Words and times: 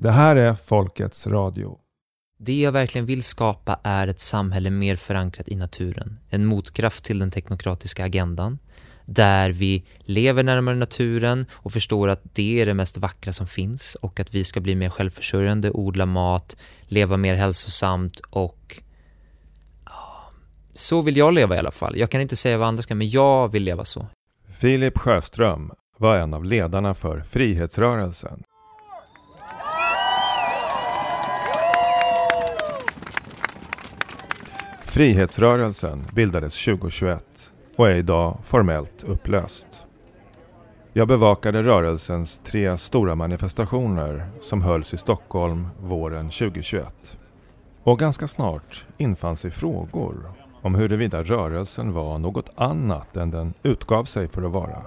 Det 0.00 0.10
här 0.10 0.36
är 0.36 0.54
Folkets 0.54 1.26
Radio. 1.26 1.78
Det 2.38 2.60
jag 2.60 2.72
verkligen 2.72 3.06
vill 3.06 3.22
skapa 3.22 3.80
är 3.82 4.08
ett 4.08 4.20
samhälle 4.20 4.70
mer 4.70 4.96
förankrat 4.96 5.48
i 5.48 5.54
naturen. 5.54 6.18
En 6.28 6.46
motkraft 6.46 7.04
till 7.04 7.18
den 7.18 7.30
teknokratiska 7.30 8.04
agendan. 8.04 8.58
Där 9.04 9.50
vi 9.50 9.84
lever 9.98 10.42
närmare 10.42 10.74
naturen 10.74 11.46
och 11.52 11.72
förstår 11.72 12.08
att 12.08 12.20
det 12.32 12.60
är 12.60 12.66
det 12.66 12.74
mest 12.74 12.96
vackra 12.96 13.32
som 13.32 13.46
finns 13.46 13.94
och 13.94 14.20
att 14.20 14.34
vi 14.34 14.44
ska 14.44 14.60
bli 14.60 14.74
mer 14.74 14.90
självförsörjande, 14.90 15.70
odla 15.70 16.06
mat, 16.06 16.56
leva 16.82 17.16
mer 17.16 17.34
hälsosamt 17.34 18.20
och 18.30 18.82
så 20.74 21.02
vill 21.02 21.16
jag 21.16 21.34
leva 21.34 21.54
i 21.54 21.58
alla 21.58 21.70
fall. 21.70 21.98
Jag 21.98 22.10
kan 22.10 22.20
inte 22.20 22.36
säga 22.36 22.58
vad 22.58 22.68
andra 22.68 22.82
ska, 22.82 22.94
men 22.94 23.10
jag 23.10 23.48
vill 23.48 23.62
leva 23.62 23.84
så. 23.84 24.06
Filip 24.48 24.98
Sjöström 24.98 25.72
var 25.96 26.16
en 26.16 26.34
av 26.34 26.44
ledarna 26.44 26.94
för 26.94 27.20
Frihetsrörelsen. 27.20 28.42
Frihetsrörelsen 34.88 36.04
bildades 36.12 36.64
2021 36.64 37.50
och 37.76 37.88
är 37.88 37.94
idag 37.94 38.38
formellt 38.44 39.04
upplöst. 39.04 39.66
Jag 40.92 41.08
bevakade 41.08 41.62
rörelsens 41.62 42.38
tre 42.38 42.78
stora 42.78 43.14
manifestationer 43.14 44.28
som 44.40 44.62
hölls 44.62 44.94
i 44.94 44.96
Stockholm 44.96 45.68
våren 45.80 46.30
2021. 46.30 47.18
Och 47.82 47.98
ganska 47.98 48.28
snart 48.28 48.86
infann 48.98 49.36
sig 49.36 49.50
frågor 49.50 50.32
om 50.62 50.74
huruvida 50.74 51.22
rörelsen 51.22 51.92
var 51.92 52.18
något 52.18 52.50
annat 52.56 53.16
än 53.16 53.30
den 53.30 53.54
utgav 53.62 54.04
sig 54.04 54.28
för 54.28 54.42
att 54.42 54.52
vara. 54.52 54.82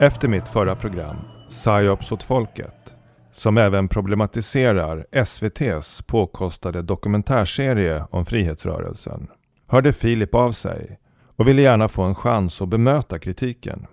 Efter 0.00 0.28
mitt 0.28 0.48
förra 0.48 0.76
program, 0.76 1.16
Psyops 1.48 2.12
åt 2.12 2.22
folket, 2.22 2.94
som 3.32 3.58
även 3.58 3.88
problematiserar 3.88 5.06
SVTs 5.12 6.02
påkostade 6.02 6.82
dokumentärserie 6.82 8.04
om 8.10 8.26
frihetsrörelsen, 8.26 9.28
hörde 9.66 9.92
Filip 9.92 10.34
av 10.34 10.52
sig 10.52 10.98
och 11.36 11.48
ville 11.48 11.62
gärna 11.62 11.88
få 11.88 12.02
en 12.02 12.14
chans 12.14 12.62
att 12.62 12.68
bemöta 12.68 13.18
kritiken. 13.18 13.86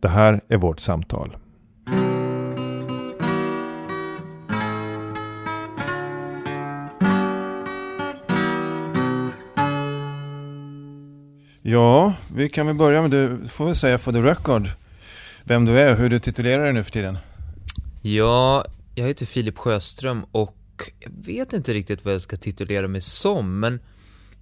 Det 0.00 0.08
här 0.08 0.40
är 0.48 0.56
vårt 0.56 0.80
samtal. 0.80 1.36
Ja, 11.62 12.14
vi 12.34 12.48
kan 12.48 12.66
väl 12.66 12.76
börja 12.76 13.02
med, 13.02 13.10
du 13.10 13.48
får 13.48 13.64
väl 13.64 13.76
säga 13.76 13.98
for 13.98 14.12
the 14.12 14.20
record 14.20 14.68
vem 15.44 15.64
du 15.64 15.80
är 15.80 15.92
och 15.92 15.98
hur 15.98 16.10
du 16.10 16.18
titulerar 16.18 16.64
dig 16.64 16.72
nu 16.72 16.84
för 16.84 16.90
tiden. 16.90 17.18
Ja, 18.02 18.64
jag 18.94 19.06
heter 19.06 19.26
Filip 19.26 19.58
Sjöström 19.58 20.24
och 20.32 20.56
jag 20.98 21.12
vet 21.26 21.52
inte 21.52 21.72
riktigt 21.72 22.04
vad 22.04 22.14
jag 22.14 22.20
ska 22.20 22.36
titulera 22.36 22.88
mig 22.88 23.00
som, 23.00 23.60
men 23.60 23.80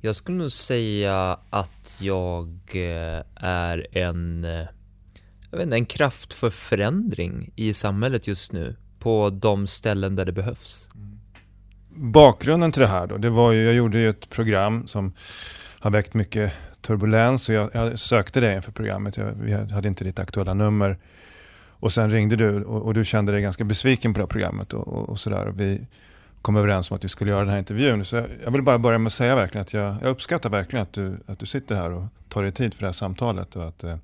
jag 0.00 0.16
skulle 0.16 0.38
nog 0.38 0.52
säga 0.52 1.38
att 1.50 1.96
jag 2.00 2.58
eh, 2.72 3.22
är 3.34 3.96
en, 3.98 4.44
eh, 4.44 4.66
jag 5.50 5.58
vet 5.58 5.62
inte, 5.62 5.76
en 5.76 5.86
kraft 5.86 6.32
för 6.32 6.50
förändring 6.50 7.52
i 7.56 7.72
samhället 7.72 8.26
just 8.26 8.52
nu 8.52 8.76
på 8.98 9.30
de 9.30 9.66
ställen 9.66 10.16
där 10.16 10.24
det 10.24 10.32
behövs. 10.32 10.88
Bakgrunden 11.88 12.72
till 12.72 12.82
det 12.82 12.88
här 12.88 13.06
då, 13.06 13.16
det 13.16 13.30
var 13.30 13.52
ju, 13.52 13.64
jag 13.64 13.74
gjorde 13.74 13.98
ju 13.98 14.10
ett 14.10 14.30
program 14.30 14.86
som 14.86 15.12
har 15.78 15.90
väckt 15.90 16.14
mycket 16.14 16.52
turbulens 16.80 17.48
och 17.48 17.54
jag, 17.54 17.70
jag 17.72 17.98
sökte 17.98 18.40
dig 18.40 18.56
inför 18.56 18.72
programmet. 18.72 19.16
Jag, 19.16 19.32
vi 19.40 19.52
hade 19.52 19.88
inte 19.88 20.04
ditt 20.04 20.18
aktuella 20.18 20.54
nummer. 20.54 20.98
Och 21.80 21.92
sen 21.92 22.10
ringde 22.10 22.36
du 22.36 22.64
och, 22.64 22.82
och 22.82 22.94
du 22.94 23.04
kände 23.04 23.32
dig 23.32 23.42
ganska 23.42 23.64
besviken 23.64 24.14
på 24.14 24.18
det 24.18 24.22
här 24.22 24.28
programmet 24.28 24.72
och, 24.72 24.88
och, 24.88 25.08
och 25.08 25.18
sådär. 25.18 25.52
Vi 25.56 25.86
kom 26.42 26.56
överens 26.56 26.90
om 26.90 26.96
att 26.96 27.04
vi 27.04 27.08
skulle 27.08 27.30
göra 27.30 27.40
den 27.40 27.50
här 27.50 27.58
intervjun. 27.58 28.04
Så 28.04 28.16
jag, 28.16 28.26
jag 28.44 28.50
vill 28.50 28.62
bara 28.62 28.78
börja 28.78 28.98
med 28.98 29.06
att 29.06 29.12
säga 29.12 29.34
verkligen 29.34 29.62
att 29.62 29.72
jag, 29.72 29.96
jag, 30.02 30.10
uppskattar 30.10 30.50
verkligen 30.50 30.82
att 30.82 30.92
du, 30.92 31.18
att 31.26 31.38
du 31.38 31.46
sitter 31.46 31.74
här 31.74 31.90
och 31.90 32.04
tar 32.28 32.42
dig 32.42 32.52
tid 32.52 32.74
för 32.74 32.80
det 32.80 32.86
här 32.86 32.92
samtalet. 32.92 33.56
Och 33.56 33.68
att, 33.68 33.84
eh, 33.84 33.96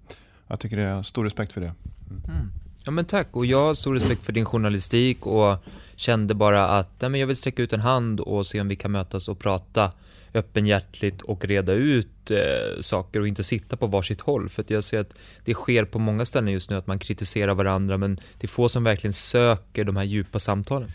jag 0.47 0.61
tycker 0.61 0.77
det 0.77 0.83
är 0.83 1.03
stor 1.03 1.25
respekt 1.25 1.53
för 1.53 1.61
det. 1.61 1.73
Mm. 2.11 2.23
Mm. 2.29 2.51
Ja 2.85 2.91
men 2.91 3.05
tack, 3.05 3.29
och 3.31 3.47
jag 3.47 3.67
har 3.67 3.75
stor 3.75 3.95
respekt 3.95 4.27
för 4.27 4.33
din 4.33 4.45
journalistik 4.45 5.27
och 5.27 5.57
kände 5.97 6.35
bara 6.35 6.69
att 6.69 7.01
nej, 7.01 7.11
men 7.11 7.21
jag 7.21 7.27
vill 7.27 7.37
sträcka 7.37 7.63
ut 7.63 7.73
en 7.73 7.81
hand 7.81 8.21
och 8.21 8.47
se 8.47 8.61
om 8.61 8.69
vi 8.69 8.77
kan 8.77 8.91
mötas 8.93 9.29
och 9.29 9.39
prata 9.39 9.93
öppenhjärtligt 10.35 11.23
och 11.23 11.45
reda 11.45 11.73
ut 11.73 12.31
eh, 12.31 12.81
saker 12.81 13.21
och 13.21 13.29
inte 13.29 13.45
sitta 13.45 13.77
på 13.77 13.87
varsitt 13.87 14.21
håll. 14.21 14.49
För 14.49 14.63
att 14.63 14.71
jag 14.71 14.85
ser 14.85 15.01
att 15.01 15.15
det 15.45 15.55
sker 15.55 15.85
på 15.85 15.99
många 15.99 16.25
ställen 16.25 16.53
just 16.53 16.71
nu 16.71 16.77
att 16.77 16.87
man 16.87 16.99
kritiserar 16.99 17.55
varandra 17.55 17.99
men 17.99 18.17
det 18.17 18.47
är 18.47 18.49
få 18.49 18.69
som 18.69 18.85
verkligen 18.85 19.13
söker 19.13 19.85
de 19.85 19.97
här 19.97 20.05
djupa 20.05 20.39
samtalen. 20.39 20.89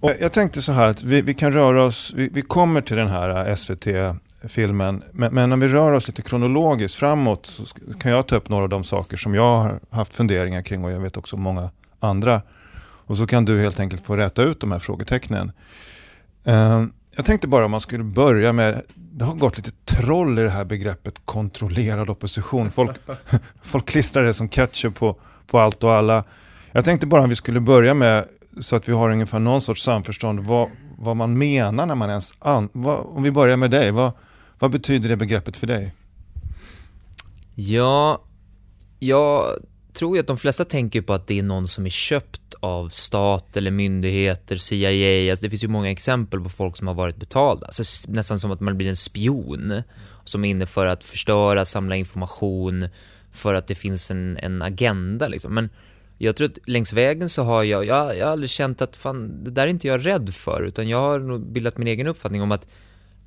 Och 0.00 0.12
jag 0.20 0.32
tänkte 0.32 0.62
så 0.62 0.72
här 0.72 0.86
att 0.86 1.02
vi, 1.02 1.22
vi 1.22 1.34
kan 1.34 1.52
röra 1.52 1.84
oss, 1.84 2.12
vi, 2.16 2.30
vi, 2.32 2.42
kommer 2.42 2.80
till 2.80 2.96
den 2.96 3.08
här 3.08 3.48
eh, 3.48 3.54
SVT-filmen, 3.54 5.02
men, 5.12 5.34
men 5.34 5.52
om 5.52 5.60
vi 5.60 5.68
rör 5.68 5.92
oss 5.92 6.08
lite 6.08 6.22
kronologiskt 6.22 6.98
framåt 6.98 7.46
så 7.46 7.64
kan 8.00 8.12
jag 8.12 8.26
ta 8.26 8.36
upp 8.36 8.48
några 8.48 8.62
av 8.62 8.68
de 8.68 8.84
saker 8.84 9.16
som 9.16 9.34
jag 9.34 9.58
har 9.58 9.80
haft 9.90 10.14
funderingar 10.14 10.62
kring 10.62 10.84
och 10.84 10.92
jag 10.92 11.00
vet 11.00 11.16
också 11.16 11.36
många 11.36 11.70
andra. 12.00 12.42
Och 13.06 13.16
så 13.16 13.26
kan 13.26 13.44
du 13.44 13.60
helt 13.60 13.80
enkelt 13.80 14.06
få 14.06 14.16
rätta 14.16 14.42
ut 14.42 14.60
de 14.60 14.72
här 14.72 14.78
frågetecknen. 14.78 15.52
Uh, 16.48 16.84
jag 17.16 17.24
tänkte 17.24 17.48
bara 17.48 17.64
om 17.64 17.70
man 17.70 17.80
skulle 17.80 18.04
börja 18.04 18.52
med, 18.52 18.82
det 18.94 19.24
har 19.24 19.34
gått 19.34 19.56
lite 19.56 19.70
troll 19.84 20.38
i 20.38 20.42
det 20.42 20.50
här 20.50 20.64
begreppet 20.64 21.14
kontrollerad 21.24 22.10
opposition. 22.10 22.70
Folk, 22.70 22.96
folk 23.62 23.86
klistrar 23.86 24.24
det 24.24 24.34
som 24.34 24.48
ketchup 24.48 24.94
på, 24.94 25.16
på 25.46 25.58
allt 25.58 25.84
och 25.84 25.92
alla. 25.92 26.24
Jag 26.72 26.84
tänkte 26.84 27.06
bara 27.06 27.22
om 27.22 27.28
vi 27.28 27.34
skulle 27.34 27.60
börja 27.60 27.94
med, 27.94 28.28
så 28.60 28.76
att 28.76 28.88
vi 28.88 28.92
har 28.92 29.10
ungefär 29.10 29.38
någon 29.38 29.62
sorts 29.62 29.82
samförstånd, 29.82 30.40
vad, 30.40 30.68
vad 30.98 31.16
man 31.16 31.38
menar 31.38 31.86
när 31.86 31.94
man 31.94 32.10
ens, 32.10 32.34
an, 32.38 32.68
vad, 32.72 32.98
om 32.98 33.22
vi 33.22 33.30
börjar 33.30 33.56
med 33.56 33.70
dig, 33.70 33.90
vad, 33.90 34.12
vad 34.58 34.70
betyder 34.70 35.08
det 35.08 35.16
begreppet 35.16 35.56
för 35.56 35.66
dig? 35.66 35.94
Ja, 37.54 38.22
jag 38.98 39.46
tror 39.92 40.16
ju 40.16 40.20
att 40.20 40.26
de 40.26 40.38
flesta 40.38 40.64
tänker 40.64 41.02
på 41.02 41.12
att 41.12 41.26
det 41.26 41.38
är 41.38 41.42
någon 41.42 41.68
som 41.68 41.86
är 41.86 41.90
köpt 41.90 42.54
av 42.60 42.88
stat 42.88 43.56
eller 43.56 43.70
myndigheter, 43.70 44.56
CIA, 44.56 45.30
alltså 45.30 45.42
det 45.44 45.50
finns 45.50 45.64
ju 45.64 45.68
många 45.68 45.90
exempel 45.90 46.40
på 46.40 46.48
folk 46.48 46.76
som 46.76 46.86
har 46.86 46.94
varit 46.94 47.16
betalda, 47.16 47.66
alltså 47.66 48.08
nästan 48.08 48.38
som 48.38 48.50
att 48.50 48.60
man 48.60 48.76
blir 48.76 48.88
en 48.88 48.96
spion 48.96 49.82
som 50.24 50.44
är 50.44 50.50
inne 50.50 50.66
för 50.66 50.86
att 50.86 51.04
förstöra, 51.04 51.64
samla 51.64 51.96
information, 51.96 52.88
för 53.32 53.54
att 53.54 53.66
det 53.66 53.74
finns 53.74 54.10
en, 54.10 54.36
en 54.36 54.62
agenda 54.62 55.28
liksom. 55.28 55.54
Men 55.54 55.68
jag 56.18 56.36
tror 56.36 56.48
att 56.48 56.58
längs 56.66 56.92
vägen 56.92 57.28
så 57.28 57.42
har 57.42 57.62
jag, 57.62 57.84
jag, 57.84 58.18
jag 58.18 58.26
har 58.26 58.32
aldrig 58.32 58.50
känt 58.50 58.82
att 58.82 58.96
fan, 58.96 59.44
det 59.44 59.50
där 59.50 59.62
är 59.62 59.66
inte 59.66 59.88
jag 59.88 60.06
rädd 60.06 60.34
för, 60.34 60.62
utan 60.62 60.88
jag 60.88 60.98
har 60.98 61.18
nog 61.18 61.52
bildat 61.52 61.78
min 61.78 61.88
egen 61.88 62.06
uppfattning 62.06 62.42
om 62.42 62.52
att 62.52 62.68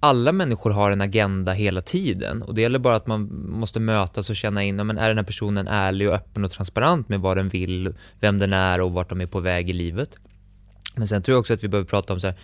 alla 0.05 0.31
människor 0.31 0.71
har 0.71 0.91
en 0.91 1.01
agenda 1.01 1.53
hela 1.53 1.81
tiden 1.81 2.41
och 2.41 2.55
det 2.55 2.61
gäller 2.61 2.79
bara 2.79 2.95
att 2.95 3.07
man 3.07 3.49
måste 3.49 3.79
mötas 3.79 4.29
och 4.29 4.35
känna 4.35 4.63
in, 4.63 4.75
men 4.75 4.97
är 4.97 5.07
den 5.07 5.17
här 5.17 5.25
personen 5.25 5.67
ärlig 5.67 6.07
och 6.07 6.13
öppen 6.13 6.45
och 6.45 6.51
transparent 6.51 7.09
med 7.09 7.19
vad 7.19 7.37
den 7.37 7.49
vill, 7.49 7.93
vem 8.19 8.39
den 8.39 8.53
är 8.53 8.81
och 8.81 8.91
vart 8.91 9.09
de 9.09 9.21
är 9.21 9.25
på 9.25 9.39
väg 9.39 9.69
i 9.69 9.73
livet. 9.73 10.17
Men 10.95 11.07
sen 11.07 11.21
tror 11.21 11.33
jag 11.33 11.39
också 11.39 11.53
att 11.53 11.63
vi 11.63 11.67
behöver 11.67 11.87
prata 11.87 12.13
om 12.13 12.19
så 12.19 12.27
här, 12.27 12.35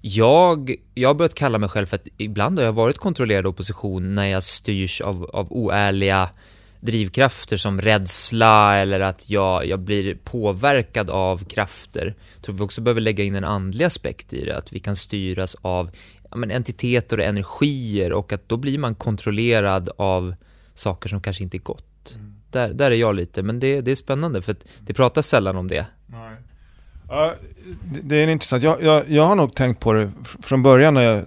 jag, 0.00 0.74
jag 0.94 1.08
har 1.08 1.14
börjat 1.14 1.34
kalla 1.34 1.58
mig 1.58 1.68
själv 1.68 1.86
för 1.86 1.96
att 1.96 2.08
ibland 2.16 2.58
har 2.58 2.66
jag 2.66 2.72
varit 2.72 2.98
kontrollerad 2.98 3.46
opposition 3.46 4.14
när 4.14 4.26
jag 4.26 4.42
styrs 4.42 5.00
av, 5.00 5.30
av 5.32 5.52
oärliga 5.52 6.30
drivkrafter 6.84 7.56
som 7.56 7.80
rädsla 7.80 8.76
eller 8.76 9.00
att 9.00 9.30
jag, 9.30 9.66
jag 9.66 9.80
blir 9.80 10.14
påverkad 10.14 11.10
av 11.10 11.44
krafter. 11.44 12.14
Jag 12.34 12.42
tror 12.42 12.54
vi 12.54 12.62
också 12.62 12.80
behöver 12.80 13.00
lägga 13.00 13.24
in 13.24 13.34
en 13.34 13.44
andlig 13.44 13.84
aspekt 13.84 14.32
i 14.32 14.44
det, 14.44 14.56
att 14.56 14.72
vi 14.72 14.78
kan 14.78 14.96
styras 14.96 15.56
av 15.62 15.90
men 16.34 16.50
entiteter 16.50 17.18
och 17.18 17.24
energier 17.24 18.12
och 18.12 18.32
att 18.32 18.48
då 18.48 18.56
blir 18.56 18.78
man 18.78 18.94
kontrollerad 18.94 19.90
av 19.96 20.34
saker 20.74 21.08
som 21.08 21.20
kanske 21.20 21.44
inte 21.44 21.56
är 21.56 21.58
gott. 21.58 22.14
Mm. 22.14 22.34
Där, 22.50 22.72
där 22.72 22.90
är 22.90 22.94
jag 22.94 23.14
lite, 23.14 23.42
men 23.42 23.60
det, 23.60 23.80
det 23.80 23.90
är 23.90 23.94
spännande 23.94 24.42
för 24.42 24.52
att 24.52 24.64
det 24.80 24.94
pratas 24.94 25.26
sällan 25.26 25.56
om 25.56 25.68
det. 25.68 25.86
Nej. 26.06 26.36
Ja, 27.08 27.34
det 28.02 28.16
är 28.16 28.28
intressant. 28.28 28.62
Jag, 28.62 28.82
jag, 28.82 29.08
jag 29.08 29.22
har 29.22 29.36
nog 29.36 29.54
tänkt 29.54 29.80
på 29.80 29.92
det 29.92 30.12
från 30.42 30.62
början 30.62 30.94
när 30.94 31.02
jag, 31.02 31.24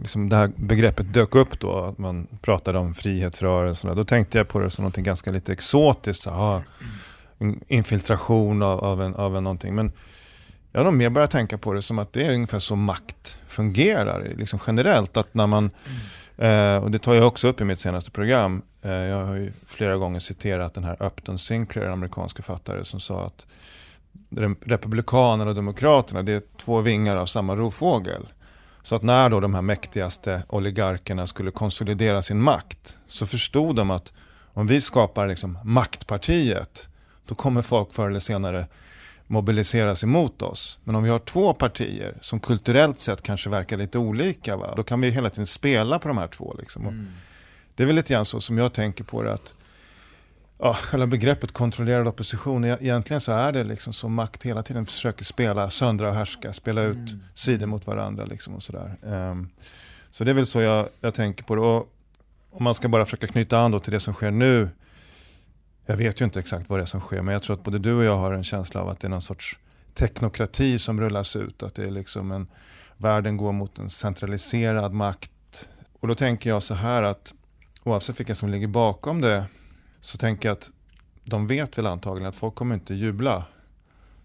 liksom 0.00 0.28
det 0.28 0.36
här 0.36 0.50
begreppet 0.56 1.14
dök 1.14 1.34
upp 1.34 1.60
då, 1.60 1.72
att 1.72 1.98
man 1.98 2.26
pratade 2.42 2.78
om 2.78 2.94
frihetsrörelserna. 2.94 3.94
Då 3.94 4.04
tänkte 4.04 4.38
jag 4.38 4.48
på 4.48 4.58
det 4.58 4.70
som 4.70 4.84
något 4.84 4.96
ganska 4.96 5.30
lite 5.30 5.52
exotiskt. 5.52 6.26
Aha, 6.26 6.62
infiltration 7.68 8.62
av, 8.62 8.84
av, 8.84 9.02
en, 9.02 9.14
av 9.14 9.36
en 9.36 9.44
någonting. 9.44 9.74
Men 9.74 9.92
jag 10.74 10.80
har 10.80 10.84
nog 10.84 10.94
mer 10.94 11.10
börjat 11.10 11.30
tänka 11.30 11.58
på 11.58 11.72
det 11.72 11.82
som 11.82 11.98
att 11.98 12.12
det 12.12 12.26
är 12.26 12.34
ungefär 12.34 12.58
så 12.58 12.76
makt 12.76 13.38
fungerar 13.46 14.32
liksom 14.36 14.58
generellt. 14.66 15.16
Att 15.16 15.34
när 15.34 15.46
man, 15.46 15.70
eh, 16.36 16.76
och 16.76 16.90
det 16.90 16.98
tar 16.98 17.14
jag 17.14 17.26
också 17.26 17.48
upp 17.48 17.60
i 17.60 17.64
mitt 17.64 17.78
senaste 17.78 18.10
program, 18.10 18.62
eh, 18.82 18.90
jag 18.92 19.24
har 19.24 19.34
ju 19.34 19.52
flera 19.66 19.96
gånger 19.96 20.20
citerat 20.20 20.74
den 20.74 20.84
här 20.84 21.02
Upton 21.02 21.38
Sinclair, 21.38 21.86
en 21.86 21.92
amerikansk 21.92 22.36
författare, 22.36 22.84
som 22.84 23.00
sa 23.00 23.26
att 23.26 23.46
Republikanerna 24.64 25.50
och 25.50 25.56
Demokraterna, 25.56 26.22
det 26.22 26.32
är 26.32 26.42
två 26.56 26.80
vingar 26.80 27.16
av 27.16 27.26
samma 27.26 27.56
rovfågel. 27.56 28.28
Så 28.82 28.94
att 28.96 29.02
när 29.02 29.30
då 29.30 29.40
de 29.40 29.54
här 29.54 29.62
mäktigaste 29.62 30.42
oligarkerna 30.48 31.26
skulle 31.26 31.50
konsolidera 31.50 32.22
sin 32.22 32.40
makt 32.40 32.96
så 33.06 33.26
förstod 33.26 33.76
de 33.76 33.90
att 33.90 34.12
om 34.52 34.66
vi 34.66 34.80
skapar 34.80 35.26
liksom 35.28 35.58
maktpartiet 35.64 36.88
då 37.26 37.34
kommer 37.34 37.62
folk 37.62 37.92
förr 37.92 38.08
eller 38.08 38.20
senare 38.20 38.66
mobiliseras 39.26 40.04
emot 40.04 40.42
oss. 40.42 40.78
Men 40.84 40.94
om 40.94 41.02
vi 41.02 41.10
har 41.10 41.18
två 41.18 41.54
partier 41.54 42.14
som 42.20 42.40
kulturellt 42.40 43.00
sett 43.00 43.22
kanske 43.22 43.50
verkar 43.50 43.76
lite 43.76 43.98
olika, 43.98 44.56
va? 44.56 44.74
då 44.76 44.82
kan 44.82 45.00
vi 45.00 45.10
hela 45.10 45.30
tiden 45.30 45.46
spela 45.46 45.98
på 45.98 46.08
de 46.08 46.18
här 46.18 46.28
två. 46.28 46.56
Liksom. 46.58 46.82
Mm. 46.82 47.06
Det 47.74 47.82
är 47.82 47.86
väl 47.86 47.96
lite 47.96 48.12
grann 48.12 48.24
så 48.24 48.40
som 48.40 48.58
jag 48.58 48.72
tänker 48.72 49.04
på 49.04 49.22
det, 49.22 49.32
att 49.32 49.54
ja, 50.58 50.74
själva 50.74 51.06
begreppet 51.06 51.52
kontrollerad 51.52 52.08
opposition, 52.08 52.64
e-, 52.64 52.78
egentligen 52.80 53.20
så 53.20 53.32
är 53.32 53.52
det 53.52 53.64
liksom 53.64 53.92
som 53.92 54.14
makt 54.14 54.42
hela 54.42 54.62
tiden 54.62 54.86
försöker 54.86 55.24
spela, 55.24 55.70
söndra 55.70 56.08
och 56.08 56.14
härska, 56.14 56.52
spela 56.52 56.82
ut 56.82 56.96
mm. 56.96 57.20
sidor 57.34 57.66
mot 57.66 57.86
varandra. 57.86 58.24
Liksom 58.24 58.54
och 58.54 58.62
sådär. 58.62 58.96
Um, 59.02 59.50
så 60.10 60.24
det 60.24 60.30
är 60.30 60.34
väl 60.34 60.46
så 60.46 60.60
jag, 60.60 60.88
jag 61.00 61.14
tänker 61.14 61.44
på 61.44 61.54
det. 61.54 61.60
Och 61.60 61.92
om 62.50 62.64
man 62.64 62.74
ska 62.74 62.88
bara 62.88 63.04
försöka 63.04 63.26
knyta 63.26 63.58
an 63.58 63.80
till 63.80 63.92
det 63.92 64.00
som 64.00 64.14
sker 64.14 64.30
nu, 64.30 64.68
jag 65.86 65.96
vet 65.96 66.20
ju 66.20 66.24
inte 66.24 66.38
exakt 66.38 66.68
vad 66.68 66.78
det 66.78 66.82
är 66.82 66.86
som 66.86 67.00
sker, 67.00 67.22
men 67.22 67.32
jag 67.32 67.42
tror 67.42 67.56
att 67.56 67.62
både 67.64 67.78
du 67.78 67.94
och 67.94 68.04
jag 68.04 68.16
har 68.16 68.32
en 68.32 68.44
känsla 68.44 68.80
av 68.80 68.88
att 68.88 69.00
det 69.00 69.06
är 69.06 69.10
någon 69.10 69.22
sorts 69.22 69.58
teknokrati 69.94 70.78
som 70.78 71.00
rullas 71.00 71.36
ut. 71.36 71.62
Att 71.62 71.74
det 71.74 71.84
är 71.84 71.90
liksom 71.90 72.32
en, 72.32 72.46
världen 72.96 73.36
går 73.36 73.52
mot 73.52 73.78
en 73.78 73.90
centraliserad 73.90 74.92
makt. 74.92 75.68
Och 76.00 76.08
då 76.08 76.14
tänker 76.14 76.50
jag 76.50 76.62
så 76.62 76.74
här 76.74 77.02
att 77.02 77.34
oavsett 77.84 78.20
vilka 78.20 78.34
som 78.34 78.48
ligger 78.48 78.66
bakom 78.66 79.20
det, 79.20 79.44
så 80.00 80.18
tänker 80.18 80.48
jag 80.48 80.56
att 80.56 80.72
de 81.24 81.46
vet 81.46 81.78
väl 81.78 81.86
antagligen 81.86 82.28
att 82.28 82.36
folk 82.36 82.54
kommer 82.54 82.74
inte 82.74 82.94
jubla. 82.94 83.44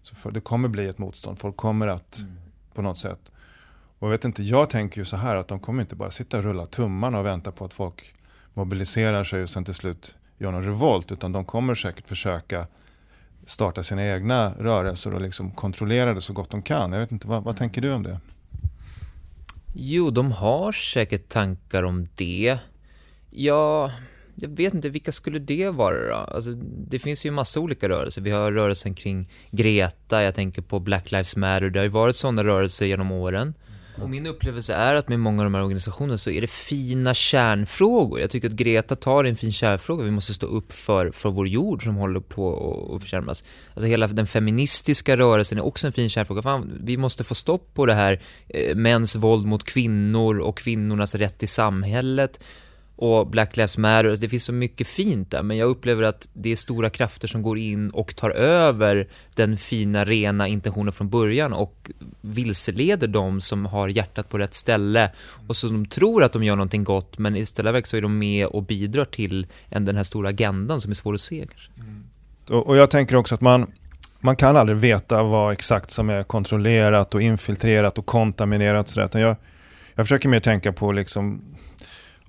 Så 0.02 0.14
för, 0.14 0.30
det 0.30 0.40
kommer 0.40 0.68
bli 0.68 0.86
ett 0.86 0.98
motstånd, 0.98 1.38
folk 1.38 1.56
kommer 1.56 1.88
att 1.88 2.18
mm. 2.18 2.36
på 2.74 2.82
något 2.82 2.98
sätt. 2.98 3.30
Och 3.98 4.06
jag 4.06 4.10
vet 4.10 4.24
inte, 4.24 4.42
jag 4.42 4.70
tänker 4.70 5.00
ju 5.00 5.04
så 5.04 5.16
här 5.16 5.36
att 5.36 5.48
de 5.48 5.60
kommer 5.60 5.82
inte 5.82 5.96
bara 5.96 6.10
sitta 6.10 6.38
och 6.38 6.44
rulla 6.44 6.66
tummarna 6.66 7.18
och 7.18 7.26
vänta 7.26 7.52
på 7.52 7.64
att 7.64 7.74
folk 7.74 8.14
mobiliserar 8.54 9.24
sig 9.24 9.42
och 9.42 9.50
sen 9.50 9.64
till 9.64 9.74
slut 9.74 10.16
gör 10.40 10.52
någon 10.52 10.64
revolt, 10.64 11.12
utan 11.12 11.32
de 11.32 11.44
kommer 11.44 11.74
säkert 11.74 12.08
försöka 12.08 12.66
starta 13.46 13.82
sina 13.82 14.06
egna 14.06 14.54
rörelser 14.58 15.14
och 15.14 15.20
liksom 15.20 15.50
kontrollera 15.50 16.14
det 16.14 16.20
så 16.20 16.32
gott 16.32 16.50
de 16.50 16.62
kan. 16.62 16.92
Jag 16.92 17.00
vet 17.00 17.12
inte, 17.12 17.28
vad, 17.28 17.44
vad 17.44 17.56
tänker 17.56 17.80
du 17.80 17.92
om 17.92 18.02
det? 18.02 18.20
Jo, 19.74 20.10
de 20.10 20.32
har 20.32 20.72
säkert 20.72 21.28
tankar 21.28 21.82
om 21.82 22.08
det. 22.14 22.58
Ja, 23.30 23.92
jag 24.34 24.48
vet 24.48 24.74
inte, 24.74 24.88
vilka 24.88 25.12
skulle 25.12 25.38
det 25.38 25.70
vara 25.70 26.08
då? 26.08 26.14
Alltså, 26.14 26.50
det 26.88 26.98
finns 26.98 27.26
ju 27.26 27.30
massa 27.30 27.60
olika 27.60 27.88
rörelser. 27.88 28.22
Vi 28.22 28.30
har 28.30 28.52
rörelsen 28.52 28.94
kring 28.94 29.28
Greta, 29.50 30.22
jag 30.22 30.34
tänker 30.34 30.62
på 30.62 30.80
Black 30.80 31.12
Lives 31.12 31.36
Matter. 31.36 31.70
Det 31.70 31.78
har 31.78 31.84
ju 31.84 31.90
varit 31.90 32.16
sådana 32.16 32.44
rörelser 32.44 32.86
genom 32.86 33.12
åren. 33.12 33.54
Och 33.94 34.10
min 34.10 34.26
upplevelse 34.26 34.74
är 34.74 34.94
att 34.94 35.08
med 35.08 35.20
många 35.20 35.38
av 35.38 35.44
de 35.44 35.54
här 35.54 35.62
organisationerna 35.62 36.18
så 36.18 36.30
är 36.30 36.40
det 36.40 36.50
fina 36.50 37.14
kärnfrågor. 37.14 38.20
Jag 38.20 38.30
tycker 38.30 38.48
att 38.48 38.54
Greta 38.54 38.96
tar 38.96 39.24
en 39.24 39.36
fin 39.36 39.52
kärnfråga. 39.52 40.04
Vi 40.04 40.10
måste 40.10 40.34
stå 40.34 40.46
upp 40.46 40.72
för, 40.72 41.10
för 41.10 41.30
vår 41.30 41.48
jord 41.48 41.84
som 41.84 41.96
håller 41.96 42.20
på 42.20 42.94
att 42.96 43.02
försämras. 43.02 43.44
Alltså 43.74 43.86
hela 43.86 44.06
den 44.06 44.26
feministiska 44.26 45.16
rörelsen 45.16 45.58
är 45.58 45.64
också 45.64 45.86
en 45.86 45.92
fin 45.92 46.10
kärnfråga. 46.10 46.42
Fan, 46.42 46.78
vi 46.82 46.96
måste 46.96 47.24
få 47.24 47.34
stopp 47.34 47.74
på 47.74 47.86
det 47.86 47.94
här 47.94 48.22
eh, 48.48 48.76
mäns 48.76 49.16
våld 49.16 49.46
mot 49.46 49.64
kvinnor 49.64 50.38
och 50.38 50.58
kvinnornas 50.58 51.14
rätt 51.14 51.42
i 51.42 51.46
samhället 51.46 52.40
och 53.00 53.26
Black 53.26 53.56
Lives 53.56 53.78
Matter, 53.78 54.08
alltså, 54.08 54.22
det 54.22 54.28
finns 54.28 54.44
så 54.44 54.52
mycket 54.52 54.86
fint 54.86 55.30
där, 55.30 55.42
men 55.42 55.56
jag 55.56 55.68
upplever 55.68 56.02
att 56.02 56.28
det 56.32 56.52
är 56.52 56.56
stora 56.56 56.90
krafter 56.90 57.28
som 57.28 57.42
går 57.42 57.58
in 57.58 57.90
och 57.90 58.16
tar 58.16 58.30
över 58.30 59.08
den 59.34 59.56
fina, 59.56 60.04
rena 60.04 60.48
intentionen 60.48 60.92
från 60.92 61.08
början 61.08 61.52
och 61.52 61.90
vilseleder 62.20 63.08
de 63.08 63.40
som 63.40 63.66
har 63.66 63.88
hjärtat 63.88 64.28
på 64.28 64.38
rätt 64.38 64.54
ställe 64.54 65.10
och 65.48 65.56
som 65.56 65.72
de 65.72 65.86
tror 65.86 66.22
att 66.22 66.32
de 66.32 66.42
gör 66.44 66.56
någonting 66.56 66.84
gott, 66.84 67.18
men 67.18 67.36
istället 67.36 67.86
så 67.86 67.96
är 67.96 68.02
de 68.02 68.18
med 68.18 68.46
och 68.46 68.62
bidrar 68.62 69.04
till 69.04 69.46
den 69.68 69.96
här 69.96 70.02
stora 70.02 70.28
agendan 70.28 70.80
som 70.80 70.90
är 70.90 70.94
svår 70.94 71.14
att 71.14 71.20
se. 71.20 71.46
Mm. 71.76 72.04
Och 72.64 72.76
jag 72.76 72.90
tänker 72.90 73.16
också 73.16 73.34
att 73.34 73.40
man, 73.40 73.72
man 74.20 74.36
kan 74.36 74.56
aldrig 74.56 74.78
veta 74.78 75.22
vad 75.22 75.52
exakt 75.52 75.90
som 75.90 76.10
är 76.10 76.22
kontrollerat 76.22 77.14
och 77.14 77.22
infiltrerat 77.22 77.98
och 77.98 78.06
kontaminerat. 78.06 78.88
Sådär. 78.88 79.20
Jag, 79.20 79.36
jag 79.94 80.06
försöker 80.06 80.28
mer 80.28 80.40
tänka 80.40 80.72
på 80.72 80.92
liksom 80.92 81.42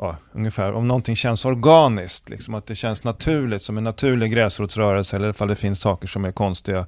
ja, 0.01 0.17
ungefär, 0.31 0.73
om 0.73 0.87
någonting 0.87 1.15
känns 1.15 1.45
organiskt, 1.45 2.29
liksom, 2.29 2.53
att 2.53 2.65
det 2.65 2.75
känns 2.75 3.03
naturligt, 3.03 3.61
som 3.61 3.77
en 3.77 3.83
naturlig 3.83 4.31
gräsrotsrörelse, 4.31 5.15
eller 5.15 5.29
ifall 5.29 5.47
det 5.47 5.55
finns 5.55 5.79
saker 5.79 6.07
som 6.07 6.25
är 6.25 6.31
konstiga. 6.31 6.85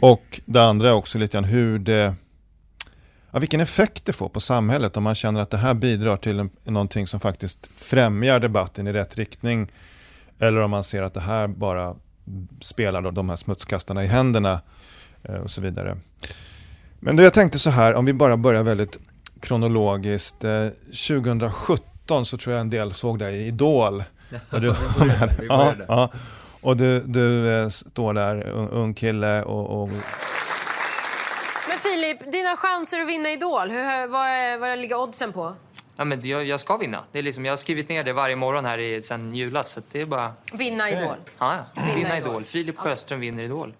Och 0.00 0.40
det 0.44 0.62
andra 0.62 0.88
är 0.88 0.92
också 0.92 1.18
lite 1.18 1.36
grann 1.36 1.44
hur 1.44 1.78
det, 1.78 2.14
ja, 3.30 3.38
vilken 3.38 3.60
effekt 3.60 4.04
det 4.04 4.12
får 4.12 4.28
på 4.28 4.40
samhället 4.40 4.96
om 4.96 5.02
man 5.02 5.14
känner 5.14 5.40
att 5.40 5.50
det 5.50 5.56
här 5.56 5.74
bidrar 5.74 6.16
till 6.16 6.38
en, 6.38 6.50
någonting 6.64 7.06
som 7.06 7.20
faktiskt 7.20 7.68
främjar 7.76 8.40
debatten 8.40 8.86
i 8.86 8.92
rätt 8.92 9.16
riktning. 9.18 9.72
Eller 10.38 10.60
om 10.60 10.70
man 10.70 10.84
ser 10.84 11.02
att 11.02 11.14
det 11.14 11.20
här 11.20 11.46
bara 11.48 11.96
spelar 12.60 13.02
då 13.02 13.10
de 13.10 13.28
här 13.28 13.36
smutskastarna 13.36 14.04
i 14.04 14.06
händerna 14.06 14.60
eh, 15.22 15.34
och 15.34 15.50
så 15.50 15.60
vidare. 15.60 15.96
Men 17.00 17.16
då 17.16 17.22
jag 17.22 17.34
tänkte 17.34 17.58
så 17.58 17.70
här, 17.70 17.94
om 17.94 18.04
vi 18.04 18.12
bara 18.12 18.36
börjar 18.36 18.62
väldigt 18.62 18.98
kronologiskt. 19.40 20.44
Eh, 20.44 20.68
2017 21.08 21.91
2017 22.12 22.24
så 22.24 22.36
tror 22.36 22.54
jag 22.54 22.60
en 22.60 22.70
del 22.70 22.94
såg 22.94 23.18
dig 23.18 23.34
i 23.34 23.46
Idol. 23.46 24.04
Ja, 24.50 24.58
du, 24.58 24.66
ja, 25.48 25.74
ja. 25.88 26.10
Och 26.60 26.76
du, 26.76 27.00
du 27.00 27.60
eh, 27.60 27.68
står 27.68 28.14
där, 28.14 28.48
ung, 28.48 28.68
ung 28.68 28.94
kille 28.94 29.42
och, 29.42 29.82
och... 29.82 29.88
Men 31.68 31.78
Filip, 31.78 32.32
dina 32.32 32.56
chanser 32.56 33.00
att 33.00 33.08
vinna 33.08 33.30
Idol, 33.30 33.70
hur, 33.70 34.06
vad, 34.06 34.60
vad 34.60 34.78
ligger 34.78 35.00
oddsen 35.00 35.32
på? 35.32 35.54
Ja, 35.96 36.04
men 36.04 36.20
jag, 36.22 36.44
jag, 36.44 36.60
ska 36.60 36.76
vinna. 36.76 37.04
Det 37.12 37.18
är 37.18 37.22
liksom, 37.22 37.44
jag 37.44 37.52
har 37.52 37.56
skrivit 37.56 37.88
ner 37.88 38.04
det 38.04 38.12
varje 38.12 38.36
morgon 38.36 38.64
här 38.64 38.78
i, 38.78 39.00
sen 39.00 39.34
julas. 39.34 39.70
Så 39.70 39.80
det 39.92 40.00
är 40.00 40.06
bara... 40.06 40.32
Vinna 40.52 40.90
Idol? 40.90 41.16
Ja, 41.38 41.54
vinna, 41.74 41.94
vinna 41.94 42.18
Idol. 42.18 42.30
Idol. 42.30 42.44
Filip 42.44 42.78
Sjöström 42.78 43.20
vinner 43.20 43.44
Idol. 43.44 43.74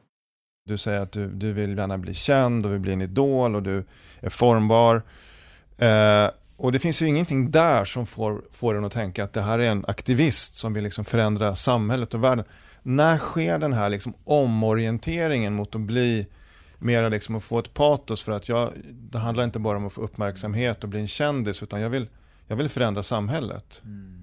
Du 0.65 0.79
säger 0.79 1.01
att 1.01 1.13
du, 1.13 1.29
du 1.29 1.53
vill 1.53 1.79
gärna 1.79 1.99
bli 1.99 2.15
känd 2.15 2.67
och 2.67 2.73
vill 2.73 2.81
bli 2.81 2.93
en 2.93 3.03
idol 3.03 3.57
och 3.57 3.63
du 3.63 3.85
är 4.21 4.31
formbar. 4.31 5.03
Eh, 5.79 6.31
och 6.63 6.73
det 6.73 6.79
finns 6.79 7.03
ju 7.03 7.07
ingenting 7.07 7.51
där 7.51 7.85
som 7.85 8.07
får, 8.07 8.43
får 8.53 8.75
en 8.75 8.85
att 8.85 8.93
tänka 8.93 9.25
att 9.25 9.33
det 9.33 9.43
här 9.43 9.59
är 9.59 9.71
en 9.71 9.85
aktivist 9.89 10.55
som 10.55 10.73
vill 10.73 10.85
liksom 10.85 11.05
förändra 11.05 11.57
samhället 11.57 12.15
och 12.15 12.25
världen. 12.25 12.45
När 12.83 13.19
sker 13.19 13.59
den 13.59 13.73
här 13.73 13.89
liksom 13.89 14.15
omorienteringen 14.25 15.55
mot 15.55 15.75
att 15.75 15.81
bli 15.81 16.27
mera 16.79 17.09
liksom 17.09 17.35
att 17.35 17.43
få 17.43 17.59
ett 17.59 17.75
patos 17.75 18.23
för 18.23 18.33
att 18.33 18.49
jag, 18.49 18.73
det 18.91 19.19
handlar 19.19 19.45
inte 19.45 19.59
bara 19.59 19.77
om 19.77 19.87
att 19.87 19.93
få 19.93 20.03
uppmärksamhet 20.03 20.83
och 20.83 20.89
bli 20.89 21.01
en 21.01 21.09
kändis 21.09 21.63
utan 21.63 21.81
jag 21.81 21.91
vill, 21.91 22.09
jag 22.47 22.57
vill 22.57 22.69
förändra 22.69 23.03
samhället. 23.03 23.81
Mm. 23.85 24.22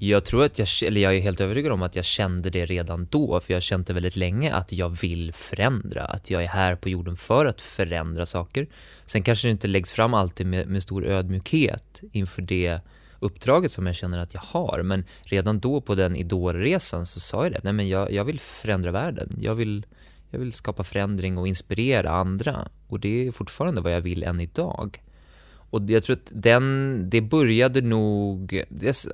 Jag 0.00 0.24
tror 0.24 0.44
att 0.44 0.58
jag, 0.58 0.68
eller 0.82 1.00
jag 1.00 1.16
är 1.16 1.20
helt 1.20 1.40
övertygad 1.40 1.72
om 1.72 1.82
att 1.82 1.96
jag 1.96 2.04
kände 2.04 2.50
det 2.50 2.66
redan 2.66 3.06
då, 3.10 3.40
för 3.40 3.52
jag 3.52 3.56
har 3.56 3.60
känt 3.60 3.86
det 3.86 3.92
väldigt 3.92 4.16
länge 4.16 4.52
att 4.52 4.72
jag 4.72 5.00
vill 5.00 5.32
förändra, 5.32 6.04
att 6.04 6.30
jag 6.30 6.44
är 6.44 6.48
här 6.48 6.76
på 6.76 6.88
jorden 6.88 7.16
för 7.16 7.46
att 7.46 7.60
förändra 7.60 8.26
saker. 8.26 8.66
Sen 9.06 9.22
kanske 9.22 9.48
det 9.48 9.52
inte 9.52 9.68
läggs 9.68 9.92
fram 9.92 10.14
alltid 10.14 10.46
med, 10.46 10.68
med 10.68 10.82
stor 10.82 11.06
ödmjukhet 11.06 12.02
inför 12.12 12.42
det 12.42 12.80
uppdraget 13.20 13.72
som 13.72 13.86
jag 13.86 13.94
känner 13.94 14.18
att 14.18 14.34
jag 14.34 14.40
har, 14.40 14.82
men 14.82 15.04
redan 15.22 15.58
då 15.58 15.80
på 15.80 15.94
den 15.94 16.16
idolresan 16.16 17.06
så 17.06 17.20
sa 17.20 17.44
jag 17.44 17.52
det, 17.52 17.60
nej 17.62 17.72
men 17.72 17.88
jag, 17.88 18.12
jag 18.12 18.24
vill 18.24 18.40
förändra 18.40 18.90
världen, 18.90 19.36
jag 19.40 19.54
vill, 19.54 19.86
jag 20.30 20.38
vill 20.38 20.52
skapa 20.52 20.84
förändring 20.84 21.38
och 21.38 21.48
inspirera 21.48 22.10
andra, 22.10 22.68
och 22.88 23.00
det 23.00 23.26
är 23.26 23.32
fortfarande 23.32 23.80
vad 23.80 23.92
jag 23.92 24.00
vill 24.00 24.22
än 24.22 24.40
idag. 24.40 25.00
Och 25.70 25.90
jag 25.90 26.02
tror 26.02 26.16
att 26.16 26.30
den, 26.34 27.04
det 27.10 27.20
började 27.20 27.80
nog, 27.80 28.62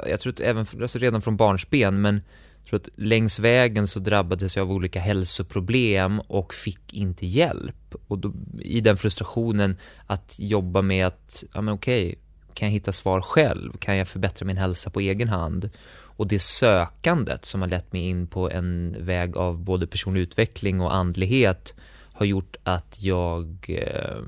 jag 0.07 0.21
tror 0.21 0.33
att 0.33 0.41
även, 0.41 0.67
alltså 0.81 0.99
redan 0.99 1.23
från 1.23 1.37
barnsben, 1.37 2.01
men 2.01 2.15
jag 2.59 2.69
tror 2.69 2.81
att 2.81 2.89
längs 2.97 3.39
vägen 3.39 3.87
så 3.87 4.01
drabbades 4.01 4.57
jag 4.57 4.63
av 4.63 4.73
olika 4.73 5.01
hälsoproblem 5.01 6.21
och 6.21 6.55
fick 6.55 6.95
inte 6.95 7.27
hjälp. 7.27 7.95
Och 8.07 8.19
då, 8.19 8.33
i 8.61 8.81
den 8.81 8.97
frustrationen 8.97 9.77
att 10.07 10.37
jobba 10.39 10.83
med 10.83 11.07
att, 11.07 11.45
ja 11.55 11.61
men 11.61 11.75
okej, 11.75 12.19
kan 12.55 12.69
jag 12.69 12.73
hitta 12.73 12.93
svar 12.93 13.21
själv? 13.21 13.73
Kan 13.79 13.97
jag 13.97 14.09
förbättra 14.09 14.47
min 14.47 14.57
hälsa 14.57 14.91
på 14.91 15.01
egen 15.01 15.29
hand? 15.29 15.71
Och 16.17 16.27
det 16.27 16.39
sökandet 16.39 17.45
som 17.45 17.61
har 17.61 17.69
lett 17.69 17.93
mig 17.93 18.03
in 18.03 18.27
på 18.27 18.51
en 18.51 18.97
väg 18.99 19.37
av 19.37 19.59
både 19.59 19.87
personlig 19.87 20.21
utveckling 20.21 20.81
och 20.81 20.95
andlighet 20.95 21.75
har 22.15 22.27
gjort 22.27 22.57
att 22.63 23.03
jag, 23.03 23.67
eh, 23.69 24.19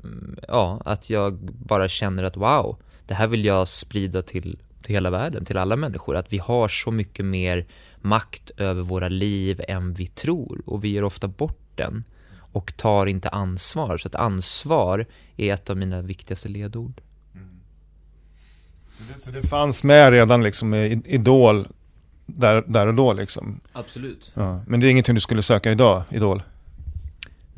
ja, 0.49 0.81
att 0.85 1.11
jag 1.11 1.35
bara 1.43 1.89
känner 1.89 2.23
att 2.23 2.37
wow, 2.37 2.77
det 3.07 3.15
här 3.15 3.27
vill 3.27 3.45
jag 3.45 3.69
sprida 3.69 4.23
till, 4.23 4.59
till 4.83 4.95
hela 4.95 5.11
världen, 5.11 5.45
till 5.45 5.59
alla 5.59 5.77
människor. 5.77 6.17
Att 6.17 6.33
vi 6.33 6.39
har 6.39 6.69
så 6.69 6.91
mycket 6.91 7.25
mer 7.25 7.67
makt 8.01 8.51
över 8.57 8.83
våra 8.83 9.09
liv 9.09 9.61
än 9.69 9.95
vi 9.95 10.07
tror 10.07 10.63
och 10.67 10.85
vi 10.85 10.89
ger 10.89 11.05
ofta 11.05 11.29
bort 11.29 11.67
den 11.75 12.05
och 12.39 12.77
tar 12.77 13.07
inte 13.07 13.29
ansvar. 13.29 13.99
Så 13.99 14.09
att 14.09 14.15
ansvar 14.15 15.07
är 15.37 15.55
ett 15.55 15.71
av 15.71 15.77
mina 15.77 16.03
viktigaste 16.03 16.49
ledord. 16.49 17.01
Mm. 17.35 17.49
Så 19.25 19.31
det 19.31 19.43
fanns 19.43 19.85
med 19.85 20.13
redan 20.13 20.43
liksom 20.43 20.75
i 20.75 21.03
Idol 21.05 21.67
där, 22.27 22.65
där 22.67 22.87
och 22.87 22.95
då 22.95 23.13
liksom? 23.13 23.61
Absolut. 23.73 24.33
Ja. 24.35 24.61
Men 24.67 24.81
det 24.81 24.87
är 24.87 24.91
ingenting 24.91 25.15
du 25.15 25.21
skulle 25.21 25.43
söka 25.43 25.73
idag, 25.73 26.03
Idol? 26.11 26.43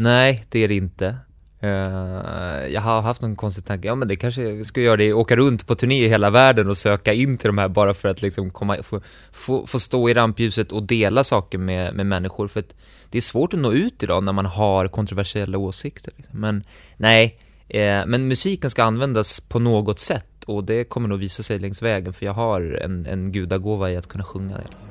Nej, 0.00 0.44
det 0.48 0.58
är 0.64 0.68
det 0.68 0.74
inte. 0.74 1.16
Uh, 1.62 2.68
jag 2.72 2.80
har 2.80 3.02
haft 3.02 3.22
någon 3.22 3.36
konstig 3.36 3.64
tanke, 3.64 3.88
ja 3.88 3.94
men 3.94 4.08
det 4.08 4.16
kanske 4.16 4.42
jag 4.42 4.66
ska 4.66 4.80
göra 4.80 4.96
det, 4.96 5.12
åka 5.12 5.36
runt 5.36 5.66
på 5.66 5.74
turné 5.74 6.04
i 6.04 6.08
hela 6.08 6.30
världen 6.30 6.68
och 6.68 6.76
söka 6.76 7.12
in 7.12 7.38
till 7.38 7.48
de 7.48 7.58
här 7.58 7.68
bara 7.68 7.94
för 7.94 8.08
att 8.08 8.22
liksom 8.22 8.50
komma, 8.50 8.82
få, 8.82 9.00
få, 9.32 9.66
få 9.66 9.78
stå 9.78 10.08
i 10.08 10.14
rampljuset 10.14 10.72
och 10.72 10.82
dela 10.82 11.24
saker 11.24 11.58
med, 11.58 11.94
med 11.94 12.06
människor. 12.06 12.48
För 12.48 12.60
att 12.60 12.74
det 13.10 13.18
är 13.18 13.22
svårt 13.22 13.54
att 13.54 13.60
nå 13.60 13.72
ut 13.72 14.02
idag 14.02 14.24
när 14.24 14.32
man 14.32 14.46
har 14.46 14.88
kontroversiella 14.88 15.58
åsikter. 15.58 16.12
Liksom. 16.16 16.40
Men 16.40 16.64
nej, 16.96 17.38
uh, 17.74 18.06
men 18.06 18.28
musiken 18.28 18.70
ska 18.70 18.84
användas 18.84 19.40
på 19.40 19.58
något 19.58 19.98
sätt 19.98 20.44
och 20.46 20.64
det 20.64 20.84
kommer 20.84 21.08
nog 21.08 21.18
visa 21.18 21.42
sig 21.42 21.58
längs 21.58 21.82
vägen 21.82 22.12
för 22.12 22.26
jag 22.26 22.32
har 22.32 22.80
en, 22.84 23.06
en 23.06 23.32
gudagåva 23.32 23.90
i 23.90 23.96
att 23.96 24.06
kunna 24.06 24.24
sjunga 24.24 24.56
det. 24.56 24.87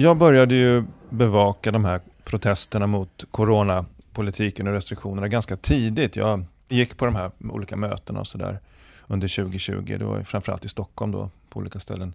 Jag 0.00 0.18
började 0.18 0.54
ju 0.54 0.84
bevaka 1.10 1.70
de 1.70 1.84
här 1.84 2.00
protesterna 2.24 2.86
mot 2.86 3.24
coronapolitiken 3.30 4.66
och 4.66 4.72
restriktionerna 4.72 5.28
ganska 5.28 5.56
tidigt. 5.56 6.16
Jag 6.16 6.44
gick 6.68 6.96
på 6.96 7.04
de 7.04 7.14
här 7.14 7.30
olika 7.38 7.76
mötena 7.76 8.20
och 8.20 8.26
sådär 8.26 8.60
under 9.06 9.28
2020. 9.28 9.96
Det 9.98 10.04
var 10.04 10.22
framförallt 10.22 10.64
i 10.64 10.68
Stockholm 10.68 11.12
då, 11.12 11.30
på 11.48 11.58
olika 11.58 11.80
ställen. 11.80 12.14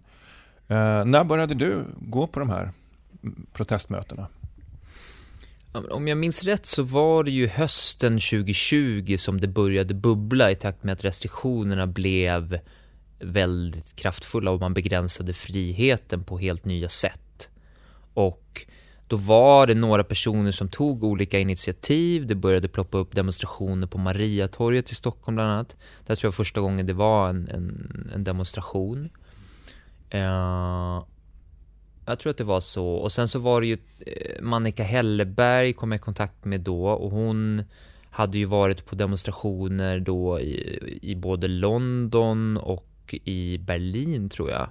Eh, 0.68 1.04
när 1.04 1.24
började 1.24 1.54
du 1.54 1.84
gå 1.98 2.26
på 2.26 2.40
de 2.40 2.50
här 2.50 2.70
protestmötena? 3.52 4.26
Om 5.90 6.08
jag 6.08 6.18
minns 6.18 6.44
rätt 6.44 6.66
så 6.66 6.82
var 6.82 7.24
det 7.24 7.30
ju 7.30 7.46
hösten 7.46 8.12
2020 8.12 9.16
som 9.18 9.40
det 9.40 9.48
började 9.48 9.94
bubbla 9.94 10.50
i 10.50 10.54
takt 10.54 10.84
med 10.84 10.92
att 10.92 11.04
restriktionerna 11.04 11.86
blev 11.86 12.58
väldigt 13.18 13.96
kraftfulla 13.96 14.50
och 14.50 14.60
man 14.60 14.74
begränsade 14.74 15.34
friheten 15.34 16.24
på 16.24 16.38
helt 16.38 16.64
nya 16.64 16.88
sätt. 16.88 17.20
Och 18.16 18.66
då 19.06 19.16
var 19.16 19.66
det 19.66 19.74
några 19.74 20.04
personer 20.04 20.50
som 20.50 20.68
tog 20.68 21.04
olika 21.04 21.38
initiativ. 21.38 22.26
Det 22.26 22.34
började 22.34 22.68
ploppa 22.68 22.98
upp 22.98 23.14
demonstrationer 23.14 23.86
på 23.86 23.98
Mariatorget 23.98 24.90
i 24.90 24.94
Stockholm 24.94 25.36
bland 25.36 25.50
annat. 25.50 25.76
Där 26.06 26.14
tror 26.14 26.28
jag 26.28 26.34
första 26.34 26.60
gången 26.60 26.86
det 26.86 26.92
var 26.92 27.28
en, 27.28 27.48
en, 27.48 28.10
en 28.14 28.24
demonstration. 28.24 29.08
Uh, 30.14 31.04
jag 32.06 32.18
tror 32.18 32.30
att 32.30 32.38
det 32.38 32.44
var 32.44 32.60
så. 32.60 32.88
Och 32.88 33.12
sen 33.12 33.28
så 33.28 33.38
var 33.38 33.60
det 33.60 33.66
ju 33.66 33.74
uh, 33.74 34.42
Mannika 34.42 34.82
Helleberg 34.82 35.72
kom 35.72 35.92
jag 35.92 35.98
i 35.98 36.02
kontakt 36.02 36.44
med 36.44 36.60
då 36.60 36.86
och 36.88 37.10
hon 37.10 37.62
hade 38.10 38.38
ju 38.38 38.44
varit 38.44 38.86
på 38.86 38.94
demonstrationer 38.94 40.00
då 40.00 40.40
i, 40.40 40.98
i 41.02 41.14
både 41.14 41.48
London 41.48 42.56
och 42.56 43.14
i 43.24 43.58
Berlin 43.58 44.28
tror 44.28 44.50
jag. 44.50 44.68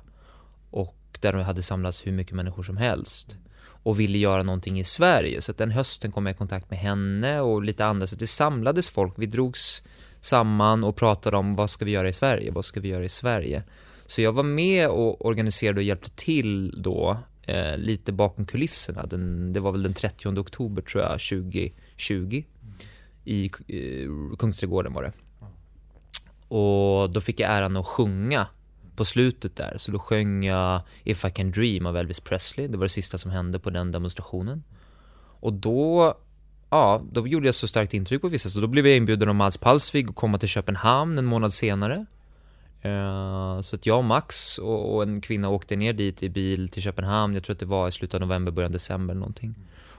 Och 0.71 1.04
där 1.21 1.33
det 1.33 1.43
hade 1.43 1.63
samlats 1.63 2.07
hur 2.07 2.11
mycket 2.11 2.35
människor 2.35 2.63
som 2.63 2.77
helst 2.77 3.37
och 3.85 3.99
ville 3.99 4.17
göra 4.17 4.43
någonting 4.43 4.79
i 4.79 4.83
Sverige. 4.83 5.41
Så 5.41 5.51
att 5.51 5.57
den 5.57 5.71
hösten 5.71 6.11
kom 6.11 6.25
jag 6.25 6.33
i 6.33 6.37
kontakt 6.37 6.69
med 6.69 6.79
henne 6.79 7.41
och 7.41 7.63
lite 7.63 7.85
andra, 7.85 8.07
så 8.07 8.15
det 8.15 8.27
samlades 8.27 8.89
folk. 8.89 9.13
Vi 9.17 9.25
drogs 9.25 9.83
samman 10.21 10.83
och 10.83 10.95
pratade 10.95 11.37
om 11.37 11.55
vad 11.55 11.69
ska 11.69 11.85
vi 11.85 11.91
göra 11.91 12.09
i 12.09 12.13
Sverige, 12.13 12.51
vad 12.51 12.65
ska 12.65 12.79
vi 12.79 12.87
göra 12.87 13.03
i 13.03 13.09
Sverige. 13.09 13.63
Så 14.05 14.21
jag 14.21 14.31
var 14.31 14.43
med 14.43 14.89
och 14.89 15.25
organiserade 15.25 15.79
och 15.79 15.83
hjälpte 15.83 16.11
till 16.11 16.81
då, 16.81 17.17
eh, 17.41 17.77
lite 17.77 18.11
bakom 18.11 18.45
kulisserna. 18.45 19.05
Den, 19.05 19.53
det 19.53 19.59
var 19.59 19.71
väl 19.71 19.83
den 19.83 19.93
30 19.93 20.39
oktober 20.39 20.81
tror 20.81 21.03
jag, 21.03 21.19
2020. 21.19 22.43
I 23.25 23.45
eh, 23.45 24.35
Kungsträdgården 24.37 24.93
var 24.93 25.03
det. 25.03 25.11
Och 26.55 27.11
då 27.11 27.21
fick 27.21 27.39
jag 27.39 27.51
äran 27.51 27.77
att 27.77 27.87
sjunga 27.87 28.47
på 28.95 29.05
slutet 29.05 29.55
där. 29.55 29.73
Så 29.77 29.91
då 29.91 29.99
sjöng 29.99 30.43
jag 30.43 30.81
If 31.03 31.25
I 31.25 31.29
Can 31.29 31.51
Dream 31.51 31.85
av 31.85 31.97
Elvis 31.97 32.19
Presley. 32.19 32.67
Det 32.67 32.77
var 32.77 32.85
det 32.85 32.89
sista 32.89 33.17
som 33.17 33.31
hände 33.31 33.59
på 33.59 33.69
den 33.69 33.91
demonstrationen. 33.91 34.63
Och 35.39 35.53
då, 35.53 36.13
ja, 36.69 37.01
då 37.11 37.27
gjorde 37.27 37.47
jag 37.47 37.55
så 37.55 37.67
starkt 37.67 37.93
intryck 37.93 38.21
på 38.21 38.27
vissa, 38.27 38.49
så 38.49 38.59
då 38.59 38.67
blev 38.67 38.87
jag 38.87 38.97
inbjuden 38.97 39.29
av 39.29 39.35
Mats 39.35 39.57
Palsvig 39.57 40.09
att 40.09 40.15
komma 40.15 40.37
till 40.37 40.49
Köpenhamn 40.49 41.17
en 41.17 41.25
månad 41.25 41.53
senare. 41.53 42.05
Uh, 42.85 43.61
så 43.61 43.75
att 43.75 43.85
jag 43.85 43.97
och 43.97 44.03
Max 44.03 44.57
och, 44.57 44.95
och, 44.95 45.03
en 45.03 45.21
kvinna 45.21 45.49
åkte 45.49 45.75
ner 45.75 45.93
dit 45.93 46.23
i 46.23 46.29
bil 46.29 46.69
till 46.69 46.81
Köpenhamn, 46.81 47.33
jag 47.33 47.43
tror 47.43 47.53
att 47.53 47.59
det 47.59 47.65
var 47.65 47.87
i 47.87 47.91
slutet 47.91 48.13
av 48.13 48.21
november, 48.21 48.51
början 48.51 48.69
av 48.69 48.73
december 48.73 49.13
någonting. 49.13 49.55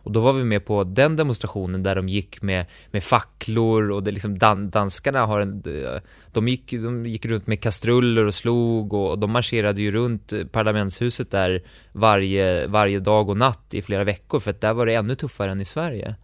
Och 0.06 0.12
då 0.12 0.20
var 0.20 0.32
vi 0.32 0.44
med 0.44 0.64
på 0.64 0.84
den 0.84 1.16
demonstrationen 1.16 1.82
där 1.82 1.94
de 1.94 2.08
gick 2.08 2.42
med, 2.42 2.66
med 2.90 3.04
facklor 3.04 3.90
och 3.90 4.02
det 4.02 4.10
liksom 4.10 4.38
dan, 4.38 4.70
danskarna 4.70 5.26
har 5.26 5.40
en, 5.40 5.62
eh, 5.66 6.00
de 6.32 6.48
gick, 6.48 6.70
de 6.70 7.06
gick 7.06 7.26
runt 7.26 7.46
med 7.46 7.60
kastruller 7.60 8.24
och 8.24 8.34
slog 8.34 8.92
och 8.92 9.18
de 9.18 9.30
marscherade 9.30 9.82
ju 9.82 9.90
runt 9.90 10.32
parlamentshuset 10.52 11.30
där 11.30 11.62
varje, 11.92 12.66
varje 12.66 12.98
dag 12.98 13.28
och 13.28 13.36
natt 13.36 13.74
i 13.74 13.82
flera 13.82 14.04
veckor 14.04 14.40
för 14.40 14.50
att 14.50 14.60
där 14.60 14.74
var 14.74 14.86
det 14.86 14.94
ännu 14.94 15.14
tuffare 15.14 15.52
än 15.52 15.60
i 15.60 15.64
Sverige. 15.64 16.14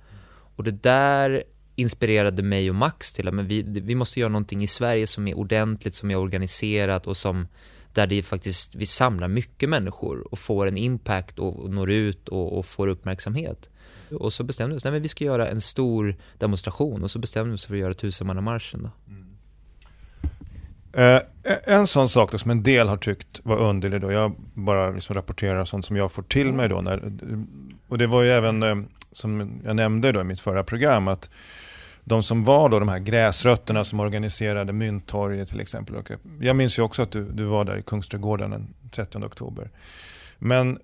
Och 0.57 0.65
det 0.65 0.83
där 0.83 1.43
inspirerade 1.77 2.43
mig 2.43 2.71
och 2.71 2.77
Max 2.77 3.13
till 3.13 3.29
att 3.29 3.35
men 3.35 3.47
vi, 3.47 3.63
vi 3.63 3.95
måste 3.95 4.21
göra 4.21 4.31
någonting 4.31 4.63
i 4.63 4.67
Sverige 4.67 5.07
som 5.07 5.29
är 5.29 5.39
ordentligt, 5.39 5.95
som 5.95 6.11
är 6.11 6.17
organiserat 6.17 7.07
och 7.07 7.17
som 7.17 7.47
där 7.95 8.07
det 8.07 8.23
faktiskt, 8.23 8.75
vi 8.75 8.87
samlar 8.87 9.29
mycket 9.29 9.69
människor 9.69 10.33
och 10.33 10.39
får 10.39 10.67
en 10.67 10.77
impact 10.77 11.39
och, 11.39 11.59
och 11.59 11.71
når 11.71 11.91
ut 11.91 12.29
och, 12.29 12.59
och 12.59 12.67
får 12.67 12.89
uppmärksamhet. 12.89 13.71
Och 14.19 14.33
så 14.33 14.45
bestämde 14.45 14.75
vi 14.75 14.79
oss, 14.79 14.85
nej 14.85 14.93
men 14.93 15.03
vi 15.03 15.09
ska 15.09 15.25
göra 15.25 15.49
en 15.49 15.61
stor 15.61 16.17
demonstration 16.39 17.03
och 17.03 17.11
så 17.11 17.19
bestämde 17.19 17.51
vi 17.51 17.55
oss 17.55 17.65
för 17.65 17.75
att 17.75 17.81
göra 17.81 17.95
tusenmannamarschen. 17.95 18.91
Mm. 19.09 19.27
Eh, 20.93 21.17
e, 21.53 21.59
en 21.65 21.87
sån 21.87 22.09
sak 22.09 22.33
då, 22.33 22.39
som 22.39 22.51
en 22.51 22.63
del 22.63 22.89
har 22.89 22.97
tyckt 22.97 23.41
var 23.43 23.57
underlig 23.57 24.01
då, 24.01 24.13
jag 24.13 24.35
bara 24.55 24.91
liksom 24.91 25.15
rapporterar 25.15 25.65
sånt 25.65 25.87
som 25.87 25.97
jag 25.97 26.13
får 26.13 26.23
till 26.23 26.53
mig 26.53 26.69
då. 26.69 26.81
När, 26.81 27.13
och 27.89 27.99
det 27.99 28.07
var 28.07 28.23
ju 28.23 28.31
även, 28.31 28.63
eh, 28.63 28.77
som 29.13 29.61
jag 29.65 29.77
nämnde 29.77 30.13
då 30.13 30.21
i 30.21 30.25
mitt 30.25 30.41
förra 30.41 30.65
program, 30.65 31.09
att 31.09 31.31
de 32.05 32.23
som 32.23 32.45
var 32.45 32.69
då 32.69 32.79
de 32.79 32.89
här 32.89 32.99
gräsrötterna 32.99 33.85
som 33.85 34.01
organiserade 34.01 34.73
Mynttorget 34.73 35.49
till 35.49 35.61
exempel. 35.61 36.03
Jag 36.41 36.57
minns 36.57 36.79
ju 36.79 36.83
också 36.83 37.03
att 37.03 37.11
du, 37.11 37.25
du 37.25 37.45
var 37.45 37.65
där 37.65 37.79
i 37.79 37.83
Kungsträdgården 37.83 38.51
den 38.51 38.75
30 38.91 39.19
oktober. 39.19 39.71
Men 40.39 40.79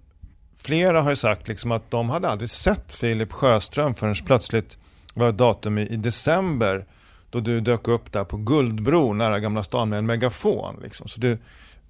flera 0.56 1.02
har 1.02 1.10
ju 1.10 1.16
sagt 1.16 1.48
liksom 1.48 1.72
att 1.72 1.90
de 1.90 2.10
hade 2.10 2.28
aldrig 2.28 2.50
sett 2.50 2.92
Filip 2.92 3.32
Sjöström 3.32 3.94
förrän 3.94 4.14
plötsligt 4.26 4.78
var 5.14 5.28
ett 5.28 5.38
datum 5.38 5.78
i, 5.78 5.82
i, 5.82 5.96
december 5.96 6.84
då 7.30 7.40
du 7.40 7.60
dök 7.60 7.88
upp 7.88 8.12
där 8.12 8.24
på 8.24 8.36
Guldbro 8.36 9.12
nära 9.12 9.40
Gamla 9.40 9.64
stan 9.64 9.88
med 9.88 9.98
en 9.98 10.06
megafon. 10.06 10.80
Liksom. 10.82 11.08
Så 11.08 11.20
du 11.20 11.38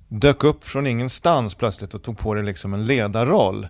dök 0.09 0.45
upp 0.45 0.65
från 0.65 0.87
ingenstans 0.87 1.55
plötsligt 1.55 1.95
och 1.95 2.03
tog 2.03 2.19
på 2.19 2.35
dig 2.35 2.45
liksom 2.45 2.75
en 2.75 2.87
ledarroll. 2.87 3.67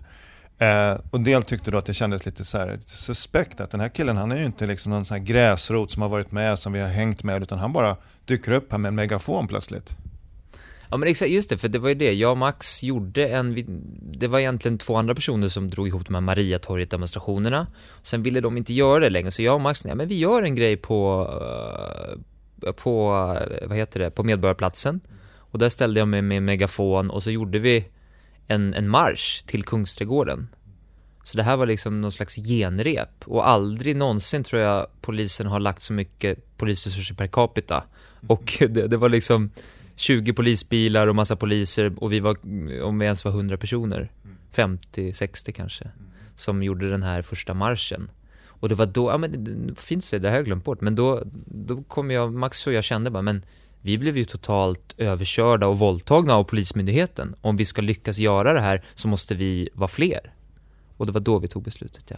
Eh, 0.59 0.97
och 1.11 1.21
del 1.21 1.43
tyckte 1.43 1.71
då 1.71 1.77
att 1.77 1.85
det 1.85 1.93
kändes 1.93 2.25
lite, 2.25 2.45
så 2.45 2.57
här, 2.57 2.71
lite 2.71 2.97
suspekt 2.97 3.61
att 3.61 3.71
den 3.71 3.79
här 3.79 3.89
killen 3.89 4.17
han 4.17 4.31
är 4.31 4.37
ju 4.37 4.45
inte 4.45 4.65
liksom 4.65 4.91
någon 4.91 5.05
sån 5.05 5.17
här 5.17 5.25
gräsrot 5.25 5.91
som 5.91 6.01
har 6.01 6.09
varit 6.09 6.31
med, 6.31 6.59
som 6.59 6.73
vi 6.73 6.79
har 6.79 6.87
hängt 6.87 7.23
med, 7.23 7.43
utan 7.43 7.59
han 7.59 7.73
bara 7.73 7.97
dyker 8.25 8.51
upp 8.51 8.71
här 8.71 8.77
med 8.77 8.89
en 8.89 8.95
megafon 8.95 9.47
plötsligt. 9.47 9.95
Ja 10.91 10.97
men 10.97 11.09
exakt, 11.09 11.31
just 11.31 11.49
det, 11.49 11.57
för 11.57 11.67
det 11.67 11.79
var 11.79 11.89
ju 11.89 11.95
det, 11.95 12.13
jag 12.13 12.31
och 12.31 12.37
Max 12.37 12.83
gjorde 12.83 13.27
en, 13.27 13.63
det 14.11 14.27
var 14.27 14.39
egentligen 14.39 14.77
två 14.77 14.95
andra 14.95 15.15
personer 15.15 15.47
som 15.47 15.69
drog 15.69 15.87
ihop 15.87 16.05
de 16.05 16.13
här 16.13 16.21
Mariatorget 16.21 16.91
demonstrationerna. 16.91 17.67
Sen 18.01 18.23
ville 18.23 18.41
de 18.41 18.57
inte 18.57 18.73
göra 18.73 18.99
det 18.99 19.09
längre, 19.09 19.31
så 19.31 19.41
jag 19.41 19.55
och 19.55 19.61
Max, 19.61 19.85
nej 19.85 19.95
men 19.95 20.07
vi 20.07 20.17
gör 20.17 20.43
en 20.43 20.55
grej 20.55 20.77
på, 20.77 21.29
eh, 22.65 22.71
på, 22.71 23.11
eh, 23.61 23.67
vad 23.67 23.77
heter 23.77 23.99
det, 23.99 24.11
på 24.11 24.23
Medborgarplatsen. 24.23 24.99
Och 25.51 25.59
där 25.59 25.69
ställde 25.69 25.99
jag 25.99 26.07
mig 26.07 26.21
med 26.21 26.43
megafon 26.43 27.09
och 27.09 27.23
så 27.23 27.31
gjorde 27.31 27.59
vi 27.59 27.85
en, 28.49 28.73
en 28.73 28.89
marsch 28.89 29.45
till 29.45 29.63
Kungsträdgården. 29.63 30.47
Så 31.23 31.37
det 31.37 31.43
här 31.43 31.57
var 31.57 31.65
liksom 31.65 32.01
någon 32.01 32.11
slags 32.11 32.35
genrep 32.35 33.23
och 33.25 33.47
aldrig 33.47 33.95
någonsin 33.95 34.43
tror 34.43 34.61
jag 34.61 34.87
polisen 35.01 35.47
har 35.47 35.59
lagt 35.59 35.81
så 35.81 35.93
mycket 35.93 36.57
polisresurser 36.57 37.15
per 37.15 37.27
capita. 37.27 37.83
Och 38.27 38.57
det, 38.59 38.87
det 38.87 38.97
var 38.97 39.09
liksom 39.09 39.51
20 39.95 40.33
polisbilar 40.33 41.07
och 41.07 41.15
massa 41.15 41.35
poliser 41.35 42.03
och 42.03 42.13
vi 42.13 42.19
var, 42.19 42.37
om 42.83 42.99
vi 42.99 43.05
ens 43.05 43.25
var 43.25 43.31
100 43.31 43.57
personer, 43.57 44.11
50, 44.51 45.13
60 45.13 45.51
kanske, 45.51 45.91
som 46.35 46.63
gjorde 46.63 46.89
den 46.89 47.03
här 47.03 47.21
första 47.21 47.53
marschen. 47.53 48.11
Och 48.47 48.69
det 48.69 48.75
var 48.75 48.85
då, 48.85 49.09
ja 49.09 49.17
men 49.17 49.43
det, 49.43 49.75
fint 49.75 50.03
att 50.03 50.07
säga, 50.07 50.19
det 50.19 50.29
har 50.29 50.35
jag 50.35 50.45
glömt 50.45 50.63
bort, 50.63 50.81
men 50.81 50.95
då, 50.95 51.23
då 51.45 51.83
kom 51.83 52.11
jag, 52.11 52.33
Max 52.33 52.67
och 52.67 52.73
jag 52.73 52.83
kände 52.83 53.09
bara, 53.09 53.21
men 53.21 53.43
vi 53.81 53.97
blev 53.97 54.17
ju 54.17 54.25
totalt 54.25 54.95
överkörda 54.97 55.67
och 55.67 55.79
våldtagna 55.79 56.35
av 56.35 56.43
Polismyndigheten. 56.43 57.35
Om 57.41 57.57
vi 57.57 57.65
ska 57.65 57.81
lyckas 57.81 58.17
göra 58.17 58.53
det 58.53 58.61
här 58.61 58.83
så 58.95 59.07
måste 59.07 59.35
vi 59.35 59.69
vara 59.73 59.87
fler. 59.87 60.33
Och 60.97 61.05
det 61.05 61.11
var 61.11 61.21
då 61.21 61.39
vi 61.39 61.47
tog 61.47 61.63
beslutet, 61.63 62.05
ja. 62.07 62.17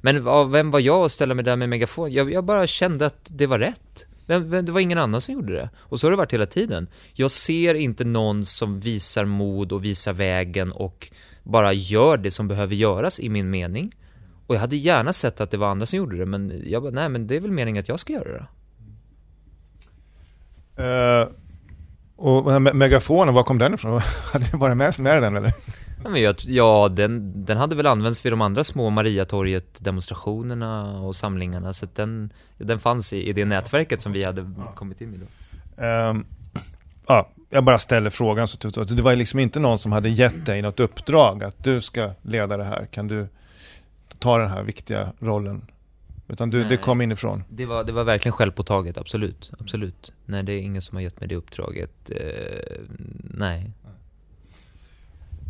Men 0.00 0.50
vem 0.52 0.70
var 0.70 0.80
jag 0.80 1.04
att 1.04 1.12
ställa 1.12 1.34
mig 1.34 1.44
där 1.44 1.56
med 1.56 1.68
megafon? 1.68 2.12
Jag, 2.12 2.32
jag 2.32 2.44
bara 2.44 2.66
kände 2.66 3.06
att 3.06 3.30
det 3.30 3.46
var 3.46 3.58
rätt. 3.58 4.06
Vem, 4.26 4.50
vem, 4.50 4.64
det 4.64 4.72
var 4.72 4.80
ingen 4.80 4.98
annan 4.98 5.20
som 5.20 5.34
gjorde 5.34 5.52
det. 5.52 5.70
Och 5.76 6.00
så 6.00 6.06
har 6.06 6.10
det 6.10 6.16
varit 6.16 6.32
hela 6.32 6.46
tiden. 6.46 6.88
Jag 7.12 7.30
ser 7.30 7.74
inte 7.74 8.04
någon 8.04 8.44
som 8.44 8.80
visar 8.80 9.24
mod 9.24 9.72
och 9.72 9.84
visar 9.84 10.12
vägen 10.12 10.72
och 10.72 11.10
bara 11.42 11.72
gör 11.72 12.16
det 12.16 12.30
som 12.30 12.48
behöver 12.48 12.74
göras 12.74 13.20
i 13.20 13.28
min 13.28 13.50
mening. 13.50 13.92
Och 14.46 14.54
jag 14.54 14.60
hade 14.60 14.76
gärna 14.76 15.12
sett 15.12 15.40
att 15.40 15.50
det 15.50 15.56
var 15.56 15.68
andra 15.68 15.86
som 15.86 15.96
gjorde 15.96 16.16
det, 16.16 16.26
men 16.26 16.62
jag 16.66 16.82
bara, 16.82 16.92
nej 16.92 17.08
men 17.08 17.26
det 17.26 17.36
är 17.36 17.40
väl 17.40 17.50
meningen 17.50 17.80
att 17.80 17.88
jag 17.88 18.00
ska 18.00 18.12
göra 18.12 18.32
det. 18.32 18.46
Uh, 20.80 21.28
och 22.16 22.62
megafonen, 22.62 23.34
var 23.34 23.42
kom 23.42 23.58
den 23.58 23.74
ifrån? 23.74 24.00
Hade 24.32 24.44
ni 24.52 24.58
bara 24.58 24.74
med, 24.74 25.00
med 25.00 25.22
den 25.22 25.36
eller? 25.36 25.52
Ja, 26.04 26.10
men 26.10 26.22
jag, 26.22 26.34
ja 26.46 26.88
den, 26.92 27.44
den 27.44 27.56
hade 27.56 27.76
väl 27.76 27.86
använts 27.86 28.24
vid 28.24 28.32
de 28.32 28.40
andra 28.40 28.64
små 28.64 28.90
Mariatorget 28.90 29.84
demonstrationerna 29.84 31.00
och 31.00 31.16
samlingarna 31.16 31.72
så 31.72 31.84
att 31.84 31.94
den, 31.94 32.32
den 32.58 32.78
fanns 32.78 33.12
i, 33.12 33.28
i 33.28 33.32
det 33.32 33.44
nätverket 33.44 34.02
som 34.02 34.12
vi 34.12 34.24
hade 34.24 34.50
kommit 34.74 35.00
in 35.00 35.14
i 35.14 35.18
då. 35.18 35.26
Ehm, 35.84 36.24
ja, 37.06 37.28
jag 37.50 37.64
bara 37.64 37.78
ställer 37.78 38.10
frågan. 38.10 38.48
Så 38.48 38.80
att- 38.80 38.96
det 38.96 39.02
var 39.02 39.16
liksom 39.16 39.40
inte 39.40 39.60
någon 39.60 39.78
som 39.78 39.92
hade 39.92 40.08
gett 40.08 40.46
dig 40.46 40.62
något 40.62 40.80
uppdrag 40.80 41.44
att 41.44 41.64
du 41.64 41.80
ska 41.80 42.10
leda 42.22 42.56
det 42.56 42.64
här. 42.64 42.86
Kan 42.90 43.08
du 43.08 43.28
ta 44.18 44.38
den 44.38 44.50
här 44.50 44.62
viktiga 44.62 45.12
rollen? 45.18 45.62
Utan 46.28 46.50
du, 46.50 46.62
det 46.62 46.68
Nej. 46.68 46.76
kom 46.76 47.00
inifrån. 47.00 47.44
Det 47.48 47.66
var, 47.66 47.84
det 47.84 47.92
var 47.92 48.04
verkligen 48.04 48.32
självpåtaget, 48.32 48.98
absolut, 48.98 49.50
absolut. 49.60 50.12
Nej, 50.26 50.42
det 50.42 50.52
är 50.52 50.58
ingen 50.58 50.82
som 50.82 50.96
har 50.96 51.02
gett 51.02 51.20
mig 51.20 51.28
det 51.28 51.36
uppdraget, 51.36 52.10
eh, 52.10 52.80
nej. 53.34 53.70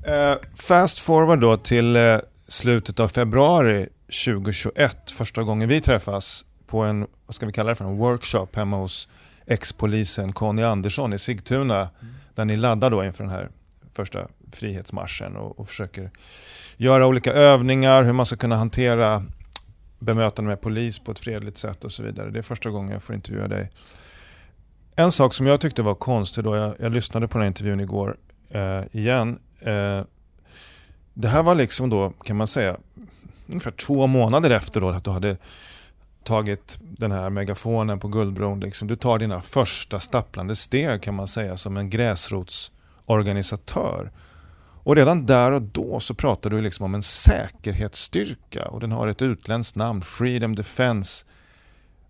Eh, 0.06 0.34
fast 0.54 0.98
forward 0.98 1.40
då 1.40 1.56
till 1.56 1.96
eh, 1.96 2.18
slutet 2.48 3.00
av 3.00 3.08
februari 3.08 3.88
2021, 4.06 5.10
första 5.10 5.42
gången 5.42 5.68
vi 5.68 5.80
träffas 5.80 6.44
på 6.66 6.80
en, 6.80 7.06
vad 7.26 7.34
ska 7.34 7.46
vi 7.46 7.52
kalla 7.52 7.68
det 7.68 7.74
för, 7.74 7.84
en 7.84 7.96
workshop 7.96 8.48
hemma 8.52 8.76
hos 8.76 9.08
ex-polisen 9.46 10.32
Conny 10.32 10.62
Andersson 10.62 11.12
i 11.12 11.18
Sigtuna, 11.18 11.88
där 12.34 12.44
ni 12.44 12.56
laddar 12.56 12.90
då 12.90 13.04
inför 13.04 13.24
den 13.24 13.32
här 13.32 13.48
första 13.92 14.28
frihetsmarschen 14.52 15.36
och, 15.36 15.60
och 15.60 15.68
försöker 15.68 16.10
göra 16.76 17.06
olika 17.06 17.32
övningar, 17.32 18.02
hur 18.02 18.12
man 18.12 18.26
ska 18.26 18.36
kunna 18.36 18.56
hantera 18.56 19.24
bemötande 19.98 20.48
med 20.48 20.60
polis 20.60 20.98
på 20.98 21.10
ett 21.10 21.18
fredligt 21.18 21.58
sätt 21.58 21.84
och 21.84 21.92
så 21.92 22.02
vidare. 22.02 22.30
Det 22.30 22.38
är 22.38 22.42
första 22.42 22.70
gången 22.70 22.92
jag 22.92 23.02
får 23.02 23.14
intervjua 23.14 23.48
dig. 23.48 23.70
En 24.96 25.12
sak 25.12 25.34
som 25.34 25.46
jag 25.46 25.60
tyckte 25.60 25.82
var 25.82 25.94
konstig 25.94 26.44
då, 26.44 26.56
jag, 26.56 26.74
jag 26.78 26.92
lyssnade 26.92 27.28
på 27.28 27.38
den 27.38 27.42
här 27.42 27.48
intervjun 27.48 27.80
igår 27.80 28.16
eh, 28.50 28.82
igen. 28.92 29.38
Eh, 29.60 30.02
det 31.14 31.28
här 31.28 31.42
var 31.42 31.54
liksom 31.54 31.90
då, 31.90 32.12
kan 32.24 32.36
man 32.36 32.46
säga, 32.46 32.76
ungefär 33.46 33.70
två 33.70 34.06
månader 34.06 34.50
efter 34.50 34.80
då 34.80 34.88
att 34.88 35.04
du 35.04 35.10
hade 35.10 35.36
tagit 36.24 36.78
den 36.80 37.12
här 37.12 37.30
megafonen 37.30 38.00
på 38.00 38.08
Guldbron. 38.08 38.60
Liksom. 38.60 38.88
Du 38.88 38.96
tar 38.96 39.18
dina 39.18 39.40
första 39.40 40.00
stapplande 40.00 40.56
steg 40.56 41.02
kan 41.02 41.14
man 41.14 41.28
säga 41.28 41.56
som 41.56 41.76
en 41.76 41.90
gräsrotsorganisatör. 41.90 44.10
Och 44.82 44.96
redan 44.96 45.26
där 45.26 45.52
och 45.52 45.62
då 45.62 46.00
så 46.00 46.14
pratar 46.14 46.50
du 46.50 46.60
liksom 46.62 46.84
om 46.84 46.94
en 46.94 47.02
säkerhetsstyrka 47.02 48.68
och 48.68 48.80
den 48.80 48.92
har 48.92 49.08
ett 49.08 49.22
utländskt 49.22 49.76
namn, 49.76 50.00
Freedom 50.00 50.54
Defense. 50.54 51.26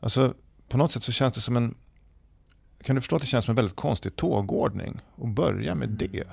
Alltså 0.00 0.34
på 0.68 0.78
något 0.78 0.92
sätt 0.92 1.02
så 1.02 1.12
känns 1.12 1.34
det 1.34 1.40
som 1.40 1.56
en 1.56 1.74
kan 2.82 2.94
du 2.94 3.00
förstå 3.00 3.16
att 3.16 3.22
det 3.22 3.28
känns 3.28 3.44
som 3.44 3.52
en 3.52 3.56
väldigt 3.56 3.76
konstig 3.76 4.16
tågordning 4.16 5.00
och 5.14 5.28
börja 5.28 5.74
med 5.74 5.88
det? 5.88 6.24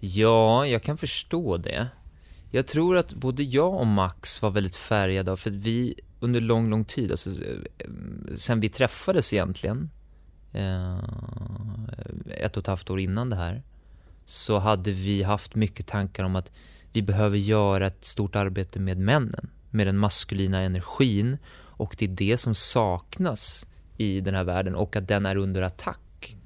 Ja, 0.00 0.66
jag 0.66 0.82
kan 0.82 0.96
förstå 0.96 1.56
det. 1.56 1.88
Jag 2.50 2.66
tror 2.66 2.96
att 2.96 3.14
både 3.14 3.42
jag 3.42 3.74
och 3.74 3.86
Max 3.86 4.42
var 4.42 4.50
väldigt 4.50 4.76
färgade 4.76 5.32
av, 5.32 5.36
för 5.36 5.50
att 5.50 5.56
vi 5.56 5.94
under 6.20 6.40
lång, 6.40 6.70
lång 6.70 6.84
tid, 6.84 7.10
alltså 7.10 7.30
eh, 7.30 7.86
sen 8.36 8.60
vi 8.60 8.68
träffades 8.68 9.32
egentligen, 9.32 9.90
eh, 10.52 10.98
ett 12.26 12.56
och 12.56 12.60
ett 12.60 12.66
halvt 12.66 12.90
år 12.90 13.00
innan 13.00 13.30
det 13.30 13.36
här, 13.36 13.62
så 14.26 14.58
hade 14.58 14.90
vi 14.90 15.22
haft 15.22 15.54
mycket 15.54 15.86
tankar 15.86 16.24
om 16.24 16.36
att 16.36 16.52
vi 16.92 17.02
behöver 17.02 17.38
göra 17.38 17.86
ett 17.86 18.04
stort 18.04 18.36
arbete 18.36 18.80
med 18.80 18.98
männen, 18.98 19.50
med 19.70 19.86
den 19.86 19.98
maskulina 19.98 20.60
energin. 20.60 21.38
Och 21.56 21.96
det 21.98 22.04
är 22.04 22.08
det 22.08 22.36
som 22.36 22.54
saknas 22.54 23.66
i 23.96 24.20
den 24.20 24.34
här 24.34 24.44
världen 24.44 24.74
och 24.74 24.96
att 24.96 25.08
den 25.08 25.26
är 25.26 25.36
under 25.36 25.62
attack 25.62 26.36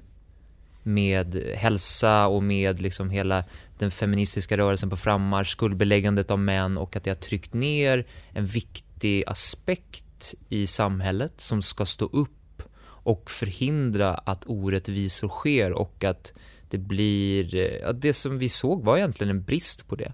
med 0.83 1.35
hälsa 1.55 2.27
och 2.27 2.43
med 2.43 2.81
liksom 2.81 3.09
hela 3.09 3.43
den 3.77 3.91
feministiska 3.91 4.57
rörelsen 4.57 4.89
på 4.89 4.97
frammarsch, 4.97 5.51
skuldbeläggandet 5.51 6.31
av 6.31 6.39
män 6.39 6.77
och 6.77 6.95
att 6.95 7.03
det 7.03 7.09
har 7.09 7.15
tryckt 7.15 7.53
ner 7.53 8.05
en 8.31 8.45
viktig 8.45 9.23
aspekt 9.27 10.35
i 10.49 10.67
samhället 10.67 11.33
som 11.37 11.61
ska 11.61 11.85
stå 11.85 12.05
upp 12.05 12.63
och 12.83 13.31
förhindra 13.31 14.13
att 14.13 14.43
orättvisor 14.45 15.29
sker 15.29 15.71
och 15.71 16.03
att 16.03 16.33
det 16.71 16.77
blir, 16.77 17.55
eh, 17.55 17.77
ja, 17.81 17.91
det 17.93 18.13
som 18.13 18.37
vi 18.37 18.49
såg 18.49 18.83
var 18.83 18.97
egentligen 18.97 19.29
en 19.29 19.43
brist 19.43 19.87
på 19.87 19.95
det. 19.95 20.13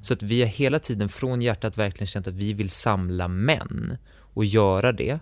Så 0.00 0.12
att 0.12 0.22
vi 0.22 0.40
har 0.40 0.48
hela 0.48 0.78
tiden 0.78 1.08
från 1.08 1.42
hjärtat 1.42 1.78
verkligen 1.78 2.06
känt 2.06 2.26
att 2.26 2.34
vi 2.34 2.52
vill 2.52 2.70
samla 2.70 3.28
män 3.28 3.96
och 4.34 4.44
göra 4.44 4.92
det. 4.92 5.18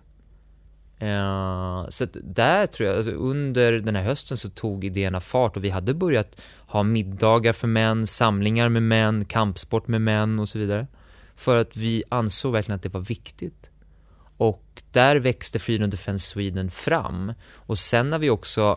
Uh, 1.03 1.89
så 1.89 2.05
att 2.05 2.17
där 2.23 2.67
tror 2.67 2.89
jag, 2.89 2.97
alltså 2.97 3.13
under 3.13 3.73
den 3.73 3.97
här 3.97 4.03
hösten 4.03 4.37
så 4.37 4.51
tog 4.51 4.85
idéerna 4.85 5.21
fart 5.21 5.57
och 5.57 5.65
vi 5.65 5.71
hade 5.71 5.95
börjat 5.95 6.41
ha 6.67 6.83
middagar 6.83 7.53
för 7.53 7.69
män, 7.69 8.07
samlingar 8.07 8.69
med 8.69 8.83
män, 8.83 9.25
kampsport 9.25 9.89
med 9.89 10.03
män 10.03 10.39
och 10.39 10.49
så 10.49 10.59
vidare. 10.59 10.87
För 11.35 11.57
att 11.57 11.77
vi 11.77 12.05
ansåg 12.09 12.53
verkligen 12.53 12.77
att 12.77 12.83
det 12.83 12.89
var 12.89 13.01
viktigt. 13.01 13.71
Och 14.37 14.83
där 14.93 15.17
växte 15.17 15.59
Freedom 15.59 15.91
Defense 15.91 16.27
Sweden 16.27 16.71
fram. 16.71 17.33
Och 17.53 17.79
sen 17.79 18.11
när 18.11 18.19
vi 18.19 18.31
också 18.31 18.77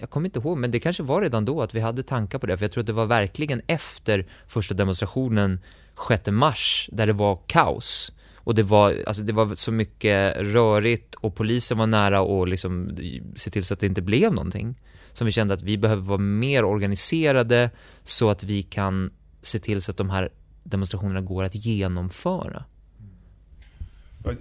jag 0.00 0.10
kommer 0.10 0.28
inte 0.28 0.38
ihåg, 0.38 0.58
men 0.58 0.70
det 0.70 0.80
kanske 0.80 1.02
var 1.02 1.22
redan 1.22 1.44
då 1.44 1.62
att 1.62 1.74
vi 1.74 1.80
hade 1.80 2.02
tankar 2.02 2.38
på 2.38 2.46
det, 2.46 2.56
för 2.56 2.64
jag 2.64 2.72
tror 2.72 2.80
att 2.80 2.86
det 2.86 2.92
var 2.92 3.06
verkligen 3.06 3.62
efter 3.66 4.26
första 4.46 4.74
demonstrationen 4.74 5.60
6 6.08 6.30
mars, 6.30 6.88
där 6.92 7.06
det 7.06 7.12
var 7.12 7.38
kaos. 7.46 8.12
Och 8.36 8.54
det 8.54 8.62
var, 8.62 8.96
alltså 9.06 9.22
det 9.22 9.32
var 9.32 9.54
så 9.54 9.72
mycket 9.72 10.36
rörigt 10.36 11.14
och 11.14 11.34
polisen 11.34 11.78
var 11.78 11.86
nära 11.86 12.20
och 12.20 12.48
liksom 12.48 12.96
se 13.36 13.50
till 13.50 13.64
så 13.64 13.74
att 13.74 13.80
det 13.80 13.86
inte 13.86 14.02
blev 14.02 14.32
någonting. 14.32 14.76
Som 15.12 15.24
vi 15.24 15.32
kände 15.32 15.54
att 15.54 15.62
vi 15.62 15.78
behöver 15.78 16.02
vara 16.02 16.18
mer 16.18 16.64
organiserade 16.64 17.70
så 18.02 18.30
att 18.30 18.42
vi 18.42 18.62
kan 18.62 19.10
se 19.42 19.58
till 19.58 19.82
så 19.82 19.90
att 19.90 19.96
de 19.96 20.10
här 20.10 20.30
demonstrationerna 20.62 21.20
går 21.20 21.44
att 21.44 21.54
genomföra. 21.54 22.64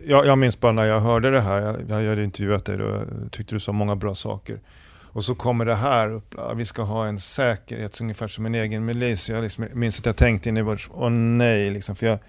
Jag, 0.06 0.26
jag 0.26 0.38
minns 0.38 0.60
bara 0.60 0.72
när 0.72 0.86
jag 0.86 1.00
hörde 1.00 1.32
det 1.32 1.42
här, 1.42 1.62
jag, 1.62 2.04
jag 2.04 2.10
hade 2.10 2.24
intervjuat 2.24 2.66
dig 2.66 2.82
och 2.82 3.32
tyckte 3.32 3.56
du 3.56 3.60
sa 3.60 3.72
många 3.72 3.96
bra 3.96 4.16
saker. 4.16 4.60
Och 5.12 5.26
så 5.26 5.36
kommer 5.36 5.66
det 5.66 5.76
här 5.76 6.12
upp, 6.12 6.36
vi 6.56 6.66
ska 6.66 6.82
ha 6.82 7.08
en 7.08 7.20
säkerhet 7.20 8.02
ungefär 8.02 8.28
som 8.28 8.46
en 8.46 8.56
egen 8.56 8.86
milis. 8.86 9.30
Jag 9.30 9.44
liksom, 9.44 9.68
minns 9.74 10.00
att 10.00 10.06
jag 10.06 10.16
tänkte 10.16 10.50
in 10.50 10.58
i 10.58 10.62
vårt, 10.62 10.90
åh 10.94 11.10
nej, 11.10 11.70
liksom, 11.70 11.96
för 11.96 12.06
jag, 12.06 12.20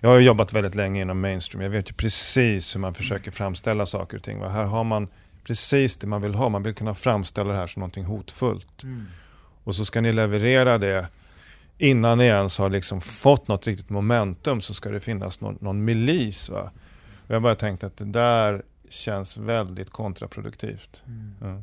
jag 0.00 0.10
har 0.10 0.18
jobbat 0.18 0.52
väldigt 0.52 0.74
länge 0.74 1.02
inom 1.02 1.20
mainstream. 1.20 1.62
Jag 1.62 1.70
vet 1.70 1.90
ju 1.90 1.94
precis 1.94 2.74
hur 2.74 2.80
man 2.80 2.94
försöker 2.94 3.30
framställa 3.30 3.86
saker 3.86 4.16
och 4.16 4.22
ting. 4.22 4.38
Va? 4.38 4.48
Här 4.48 4.64
har 4.64 4.84
man 4.84 5.08
precis 5.44 5.96
det 5.96 6.06
man 6.06 6.22
vill 6.22 6.34
ha. 6.34 6.48
Man 6.48 6.62
vill 6.62 6.74
kunna 6.74 6.94
framställa 6.94 7.52
det 7.52 7.58
här 7.58 7.66
som 7.66 7.80
någonting 7.80 8.04
hotfullt. 8.04 8.82
Och 9.64 9.74
så 9.74 9.84
ska 9.84 10.00
ni 10.00 10.12
leverera 10.12 10.78
det 10.78 11.06
innan 11.78 12.18
ni 12.18 12.24
ens 12.24 12.58
har 12.58 12.70
liksom 12.70 13.00
fått 13.00 13.48
något 13.48 13.66
riktigt 13.66 13.90
momentum 13.90 14.60
så 14.60 14.74
ska 14.74 14.90
det 14.90 15.00
finnas 15.00 15.40
någon, 15.40 15.58
någon 15.60 15.84
milis. 15.84 16.50
Va? 16.50 16.70
Och 17.26 17.34
jag 17.34 17.42
bara 17.42 17.54
tänkte 17.54 17.86
att 17.86 17.96
det 17.96 18.04
där 18.04 18.62
känns 18.88 19.36
väldigt 19.36 19.90
kontraproduktivt. 19.90 21.02
Ja. 21.40 21.62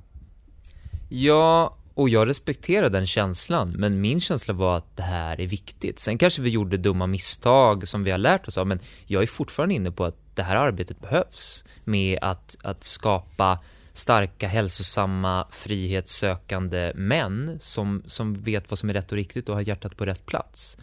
Ja, 1.09 1.75
och 1.93 2.09
jag 2.09 2.27
respekterar 2.27 2.89
den 2.89 3.07
känslan, 3.07 3.71
men 3.71 4.01
min 4.01 4.19
känsla 4.19 4.53
var 4.53 4.77
att 4.77 4.97
det 4.97 5.03
här 5.03 5.41
är 5.41 5.47
viktigt. 5.47 5.99
Sen 5.99 6.17
kanske 6.17 6.41
vi 6.41 6.49
gjorde 6.49 6.77
dumma 6.77 7.07
misstag 7.07 7.87
som 7.87 8.03
vi 8.03 8.11
har 8.11 8.17
lärt 8.17 8.47
oss 8.47 8.57
av, 8.57 8.67
men 8.67 8.79
jag 9.05 9.23
är 9.23 9.27
fortfarande 9.27 9.75
inne 9.75 9.91
på 9.91 10.05
att 10.05 10.15
det 10.33 10.43
här 10.43 10.55
arbetet 10.55 11.01
behövs 11.01 11.65
med 11.83 12.19
att, 12.21 12.57
att 12.63 12.83
skapa 12.83 13.59
starka, 13.93 14.47
hälsosamma, 14.47 15.47
frihetssökande 15.51 16.91
män 16.95 17.57
som, 17.59 18.03
som 18.05 18.33
vet 18.33 18.71
vad 18.71 18.79
som 18.79 18.89
är 18.89 18.93
rätt 18.93 19.11
och 19.11 19.15
riktigt 19.15 19.49
och 19.49 19.55
har 19.55 19.61
hjärtat 19.61 19.97
på 19.97 20.05
rätt 20.05 20.25
plats. 20.25 20.77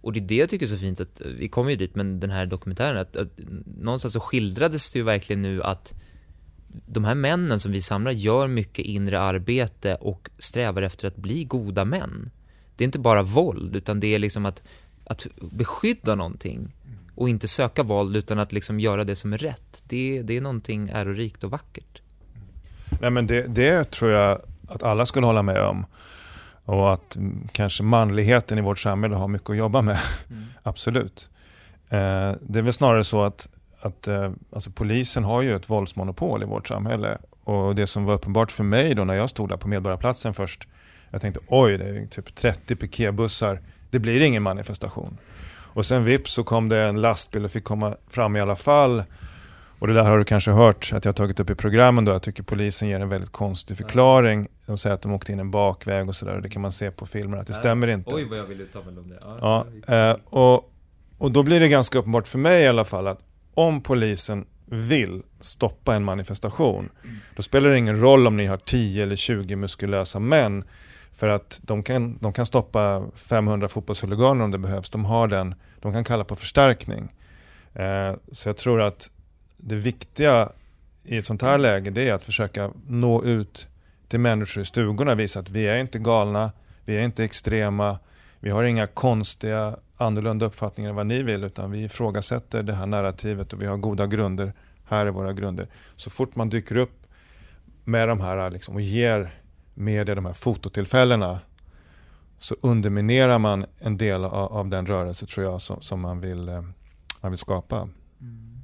Och 0.00 0.12
det 0.12 0.20
är 0.20 0.24
det 0.24 0.34
jag 0.34 0.48
tycker 0.48 0.66
är 0.66 0.70
så 0.70 0.78
fint 0.78 1.00
att, 1.00 1.20
eh, 1.20 1.26
vi 1.26 1.48
kommer 1.48 1.70
ju 1.70 1.76
dit, 1.76 1.94
men 1.94 2.20
den 2.20 2.30
här 2.30 2.46
dokumentären, 2.46 2.98
att, 2.98 3.16
att 3.16 3.28
någonstans 3.80 4.14
så 4.14 4.20
skildrades 4.20 4.90
det 4.90 4.98
ju 4.98 5.04
verkligen 5.04 5.42
nu 5.42 5.62
att 5.62 5.94
de 6.86 7.04
här 7.04 7.14
männen 7.14 7.60
som 7.60 7.72
vi 7.72 7.80
samlar 7.80 8.12
gör 8.12 8.48
mycket 8.48 8.84
inre 8.84 9.20
arbete 9.20 9.94
och 9.94 10.30
strävar 10.38 10.82
efter 10.82 11.08
att 11.08 11.16
bli 11.16 11.44
goda 11.44 11.84
män. 11.84 12.30
Det 12.76 12.84
är 12.84 12.86
inte 12.86 12.98
bara 12.98 13.22
våld, 13.22 13.76
utan 13.76 14.00
det 14.00 14.14
är 14.14 14.18
liksom 14.18 14.46
att, 14.46 14.62
att 15.04 15.26
beskydda 15.50 16.14
någonting 16.14 16.72
och 17.14 17.28
inte 17.28 17.48
söka 17.48 17.82
våld 17.82 18.16
utan 18.16 18.38
att 18.38 18.52
liksom 18.52 18.80
göra 18.80 19.04
det 19.04 19.16
som 19.16 19.32
är 19.32 19.38
rätt. 19.38 19.82
Det, 19.86 20.22
det 20.22 20.36
är 20.36 20.40
någonting 20.40 20.88
ärorikt 20.88 21.44
och 21.44 21.50
vackert. 21.50 22.02
Nej, 23.00 23.10
men 23.10 23.26
det, 23.26 23.46
det 23.46 23.90
tror 23.90 24.10
jag 24.10 24.40
att 24.68 24.82
alla 24.82 25.06
skulle 25.06 25.26
hålla 25.26 25.42
med 25.42 25.62
om. 25.62 25.86
Och 26.64 26.92
att 26.92 27.16
mm, 27.16 27.48
kanske 27.52 27.82
manligheten 27.82 28.58
i 28.58 28.60
vårt 28.60 28.78
samhälle 28.78 29.16
har 29.16 29.28
mycket 29.28 29.50
att 29.50 29.56
jobba 29.56 29.82
med. 29.82 29.98
Absolut. 30.62 31.28
Eh, 31.88 32.32
det 32.40 32.58
är 32.58 32.62
väl 32.62 32.72
snarare 32.72 33.04
så 33.04 33.24
att, 33.24 33.48
att 33.88 34.08
eh, 34.08 34.30
alltså 34.52 34.70
polisen 34.70 35.24
har 35.24 35.42
ju 35.42 35.56
ett 35.56 35.70
våldsmonopol 35.70 36.42
i 36.42 36.46
vårt 36.46 36.68
samhälle. 36.68 37.18
Och 37.44 37.74
det 37.74 37.86
som 37.86 38.04
var 38.04 38.14
uppenbart 38.14 38.52
för 38.52 38.64
mig 38.64 38.94
då 38.94 39.04
när 39.04 39.14
jag 39.14 39.30
stod 39.30 39.48
där 39.48 39.56
på 39.56 39.68
Medborgarplatsen 39.68 40.34
först. 40.34 40.68
Jag 41.10 41.20
tänkte 41.20 41.40
oj, 41.46 41.78
det 41.78 41.84
är 41.84 42.06
typ 42.06 42.34
30 42.34 42.76
piketbussar. 42.76 43.60
Det 43.90 43.98
blir 43.98 44.20
ingen 44.22 44.42
manifestation. 44.42 45.18
Och 45.78 45.86
sen 45.86 46.04
vips 46.04 46.32
så 46.32 46.44
kom 46.44 46.68
det 46.68 46.78
en 46.78 47.00
lastbil 47.00 47.44
och 47.44 47.50
fick 47.50 47.64
komma 47.64 47.96
fram 48.10 48.36
i 48.36 48.40
alla 48.40 48.56
fall. 48.56 49.02
Och 49.78 49.86
det 49.86 49.92
där 49.94 50.04
har 50.04 50.18
du 50.18 50.24
kanske 50.24 50.50
hört 50.50 50.90
att 50.92 51.04
jag 51.04 51.12
har 51.12 51.16
tagit 51.16 51.40
upp 51.40 51.50
i 51.50 51.54
programmen 51.54 52.04
då. 52.04 52.12
Jag 52.12 52.22
tycker 52.22 52.42
polisen 52.42 52.88
ger 52.88 53.00
en 53.00 53.08
väldigt 53.08 53.32
konstig 53.32 53.76
förklaring. 53.76 54.48
De 54.66 54.78
säger 54.78 54.94
att 54.94 55.02
de 55.02 55.12
åkte 55.12 55.32
in 55.32 55.40
en 55.40 55.50
bakväg 55.50 56.08
och 56.08 56.16
sådär. 56.16 56.40
Det 56.40 56.48
kan 56.48 56.62
man 56.62 56.72
se 56.72 56.90
på 56.90 57.06
filmer 57.06 57.38
att 57.38 57.46
det 57.46 57.54
stämmer 57.54 57.86
inte. 57.86 58.14
Oj 58.14 58.24
vad 58.24 58.38
jag 58.38 58.44
vill 58.44 58.60
uttala 58.60 58.84
mig 58.84 58.98
om 58.98 59.08
det. 59.08 59.18
Ja, 59.22 59.66
Ja, 59.86 60.10
eh, 60.10 60.16
och, 60.24 60.72
och 61.18 61.32
då 61.32 61.42
blir 61.42 61.60
det 61.60 61.68
ganska 61.68 61.98
uppenbart 61.98 62.28
för 62.28 62.38
mig 62.38 62.62
i 62.62 62.66
alla 62.66 62.84
fall 62.84 63.06
att 63.06 63.20
om 63.58 63.80
polisen 63.80 64.46
vill 64.66 65.22
stoppa 65.40 65.94
en 65.94 66.04
manifestation, 66.04 66.88
då 67.36 67.42
spelar 67.42 67.70
det 67.70 67.78
ingen 67.78 68.00
roll 68.00 68.26
om 68.26 68.36
ni 68.36 68.46
har 68.46 68.56
10 68.56 69.02
eller 69.02 69.16
20 69.16 69.56
muskulösa 69.56 70.18
män. 70.18 70.64
För 71.12 71.28
att 71.28 71.60
de 71.62 71.82
kan, 71.82 72.18
de 72.18 72.32
kan 72.32 72.46
stoppa 72.46 73.06
500 73.14 73.68
fotbollshuliganer 73.68 74.44
om 74.44 74.50
det 74.50 74.58
behövs. 74.58 74.90
De 74.90 75.04
har 75.04 75.28
den, 75.28 75.54
de 75.80 75.92
kan 75.92 76.04
kalla 76.04 76.24
på 76.24 76.36
förstärkning. 76.36 77.12
Eh, 77.74 78.14
så 78.32 78.48
jag 78.48 78.56
tror 78.56 78.80
att 78.80 79.10
det 79.56 79.74
viktiga 79.74 80.52
i 81.04 81.16
ett 81.16 81.26
sånt 81.26 81.42
här 81.42 81.58
läge 81.58 81.90
det 81.90 82.08
är 82.08 82.12
att 82.12 82.22
försöka 82.22 82.70
nå 82.86 83.24
ut 83.24 83.68
till 84.08 84.20
människor 84.20 84.62
i 84.62 84.66
stugorna 84.66 85.12
och 85.12 85.20
visa 85.20 85.40
att 85.40 85.50
vi 85.50 85.66
är 85.66 85.76
inte 85.76 85.98
galna, 85.98 86.52
vi 86.84 86.96
är 86.96 87.00
inte 87.00 87.24
extrema, 87.24 87.98
vi 88.40 88.50
har 88.50 88.64
inga 88.64 88.86
konstiga 88.86 89.76
annorlunda 89.98 90.46
uppfattningar 90.46 90.90
än 90.90 90.96
vad 90.96 91.06
ni 91.06 91.22
vill 91.22 91.44
utan 91.44 91.70
vi 91.70 91.84
ifrågasätter 91.84 92.62
det 92.62 92.74
här 92.74 92.86
narrativet 92.86 93.52
och 93.52 93.62
vi 93.62 93.66
har 93.66 93.76
goda 93.76 94.06
grunder. 94.06 94.52
Här 94.84 95.06
är 95.06 95.10
våra 95.10 95.32
grunder. 95.32 95.68
Så 95.96 96.10
fort 96.10 96.36
man 96.36 96.48
dyker 96.48 96.76
upp 96.76 97.06
med 97.84 98.08
de 98.08 98.20
här 98.20 98.50
liksom, 98.50 98.74
och 98.74 98.80
ger 98.80 99.30
media 99.74 100.14
de 100.14 100.26
här 100.26 100.32
fototillfällena 100.32 101.40
så 102.38 102.56
underminerar 102.60 103.38
man 103.38 103.66
en 103.78 103.96
del 103.96 104.24
av, 104.24 104.52
av 104.52 104.68
den 104.68 104.86
rörelse 104.86 105.26
tror 105.26 105.46
jag 105.46 105.62
som, 105.62 105.82
som 105.82 106.00
man, 106.00 106.20
vill, 106.20 106.48
eh, 106.48 106.62
man 107.20 107.30
vill 107.30 107.38
skapa. 107.38 107.88
Mm. 108.20 108.58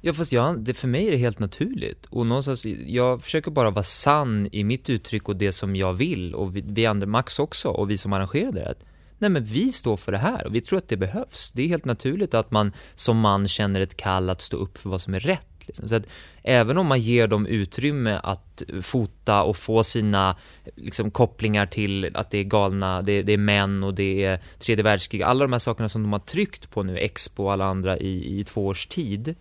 Ja 0.00 0.12
fast 0.12 0.32
jag, 0.32 0.60
det, 0.60 0.74
för 0.74 0.88
mig 0.88 1.06
är 1.06 1.10
det 1.10 1.16
helt 1.16 1.38
naturligt. 1.38 2.06
Och 2.06 2.26
någonstans, 2.26 2.66
jag 2.86 3.22
försöker 3.22 3.50
bara 3.50 3.70
vara 3.70 3.82
sann 3.82 4.48
i 4.52 4.64
mitt 4.64 4.90
uttryck 4.90 5.28
och 5.28 5.36
det 5.36 5.52
som 5.52 5.76
jag 5.76 5.92
vill. 5.92 6.34
Och 6.34 6.56
vi, 6.56 6.64
vi 6.66 6.86
andra, 6.86 7.06
Max 7.06 7.38
också, 7.38 7.68
och 7.68 7.90
vi 7.90 7.98
som 7.98 8.12
arrangerade 8.12 8.60
det. 8.60 8.74
Nej 9.18 9.30
men 9.30 9.44
vi 9.44 9.72
står 9.72 9.96
för 9.96 10.12
det 10.12 10.18
här 10.18 10.46
och 10.46 10.54
vi 10.54 10.60
tror 10.60 10.78
att 10.78 10.88
det 10.88 10.96
behövs. 10.96 11.52
Det 11.54 11.62
är 11.62 11.68
helt 11.68 11.84
naturligt 11.84 12.34
att 12.34 12.50
man 12.50 12.72
som 12.94 13.20
man 13.20 13.48
känner 13.48 13.80
ett 13.80 13.96
kall 13.96 14.30
att 14.30 14.40
stå 14.40 14.56
upp 14.56 14.78
för 14.78 14.90
vad 14.90 15.00
som 15.00 15.14
är 15.14 15.20
rätt. 15.20 15.46
Liksom. 15.66 15.88
Så 15.88 15.94
att 15.94 16.06
även 16.42 16.78
om 16.78 16.86
man 16.86 17.00
ger 17.00 17.26
dem 17.26 17.46
utrymme 17.46 18.20
att 18.22 18.62
fota 18.82 19.42
och 19.42 19.56
få 19.56 19.84
sina 19.84 20.36
liksom, 20.74 21.10
kopplingar 21.10 21.66
till 21.66 22.16
att 22.16 22.30
det 22.30 22.38
är 22.38 22.44
galna, 22.44 23.02
det, 23.02 23.22
det 23.22 23.32
är 23.32 23.38
män 23.38 23.84
och 23.84 23.94
det 23.94 24.24
är 24.24 24.40
tredje 24.58 24.82
världskrig, 24.82 25.22
alla 25.22 25.44
de 25.44 25.52
här 25.52 25.58
sakerna 25.58 25.88
som 25.88 26.02
de 26.02 26.12
har 26.12 26.20
tryckt 26.20 26.70
på 26.70 26.82
nu, 26.82 26.98
Expo 26.98 27.44
och 27.44 27.52
alla 27.52 27.64
andra 27.64 27.98
i, 27.98 28.40
i 28.40 28.44
två 28.44 28.66
års 28.66 28.86
tid 28.86 29.34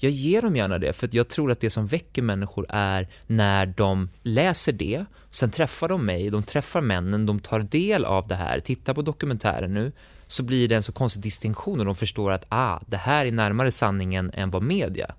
jag 0.00 0.12
ger 0.12 0.42
dem 0.42 0.56
gärna 0.56 0.78
det, 0.78 0.92
för 0.92 1.06
att 1.06 1.14
jag 1.14 1.28
tror 1.28 1.50
att 1.50 1.60
det 1.60 1.70
som 1.70 1.86
väcker 1.86 2.22
människor 2.22 2.66
är 2.68 3.08
när 3.26 3.66
de 3.66 4.08
läser 4.22 4.72
det, 4.72 5.04
sen 5.30 5.50
träffar 5.50 5.88
de 5.88 6.06
mig, 6.06 6.30
de 6.30 6.42
träffar 6.42 6.80
männen, 6.80 7.26
de 7.26 7.40
tar 7.40 7.60
del 7.60 8.04
av 8.04 8.28
det 8.28 8.34
här, 8.34 8.60
tittar 8.60 8.94
på 8.94 9.02
dokumentären 9.02 9.74
nu, 9.74 9.92
så 10.26 10.42
blir 10.42 10.68
det 10.68 10.74
en 10.74 10.82
så 10.82 10.92
konstig 10.92 11.22
distinktion 11.22 11.78
och 11.80 11.86
de 11.86 11.94
förstår 11.94 12.30
att 12.30 12.44
ah, 12.48 12.78
det 12.86 12.96
här 12.96 13.26
är 13.26 13.32
närmare 13.32 13.70
sanningen 13.70 14.30
än 14.34 14.50
vad 14.50 14.62
media 14.62 15.14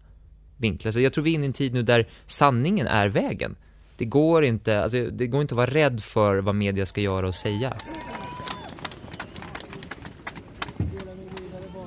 vinklar. 0.58 0.92
Så 0.92 1.00
jag 1.00 1.14
tror 1.14 1.24
vi 1.24 1.32
är 1.32 1.36
inne 1.36 1.46
i 1.46 1.48
en 1.48 1.54
tid 1.54 1.74
nu 1.74 1.84
där 1.84 2.08
sanningen 2.26 2.88
är 2.88 3.08
vägen. 3.08 3.56
Det 3.98 4.06
går 4.06 4.44
inte, 4.44 4.84
alltså, 4.84 5.06
det 5.06 5.28
går 5.28 5.42
inte 5.42 5.54
att 5.54 5.58
vara 5.58 5.70
rädd 5.70 6.04
för 6.04 6.38
vad 6.38 6.56
media 6.56 6.86
ska 6.86 7.02
göra 7.02 7.28
och 7.28 7.36
säga. 7.36 7.74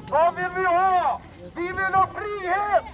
Vad 0.09 0.37
vill 0.37 0.45
vi 0.57 0.65
ha? 0.65 1.23
Vi 1.55 1.63
vill 1.63 1.95
ha 1.95 2.09
frihet! 2.15 2.85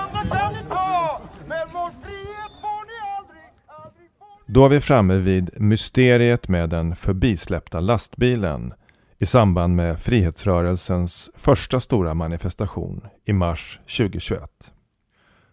Andra 0.00 0.36
kan 0.36 0.52
ni 0.52 0.60
ta, 0.68 1.20
men 1.46 1.68
vår 1.72 1.90
frihet 2.02 2.52
får 2.60 2.86
ni 2.86 2.96
aldrig, 3.18 3.44
aldrig. 3.66 4.10
Då 4.46 4.64
är 4.64 4.68
vi 4.68 4.80
framme 4.80 5.14
vid 5.14 5.60
mysteriet 5.60 6.48
med 6.48 6.70
den 6.70 6.96
förbisläppta 6.96 7.80
lastbilen 7.80 8.74
i 9.18 9.26
samband 9.26 9.76
med 9.76 10.00
frihetsrörelsens 10.00 11.30
första 11.34 11.80
stora 11.80 12.14
manifestation 12.14 13.06
i 13.24 13.32
mars 13.32 13.80
2021. 13.98 14.50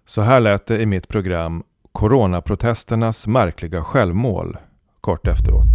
Så 0.05 0.21
här 0.21 0.39
lät 0.39 0.65
det 0.65 0.81
i 0.81 0.85
mitt 0.85 1.07
program 1.07 1.63
Coronaprotesternas 1.91 3.27
märkliga 3.27 3.83
självmål 3.83 4.57
kort 5.01 5.27
efteråt. 5.27 5.67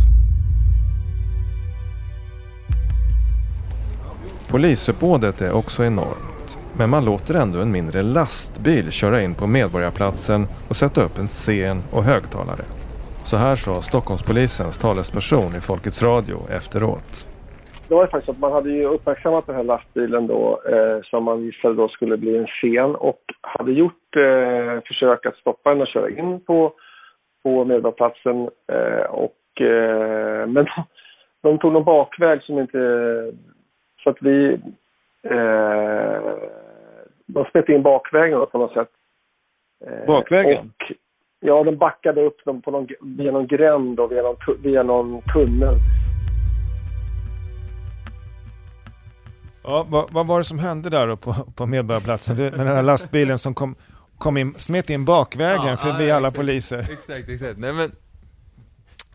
Polisuppbådet 4.49 5.41
är 5.41 5.53
också 5.53 5.85
enormt. 5.85 6.59
Men 6.73 6.91
man 6.91 7.05
låter 7.05 7.35
ändå 7.35 7.61
en 7.61 7.71
mindre 7.71 8.03
lastbil 8.03 8.91
köra 8.91 9.23
in 9.23 9.35
på 9.35 9.47
Medborgarplatsen 9.47 10.47
och 10.69 10.77
sätta 10.77 11.03
upp 11.03 11.19
en 11.19 11.29
scen 11.29 11.83
och 11.91 12.05
högtalare. 12.05 12.65
Så 13.25 13.37
här 13.37 13.57
sa 13.57 13.83
Stockholmspolisens 13.83 14.79
talesperson 14.79 15.57
i 15.57 15.61
Folkets 15.61 16.03
Radio 16.03 16.51
efteråt. 16.51 17.27
Det 17.89 17.95
var 17.95 18.03
ju 18.03 18.11
faktiskt 18.11 18.29
att 18.29 18.39
man 18.39 18.53
hade 18.53 18.71
ju 18.71 18.85
uppmärksammat 18.85 19.47
den 19.47 19.57
här 19.57 19.63
lastbilen 19.63 20.27
då 20.27 20.61
eh, 20.69 21.03
som 21.03 21.25
man 21.25 21.43
visade 21.43 21.75
då 21.75 21.89
skulle 21.89 22.17
bli 22.17 22.37
en 22.37 22.47
scen 22.47 22.95
och 22.95 23.21
hade 23.41 23.73
gjort 23.73 24.17
eh, 24.17 24.81
försök 24.87 25.27
att 25.27 25.37
stoppa 25.37 25.71
den 25.71 25.81
och 25.81 25.89
köra 25.89 26.11
in 26.11 26.41
på, 26.41 26.73
på 27.43 27.65
Medborgarplatsen. 27.65 28.49
Eh, 28.73 29.07
och, 29.11 29.61
eh, 29.61 30.47
men 30.47 30.65
de, 30.65 30.85
de 31.43 31.59
tog 31.59 31.73
någon 31.73 31.85
bakväg 31.85 32.43
som 32.43 32.59
inte... 32.59 32.79
Så 34.03 34.11
att 34.11 34.23
vi... 34.23 34.61
Eh, 35.23 36.21
de 37.27 37.45
smet 37.45 37.69
in 37.69 37.83
bakvägen 37.83 38.39
då 38.39 38.47
på 38.47 38.59
något 38.59 38.73
sätt. 38.73 38.91
Eh, 39.87 40.07
Bakvägen? 40.07 40.59
Och, 40.59 40.93
ja, 41.41 41.65
de 41.65 41.77
backade 41.77 42.23
upp 42.23 42.45
dem 42.45 42.63
på 42.63 42.71
någon, 42.71 42.89
via 43.01 43.33
någon 43.33 43.47
gränd 43.47 44.01
och 44.01 44.13
via 44.13 44.23
någon, 44.23 44.37
via 44.63 44.83
någon 44.83 45.23
tunnel. 45.23 45.75
Ja, 49.67 49.87
vad, 49.89 50.13
vad 50.13 50.27
var 50.27 50.39
det 50.39 50.45
som 50.45 50.59
hände 50.59 50.91
där 50.91 51.07
då 51.07 51.17
på, 51.17 51.33
på 51.33 51.67
Medborgarplatsen? 51.67 52.37
Det, 52.37 52.43
med 52.51 52.67
den 52.67 52.77
här 52.77 52.83
lastbilen 52.83 53.39
som 53.39 53.55
kom, 53.55 53.75
kom 54.19 54.37
in, 54.37 54.55
smet 54.57 54.91
in 54.91 55.05
bakvägen 55.05 55.67
Ja, 55.67 55.77
förbi 55.77 56.09
ja, 56.09 56.17
alla 56.17 56.29
exakt. 56.29 56.41
poliser. 56.41 56.89
Exakt, 56.93 57.29
exakt. 57.29 57.59
Nej 57.59 57.73
men, 57.73 57.93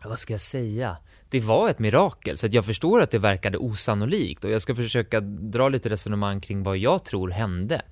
vad 0.04 0.18
ska 0.18 0.32
jag 0.32 0.40
säga? 0.40 0.96
Det 1.28 1.40
var 1.40 1.68
ett 1.68 1.78
mirakel, 1.78 2.36
så 2.36 2.46
att 2.46 2.54
jag 2.54 2.64
förstår 2.64 3.00
att 3.00 3.10
det 3.10 3.18
verkade 3.18 3.58
osannolikt 3.58 4.44
och 4.44 4.50
jag 4.50 4.62
ska 4.62 4.74
försöka 4.74 5.20
dra 5.20 5.68
lite 5.68 5.88
resonemang 5.88 6.40
kring 6.40 6.62
vad 6.62 6.76
jag 6.76 7.04
tror 7.04 7.28
hände. 7.30 7.82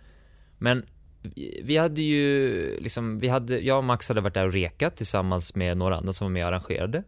Men 0.59 0.87
vi- 1.23 1.61
vi 1.65 1.77
hade 1.77 2.03
ju 2.03 2.79
liksom, 2.81 3.19
vi 3.19 3.29
hade, 3.29 3.59
jag 3.61 3.79
och 3.79 3.85
Max 3.85 4.09
hade 4.09 4.21
varit 4.21 4.35
där 4.35 4.47
och 4.47 4.53
rekat 4.53 4.97
tillsammans 4.97 5.55
med 5.55 5.77
några 5.77 5.97
andra 5.97 6.13
som 6.13 6.25
var 6.25 6.31
med 6.33 6.43
och 6.45 6.49
arrangerade. 6.49 7.03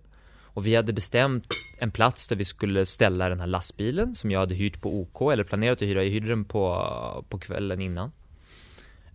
Och 0.55 0.67
vi 0.67 0.75
hade 0.75 0.93
bestämt 0.93 1.47
en 1.79 1.91
plats 1.91 2.29
där 2.29 2.37
vi 2.37 2.45
skulle 2.45 2.87
ställa 2.87 3.29
den 3.29 3.41
här 3.41 3.47
lastbilen 3.47 4.15
som 4.15 4.31
jag 4.31 4.41
hade 4.41 4.55
hyrt 4.55 4.81
på 4.81 5.01
OK, 5.01 5.33
eller 5.33 5.45
planerat 5.45 5.83
att 5.83 5.89
hyra. 5.89 6.05
Jag 6.05 6.11
hyrde 6.11 6.29
den 6.29 6.45
på, 6.45 7.25
på 7.29 7.39
kvällen 7.39 7.81
innan. 7.81 8.13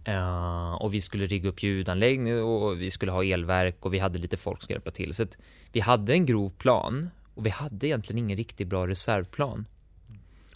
Uh, 0.07 0.73
och 0.73 0.93
vi 0.93 1.01
skulle 1.01 1.25
rigga 1.25 1.49
upp 1.49 1.63
ljudanläggning 1.63 2.43
och 2.43 2.81
vi 2.81 2.91
skulle 2.91 3.11
ha 3.11 3.23
elverk 3.23 3.85
och 3.85 3.93
vi 3.93 3.99
hade 3.99 4.19
lite 4.19 4.37
folk 4.37 4.57
som 4.57 4.63
skulle 4.63 4.75
hjälpa 4.75 4.91
till. 4.91 5.13
Så 5.13 5.23
att 5.23 5.37
vi 5.71 5.79
hade 5.79 6.13
en 6.13 6.25
grov 6.25 6.49
plan 6.49 7.09
och 7.33 7.45
vi 7.45 7.49
hade 7.49 7.87
egentligen 7.87 8.17
ingen 8.17 8.37
riktigt 8.37 8.67
bra 8.67 8.87
reservplan. 8.87 9.65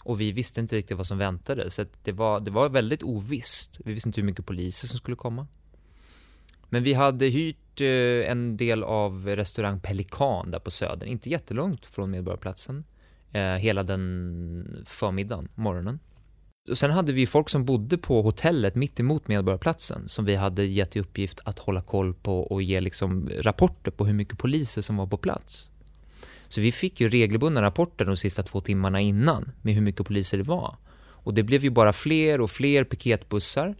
Och 0.00 0.20
vi 0.20 0.32
visste 0.32 0.60
inte 0.60 0.76
riktigt 0.76 0.96
vad 0.96 1.06
som 1.06 1.18
väntade, 1.18 1.70
så 1.70 1.82
att 1.82 2.04
det, 2.04 2.12
var, 2.12 2.40
det 2.40 2.50
var 2.50 2.68
väldigt 2.68 3.02
ovisst. 3.02 3.80
Vi 3.84 3.92
visste 3.92 4.08
inte 4.08 4.20
hur 4.20 4.26
mycket 4.26 4.46
poliser 4.46 4.88
som 4.88 4.98
skulle 4.98 5.16
komma. 5.16 5.46
Men 6.72 6.82
vi 6.82 6.92
hade 6.92 7.26
hyrt 7.26 7.80
eh, 7.80 8.30
en 8.30 8.56
del 8.56 8.82
av 8.82 9.26
restaurang 9.26 9.80
Pelikan 9.80 10.50
där 10.50 10.58
på 10.58 10.70
Södern, 10.70 11.08
inte 11.08 11.30
jättelångt 11.30 11.86
från 11.86 12.10
Medborgarplatsen. 12.10 12.84
Eh, 13.32 13.42
hela 13.42 13.82
den 13.82 14.84
förmiddagen, 14.86 15.48
morgonen. 15.54 15.98
Och 16.70 16.78
sen 16.78 16.90
hade 16.90 17.12
vi 17.12 17.26
folk 17.26 17.48
som 17.48 17.64
bodde 17.64 17.98
på 17.98 18.22
hotellet 18.22 18.74
mitt 18.74 19.00
emot 19.00 19.28
Medborgarplatsen 19.28 20.08
som 20.08 20.24
vi 20.24 20.34
hade 20.34 20.64
gett 20.64 20.96
i 20.96 21.00
uppgift 21.00 21.40
att 21.44 21.58
hålla 21.58 21.82
koll 21.82 22.14
på 22.14 22.40
och 22.40 22.62
ge 22.62 22.80
liksom 22.80 23.28
rapporter 23.38 23.90
på 23.90 24.06
hur 24.06 24.14
mycket 24.14 24.38
poliser 24.38 24.82
som 24.82 24.96
var 24.96 25.06
på 25.06 25.16
plats. 25.16 25.70
Så 26.48 26.60
vi 26.60 26.72
fick 26.72 27.00
ju 27.00 27.08
regelbundna 27.08 27.62
rapporter 27.62 28.04
de 28.04 28.16
sista 28.16 28.42
två 28.42 28.60
timmarna 28.60 29.00
innan 29.00 29.52
med 29.62 29.74
hur 29.74 29.82
mycket 29.82 30.06
poliser 30.06 30.38
det 30.38 30.44
var. 30.44 30.76
Och 31.24 31.34
det 31.34 31.42
blev 31.42 31.64
ju 31.64 31.70
bara 31.70 31.92
fler 31.92 32.40
och 32.40 32.50
fler 32.50 32.84
piketbussar. 32.84 33.74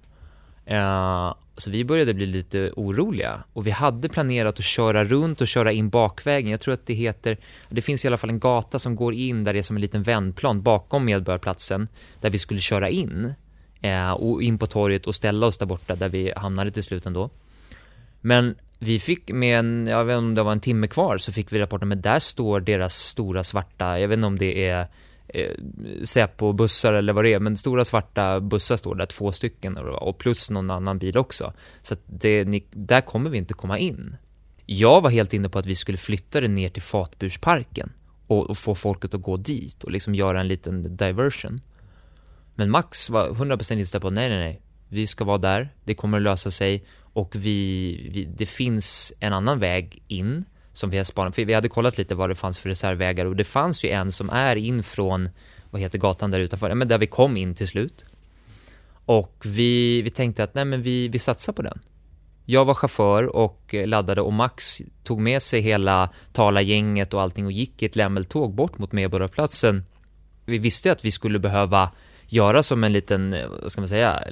Eh, 0.67 1.35
så 1.57 1.71
vi 1.71 1.85
började 1.85 2.15
bli 2.15 2.27
lite 2.27 2.73
oroliga 2.77 3.45
och 3.53 3.67
vi 3.67 3.71
hade 3.71 4.09
planerat 4.09 4.59
att 4.59 4.65
köra 4.65 5.05
runt 5.05 5.41
och 5.41 5.47
köra 5.47 5.73
in 5.73 5.89
bakvägen. 5.89 6.51
Jag 6.51 6.61
tror 6.61 6.75
att 6.75 6.87
det 6.87 6.95
heter, 6.95 7.37
det 7.69 7.83
finns 7.83 8.05
i 8.05 8.09
alla 8.09 8.17
fall 8.17 8.31
en 8.31 8.41
gata 8.41 8.79
som 8.79 8.97
går 8.97 9.15
in 9.15 9.45
där 9.45 9.53
det 9.53 9.59
är 9.59 9.63
som 9.63 9.77
en 9.77 9.83
liten 9.83 10.03
vändplan 10.03 10.63
bakom 10.63 11.05
Medborgarplatsen 11.05 11.89
där 12.21 12.31
vi 12.31 12.39
skulle 12.39 12.61
köra 12.61 12.89
in 12.89 13.35
eh, 13.81 14.11
och 14.11 14.43
in 14.43 14.59
på 14.59 14.67
torget 14.67 15.07
och 15.07 15.15
ställa 15.15 15.47
oss 15.47 15.59
där 15.59 15.67
borta 15.67 15.95
där 15.95 16.09
vi 16.09 16.33
hamnade 16.37 16.71
till 16.71 16.83
slut 16.83 17.07
ändå. 17.07 17.31
Men 18.21 18.55
vi 18.79 18.99
fick 18.99 19.31
med 19.33 19.59
en, 19.59 19.87
jag 19.87 20.05
vet 20.05 20.15
inte 20.15 20.19
om 20.19 20.35
det 20.35 20.43
var 20.43 20.53
en 20.53 20.61
timme 20.61 20.87
kvar, 20.87 21.19
så 21.19 21.33
fick 21.33 21.53
vi 21.53 21.59
rapporten, 21.59 21.89
men 21.89 22.01
där 22.01 22.19
står 22.19 22.61
deras 22.61 22.95
stora 22.95 23.43
svarta, 23.43 24.01
jag 24.01 24.09
vet 24.09 24.17
inte 24.17 24.27
om 24.27 24.39
det 24.39 24.69
är 24.69 24.87
eh, 25.29 25.51
Säpo-bussar 26.05 26.93
eller 26.93 27.13
vad 27.13 27.25
det 27.25 27.33
är, 27.33 27.39
men 27.39 27.57
stora 27.57 27.85
svarta 27.85 28.41
bussar 28.41 28.77
står 28.77 28.95
där, 28.95 29.07
två 29.07 29.33
stycken 29.33 29.77
och 29.77 30.19
plus 30.19 30.51
någon 30.51 30.71
annan 30.71 30.99
bil 30.99 31.19
också. 31.19 31.53
Så 31.83 31.95
att 31.95 32.01
det, 32.07 32.45
ni, 32.45 32.65
där 32.71 33.01
kommer 33.01 33.31
vi 33.31 33.39
inte 33.39 33.55
komma 33.55 33.79
in. 33.79 34.17
Jag 34.67 35.01
var 35.01 35.11
helt 35.11 35.33
inne 35.33 35.49
på 35.49 35.59
att 35.59 35.67
vi 35.67 35.75
skulle 35.75 35.99
flytta 35.99 36.41
det 36.41 36.49
ner 36.49 36.69
till 36.69 36.83
Fatbursparken 36.83 37.93
och, 38.27 38.51
och 38.51 38.59
få 38.59 38.75
folket 38.75 39.15
att 39.15 39.23
gå 39.23 39.37
dit 39.37 39.85
och 39.85 39.91
liksom 39.91 40.15
göra 40.15 40.41
en 40.41 40.49
liten 40.49 40.97
diversion. 40.97 41.61
Men 42.55 42.71
Max 42.71 43.11
var 43.11 43.29
100% 43.29 43.73
inställd 43.73 44.03
på 44.03 44.11
nej, 44.11 44.29
nej, 44.29 44.39
nej. 44.39 44.61
Vi 44.89 45.07
ska 45.07 45.25
vara 45.25 45.39
där, 45.39 45.75
det 45.85 45.95
kommer 45.95 46.19
att 46.19 46.23
lösa 46.23 46.51
sig 46.51 46.85
och 46.99 47.37
vi, 47.37 48.11
vi 48.13 48.25
det 48.25 48.47
finns 48.47 49.13
en 49.21 49.33
annan 49.33 49.59
väg 49.59 50.03
in 50.09 50.45
som 50.73 50.91
vi 50.91 50.97
har 50.97 51.05
spanat, 51.05 51.35
för 51.35 51.45
vi 51.45 51.55
hade 51.55 51.69
kollat 51.69 51.99
lite 51.99 52.15
vad 52.15 52.31
det 52.31 52.35
fanns 52.35 52.59
för 52.59 52.69
reservvägar 52.69 53.27
och 53.27 53.37
det 53.37 53.45
fanns 53.45 53.85
ju 53.85 53.89
en 53.89 54.13
som 54.13 54.31
är 54.31 54.57
in 54.57 54.83
från, 54.83 55.29
vad 55.71 55.81
heter 55.81 55.99
gatan 55.99 56.31
där 56.31 56.41
utanför, 56.41 56.75
men 56.75 56.89
där 56.89 56.99
vi 56.99 57.07
kom 57.07 57.37
in 57.37 57.55
till 57.55 57.69
slut. 57.69 58.05
Och 59.05 59.43
vi, 59.45 60.03
vi 60.03 60.11
tänkte 60.11 60.45
att 60.45 60.55
nej 60.55 60.65
men 60.65 60.83
vi, 60.83 61.09
vi 61.09 61.19
satsar 61.19 61.53
på 61.53 61.63
den. 61.63 61.79
Jag 62.45 62.65
var 62.65 62.75
chaufför 62.75 63.37
och 63.37 63.75
laddade 63.87 64.21
och 64.21 64.33
Max 64.33 64.83
tog 65.03 65.21
med 65.21 65.43
sig 65.43 65.61
hela 65.61 66.11
talargänget 66.33 67.15
och 67.15 67.23
allting 67.23 67.47
och 67.47 67.53
gick 67.53 67.83
i 67.83 67.87
ett 67.87 67.97
lämmeltåg 67.97 68.55
bort 68.55 68.79
mot 68.79 68.93
Medborgarplatsen. 68.93 69.85
Vi 70.45 70.59
visste 70.59 70.93
att 70.93 71.05
vi 71.05 71.11
skulle 71.11 71.39
behöva 71.39 71.91
göra 72.27 72.63
som 72.63 72.85
en 72.85 72.93
liten, 72.93 73.33
eh, 73.33 73.49
vad 73.63 73.73
ska 73.73 73.81
man 73.81 73.89
säga, 73.89 74.23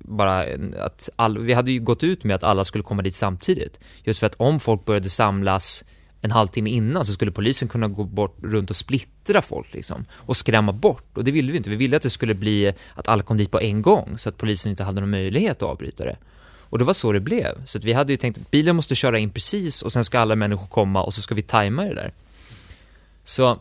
bara 0.00 0.44
att 0.78 1.10
all, 1.16 1.38
vi 1.38 1.52
hade 1.52 1.72
ju 1.72 1.80
gått 1.80 2.04
ut 2.04 2.24
med 2.24 2.36
att 2.36 2.42
alla 2.42 2.64
skulle 2.64 2.84
komma 2.84 3.02
dit 3.02 3.14
samtidigt. 3.14 3.80
Just 4.04 4.20
för 4.20 4.26
att 4.26 4.34
om 4.34 4.60
folk 4.60 4.84
började 4.84 5.10
samlas 5.10 5.84
en 6.20 6.30
halvtimme 6.30 6.70
innan 6.70 7.04
så 7.04 7.12
skulle 7.12 7.30
polisen 7.30 7.68
kunna 7.68 7.88
gå 7.88 8.04
bort 8.04 8.36
runt 8.42 8.70
och 8.70 8.76
splittra 8.76 9.42
folk 9.42 9.74
liksom 9.74 10.04
och 10.12 10.36
skrämma 10.36 10.72
bort 10.72 11.16
och 11.16 11.24
det 11.24 11.30
ville 11.30 11.52
vi 11.52 11.58
inte. 11.58 11.70
Vi 11.70 11.76
ville 11.76 11.96
att 11.96 12.02
det 12.02 12.10
skulle 12.10 12.34
bli 12.34 12.72
att 12.94 13.08
alla 13.08 13.22
kom 13.22 13.36
dit 13.36 13.50
på 13.50 13.60
en 13.60 13.82
gång 13.82 14.18
så 14.18 14.28
att 14.28 14.36
polisen 14.36 14.70
inte 14.70 14.84
hade 14.84 15.00
någon 15.00 15.10
möjlighet 15.10 15.56
att 15.56 15.62
avbryta 15.62 16.04
det. 16.04 16.16
Och 16.68 16.78
det 16.78 16.84
var 16.84 16.92
så 16.92 17.12
det 17.12 17.20
blev. 17.20 17.64
Så 17.64 17.78
att 17.78 17.84
vi 17.84 17.92
hade 17.92 18.12
ju 18.12 18.16
tänkt 18.16 18.38
att 18.38 18.50
bilen 18.50 18.76
måste 18.76 18.94
köra 18.94 19.18
in 19.18 19.30
precis 19.30 19.82
och 19.82 19.92
sen 19.92 20.04
ska 20.04 20.18
alla 20.18 20.36
människor 20.36 20.66
komma 20.66 21.02
och 21.02 21.14
så 21.14 21.22
ska 21.22 21.34
vi 21.34 21.42
tajma 21.42 21.84
det 21.84 21.94
där. 21.94 22.12
Så 23.24 23.58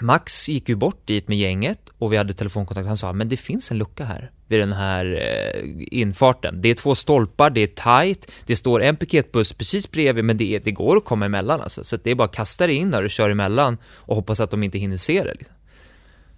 Max 0.00 0.48
gick 0.48 0.68
ju 0.68 0.74
bort 0.74 1.06
dit 1.06 1.28
med 1.28 1.38
gänget 1.38 1.80
och 1.98 2.12
vi 2.12 2.16
hade 2.16 2.32
telefonkontakt. 2.32 2.86
Han 2.86 2.96
sa, 2.96 3.12
men 3.12 3.28
det 3.28 3.36
finns 3.36 3.70
en 3.70 3.78
lucka 3.78 4.04
här 4.04 4.30
vid 4.46 4.60
den 4.60 4.72
här 4.72 5.04
eh, 5.04 5.62
infarten. 6.00 6.60
Det 6.60 6.68
är 6.68 6.74
två 6.74 6.94
stolpar, 6.94 7.50
det 7.50 7.60
är 7.60 7.66
tight, 8.06 8.30
det 8.46 8.56
står 8.56 8.82
en 8.82 8.96
piketbuss 8.96 9.52
precis 9.52 9.90
bredvid, 9.90 10.24
men 10.24 10.36
det, 10.36 10.54
är, 10.54 10.60
det 10.60 10.72
går 10.72 10.96
att 10.96 11.04
komma 11.04 11.26
emellan 11.26 11.60
alltså. 11.60 11.84
Så 11.84 11.96
det 11.96 12.10
är 12.10 12.14
bara 12.14 12.24
att 12.24 12.34
kasta 12.34 12.66
dig 12.66 12.76
in 12.76 12.90
där 12.90 13.02
och 13.02 13.10
kör 13.10 13.30
emellan 13.30 13.78
och 13.84 14.16
hoppas 14.16 14.40
att 14.40 14.50
de 14.50 14.62
inte 14.62 14.78
hinner 14.78 14.96
se 14.96 15.24
det. 15.24 15.34
Liksom. 15.34 15.54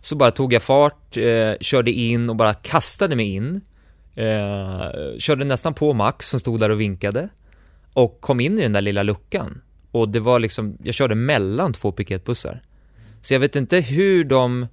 Så 0.01 0.17
bara 0.17 0.31
tog 0.31 0.53
jag 0.53 0.63
fart, 0.63 1.17
eh, 1.17 1.53
körde 1.61 1.91
in 1.91 2.31
och 2.31 2.37
bara 2.37 2.55
kastade 2.55 3.17
mig 3.17 3.35
in. 3.35 3.61
Eh, 4.15 5.19
körde 5.19 5.45
nästan 5.45 5.75
på 5.75 5.93
Max 5.93 6.29
som 6.29 6.41
stod 6.41 6.61
där 6.61 6.71
och 6.71 6.81
vinkade. 6.81 7.29
Och 7.93 8.21
kom 8.21 8.41
in 8.41 8.59
i 8.59 8.63
den 8.63 8.73
där 8.73 8.81
lilla 8.81 9.03
luckan. 9.03 9.61
Och 9.91 10.09
det 10.09 10.21
var 10.21 10.39
liksom, 10.39 10.79
jag 10.83 10.95
körde 10.95 11.15
mellan 11.15 11.73
två 11.73 11.93
piketbussar. 11.93 12.63
Så 13.21 13.35
jag 13.35 13.41
vet 13.41 13.57
inte 13.57 13.81
hur 13.81 14.25
de, 14.25 14.67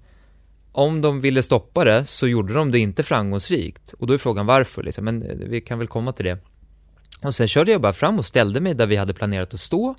om 0.71 1.01
de 1.01 1.21
ville 1.21 1.41
stoppa 1.41 1.83
det 1.83 2.05
så 2.05 2.27
gjorde 2.27 2.53
de 2.53 2.71
det 2.71 2.79
inte 2.79 3.03
framgångsrikt. 3.03 3.93
Och 3.93 4.07
då 4.07 4.13
är 4.13 4.17
frågan 4.17 4.45
varför 4.45 4.83
liksom, 4.83 5.05
men 5.05 5.23
eh, 5.23 5.37
vi 5.37 5.61
kan 5.61 5.79
väl 5.79 5.87
komma 5.87 6.11
till 6.11 6.25
det. 6.25 6.37
Och 7.23 7.35
sen 7.35 7.47
körde 7.47 7.71
jag 7.71 7.81
bara 7.81 7.93
fram 7.93 8.19
och 8.19 8.25
ställde 8.25 8.59
mig 8.59 8.73
där 8.73 8.85
vi 8.85 8.95
hade 8.95 9.13
planerat 9.13 9.53
att 9.53 9.59
stå. 9.59 9.95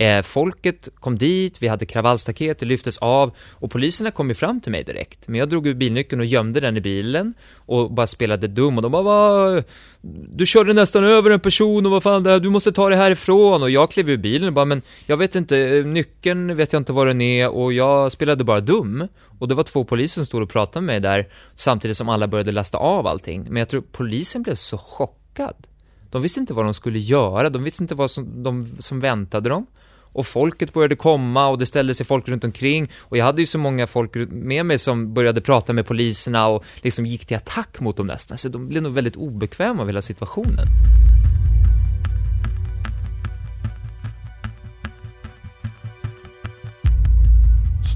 Eh, 0.00 0.22
folket 0.22 0.88
kom 0.94 1.18
dit, 1.18 1.62
vi 1.62 1.68
hade 1.68 1.86
kravallstaket, 1.86 2.58
det 2.58 2.66
lyftes 2.66 2.98
av 2.98 3.36
och 3.50 3.70
poliserna 3.70 4.10
kom 4.10 4.28
ju 4.28 4.34
fram 4.34 4.60
till 4.60 4.72
mig 4.72 4.84
direkt. 4.84 5.28
Men 5.28 5.38
jag 5.38 5.48
drog 5.48 5.66
ur 5.66 5.74
bilnyckeln 5.74 6.20
och 6.20 6.26
gömde 6.26 6.60
den 6.60 6.76
i 6.76 6.80
bilen 6.80 7.34
och 7.56 7.92
bara 7.92 8.06
spelade 8.06 8.46
dum 8.46 8.76
och 8.76 8.82
de 8.82 8.92
bara 8.92 9.02
Va? 9.02 9.62
Du 10.34 10.46
körde 10.46 10.72
nästan 10.72 11.04
över 11.04 11.30
en 11.30 11.40
person 11.40 11.86
och 11.86 11.92
vad 11.92 12.02
fan 12.02 12.22
det 12.22 12.30
här, 12.30 12.40
du 12.40 12.48
måste 12.48 12.72
ta 12.72 12.88
det 12.88 12.96
härifrån 12.96 13.62
och 13.62 13.70
jag 13.70 13.90
klev 13.90 14.10
ur 14.10 14.16
bilen 14.16 14.48
och 14.48 14.54
bara 14.54 14.64
men 14.64 14.82
jag 15.06 15.16
vet 15.16 15.34
inte, 15.34 15.82
nyckeln 15.86 16.56
vet 16.56 16.72
jag 16.72 16.80
inte 16.80 16.92
var 16.92 17.06
den 17.06 17.20
är 17.20 17.48
och 17.48 17.72
jag 17.72 18.12
spelade 18.12 18.44
bara 18.44 18.60
dum. 18.60 19.08
Och 19.38 19.48
det 19.48 19.54
var 19.54 19.62
två 19.62 19.84
poliser 19.84 20.14
som 20.14 20.26
stod 20.26 20.42
och 20.42 20.50
pratade 20.50 20.86
med 20.86 20.92
mig 20.92 21.00
där 21.00 21.28
samtidigt 21.54 21.96
som 21.96 22.08
alla 22.08 22.28
började 22.28 22.52
lasta 22.52 22.78
av 22.78 23.06
allting. 23.06 23.46
Men 23.48 23.56
jag 23.56 23.68
tror 23.68 23.80
polisen 23.92 24.42
blev 24.42 24.54
så 24.54 24.78
chockad. 24.78 25.66
De 26.10 26.22
visste 26.22 26.40
inte 26.40 26.54
vad 26.54 26.64
de 26.64 26.74
skulle 26.74 26.98
göra, 26.98 27.50
de 27.50 27.64
visste 27.64 27.84
inte 27.84 27.94
vad 27.94 28.10
som, 28.10 28.42
de, 28.42 28.76
som 28.78 29.00
väntade 29.00 29.48
dem 29.48 29.66
och 30.12 30.26
folket 30.26 30.72
började 30.72 30.96
komma 30.96 31.48
och 31.48 31.58
det 31.58 31.66
ställde 31.66 31.94
sig 31.94 32.06
folk 32.06 32.28
runt 32.28 32.44
omkring 32.44 32.90
och 33.00 33.16
jag 33.16 33.24
hade 33.24 33.42
ju 33.42 33.46
så 33.46 33.58
många 33.58 33.86
folk 33.86 34.14
med 34.30 34.66
mig 34.66 34.78
som 34.78 35.14
började 35.14 35.40
prata 35.40 35.72
med 35.72 35.86
poliserna 35.86 36.48
och 36.48 36.64
liksom 36.82 37.06
gick 37.06 37.26
till 37.26 37.36
attack 37.36 37.80
mot 37.80 37.96
dem 37.96 38.06
nästan, 38.06 38.38
så 38.38 38.48
de 38.48 38.68
blev 38.68 38.82
nog 38.82 38.92
väldigt 38.92 39.16
obekväma 39.16 39.82
av 39.82 39.88
hela 39.88 40.02
situationen. 40.02 40.66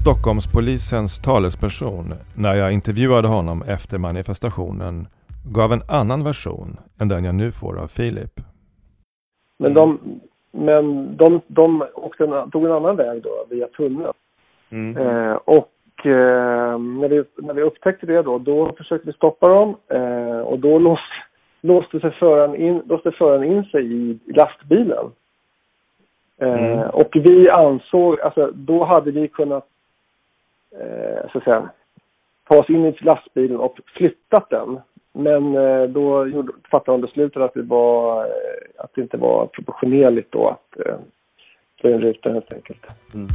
Stockholmspolisens 0.03 1.19
talesperson, 1.19 2.13
när 2.35 2.53
jag 2.53 2.71
intervjuade 2.71 3.27
honom 3.27 3.61
efter 3.61 3.97
manifestationen, 3.97 5.07
gav 5.45 5.73
en 5.73 5.83
annan 5.87 6.23
version 6.23 6.77
än 6.99 7.07
den 7.07 7.23
jag 7.23 7.35
nu 7.35 7.51
får 7.51 7.79
av 7.79 7.87
Filip. 7.87 8.41
Men 9.59 9.73
de, 9.73 9.99
men 10.55 11.17
de, 11.17 11.41
de 11.47 11.83
en, 12.19 12.51
tog 12.51 12.65
en 12.65 12.71
annan 12.71 12.95
väg 12.95 13.21
då, 13.21 13.45
via 13.49 13.67
tunneln. 13.67 14.13
Mm. 14.69 14.97
Eh, 14.97 15.35
och 15.35 16.05
eh, 16.05 16.79
när, 16.79 17.07
vi, 17.07 17.23
när 17.35 17.53
vi 17.53 17.61
upptäckte 17.61 18.05
det 18.05 18.21
då, 18.21 18.37
då 18.37 18.73
försökte 18.77 19.07
vi 19.07 19.13
stoppa 19.13 19.49
dem 19.49 19.75
eh, 19.87 20.39
och 20.39 20.59
då 20.59 20.79
lås, 20.79 20.99
låste, 21.61 21.99
sig 21.99 22.11
föraren 22.11 22.55
in, 22.55 22.81
låste 22.85 23.11
föraren 23.11 23.43
in 23.43 23.63
sig 23.63 23.93
i 23.93 24.19
lastbilen. 24.25 25.11
Eh, 26.37 26.73
mm. 26.73 26.89
Och 26.89 27.09
vi 27.13 27.49
ansåg, 27.49 28.21
alltså 28.21 28.51
då 28.53 28.83
hade 28.83 29.11
vi 29.11 29.27
kunnat, 29.27 29.67
eh, 30.79 31.31
så 31.31 31.37
att 31.37 31.43
säga, 31.43 31.69
ta 32.47 32.59
oss 32.59 32.69
in 32.69 32.85
i 32.85 32.97
lastbilen 33.01 33.57
och 33.57 33.79
flyttat 33.85 34.49
den 34.49 34.79
men 35.13 35.55
eh, 35.55 35.83
då 35.83 36.27
fattade 36.71 36.97
de 36.97 37.01
beslutet 37.01 37.41
att 37.41 37.53
det, 37.53 37.61
var, 37.61 38.25
eh, 38.25 38.83
att 38.83 38.91
det 38.95 39.01
inte 39.01 39.17
var 39.17 39.47
proportionerligt 39.47 40.31
då 40.31 40.49
att 40.49 40.85
eh, 40.85 40.95
slå 41.79 41.89
in 41.89 42.01
rutan 42.01 42.33
helt 42.33 42.53
enkelt. 42.53 42.81
Mm. 43.13 43.27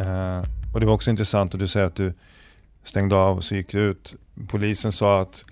Uh, 0.00 0.44
och 0.74 0.80
det 0.80 0.86
var 0.86 0.94
också 0.94 1.10
intressant 1.10 1.54
att 1.54 1.60
du 1.60 1.66
säger 1.66 1.86
att 1.86 1.96
du 1.96 2.12
stängde 2.84 3.16
av 3.16 3.36
och 3.36 3.44
så 3.44 3.54
gick 3.54 3.72
du 3.72 3.80
ut. 3.80 4.14
Polisen 4.50 4.92
sa 4.92 5.20
att 5.20 5.44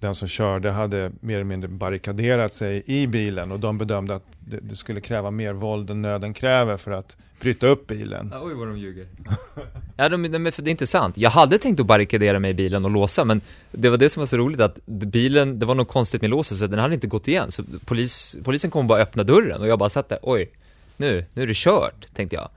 den 0.00 0.14
som 0.14 0.28
körde 0.28 0.70
hade 0.70 1.12
mer 1.20 1.34
eller 1.34 1.44
mindre 1.44 1.68
barrikaderat 1.68 2.54
sig 2.54 2.82
i 2.86 3.06
bilen 3.06 3.52
och 3.52 3.60
de 3.60 3.78
bedömde 3.78 4.14
att 4.14 4.24
det, 4.40 4.58
det 4.62 4.76
skulle 4.76 5.00
kräva 5.00 5.30
mer 5.30 5.52
våld 5.52 5.90
än 5.90 6.02
nöden 6.02 6.34
kräver 6.34 6.76
för 6.76 6.90
att 6.90 7.16
bryta 7.40 7.66
upp 7.66 7.86
bilen. 7.86 8.28
Ja, 8.32 8.40
oj 8.42 8.54
vad 8.54 8.68
de 8.68 8.78
ljuger. 8.78 9.06
ja, 9.96 10.08
de, 10.08 10.22
de, 10.22 10.44
det 10.44 10.58
är 10.58 10.68
inte 10.68 10.86
sant. 10.86 11.16
Jag 11.16 11.30
hade 11.30 11.58
tänkt 11.58 11.80
att 11.80 11.86
barrikadera 11.86 12.38
mig 12.38 12.50
i 12.50 12.54
bilen 12.54 12.84
och 12.84 12.90
låsa, 12.90 13.24
men 13.24 13.40
det 13.72 13.88
var 13.88 13.96
det 13.96 14.10
som 14.10 14.20
var 14.20 14.26
så 14.26 14.36
roligt 14.36 14.60
att 14.60 14.86
bilen, 14.86 15.58
det 15.58 15.66
var 15.66 15.74
något 15.74 15.88
konstigt 15.88 16.20
med 16.20 16.30
låset 16.30 16.58
så 16.58 16.66
den 16.66 16.78
hade 16.78 16.94
inte 16.94 17.06
gått 17.06 17.28
igen. 17.28 17.50
Så 17.50 17.62
polis, 17.84 18.36
polisen 18.44 18.70
kom 18.70 18.86
bara 18.86 19.02
öppna 19.02 19.22
dörren 19.22 19.60
och 19.60 19.68
jag 19.68 19.78
bara 19.78 19.88
satt 19.88 20.08
där, 20.08 20.18
oj, 20.22 20.50
nu, 20.96 21.24
nu 21.34 21.42
är 21.42 21.46
det 21.46 21.56
kört, 21.56 22.14
tänkte 22.14 22.36
jag. 22.36 22.48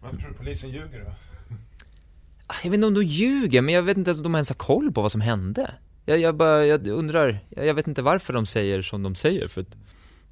Varför 0.00 0.16
tror 0.16 0.28
du 0.28 0.34
polisen 0.34 0.70
ljuger 0.70 1.04
då? 1.04 1.12
Jag 2.62 2.70
vet 2.70 2.74
inte 2.74 2.86
om 2.86 2.94
de 2.94 3.02
ljuger, 3.02 3.62
men 3.62 3.74
jag 3.74 3.82
vet 3.82 3.96
inte 3.96 4.10
om 4.10 4.22
de 4.22 4.34
ens 4.34 4.50
har 4.50 4.54
koll 4.54 4.92
på 4.92 5.02
vad 5.02 5.12
som 5.12 5.20
hände. 5.20 5.70
Jag, 6.04 6.18
jag 6.18 6.34
bara, 6.34 6.66
jag 6.66 6.86
undrar, 6.86 7.40
jag 7.48 7.74
vet 7.74 7.86
inte 7.88 8.02
varför 8.02 8.32
de 8.32 8.46
säger 8.46 8.82
som 8.82 9.02
de 9.02 9.14
säger 9.14 9.48
för 9.48 9.64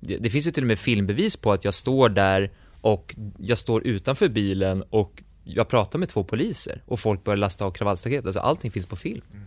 det, 0.00 0.16
det, 0.16 0.30
finns 0.30 0.46
ju 0.46 0.50
till 0.50 0.62
och 0.62 0.68
med 0.68 0.78
filmbevis 0.78 1.36
på 1.36 1.52
att 1.52 1.64
jag 1.64 1.74
står 1.74 2.08
där 2.08 2.50
och 2.80 3.16
jag 3.38 3.58
står 3.58 3.86
utanför 3.86 4.28
bilen 4.28 4.82
och 4.90 5.22
jag 5.44 5.68
pratar 5.68 5.98
med 5.98 6.08
två 6.08 6.24
poliser 6.24 6.82
och 6.86 7.00
folk 7.00 7.24
börjar 7.24 7.36
lasta 7.36 7.64
av 7.64 7.70
kravallstaket, 7.70 8.26
alltså 8.26 8.40
allting 8.40 8.70
finns 8.70 8.86
på 8.86 8.96
film. 8.96 9.22
Mm. 9.32 9.44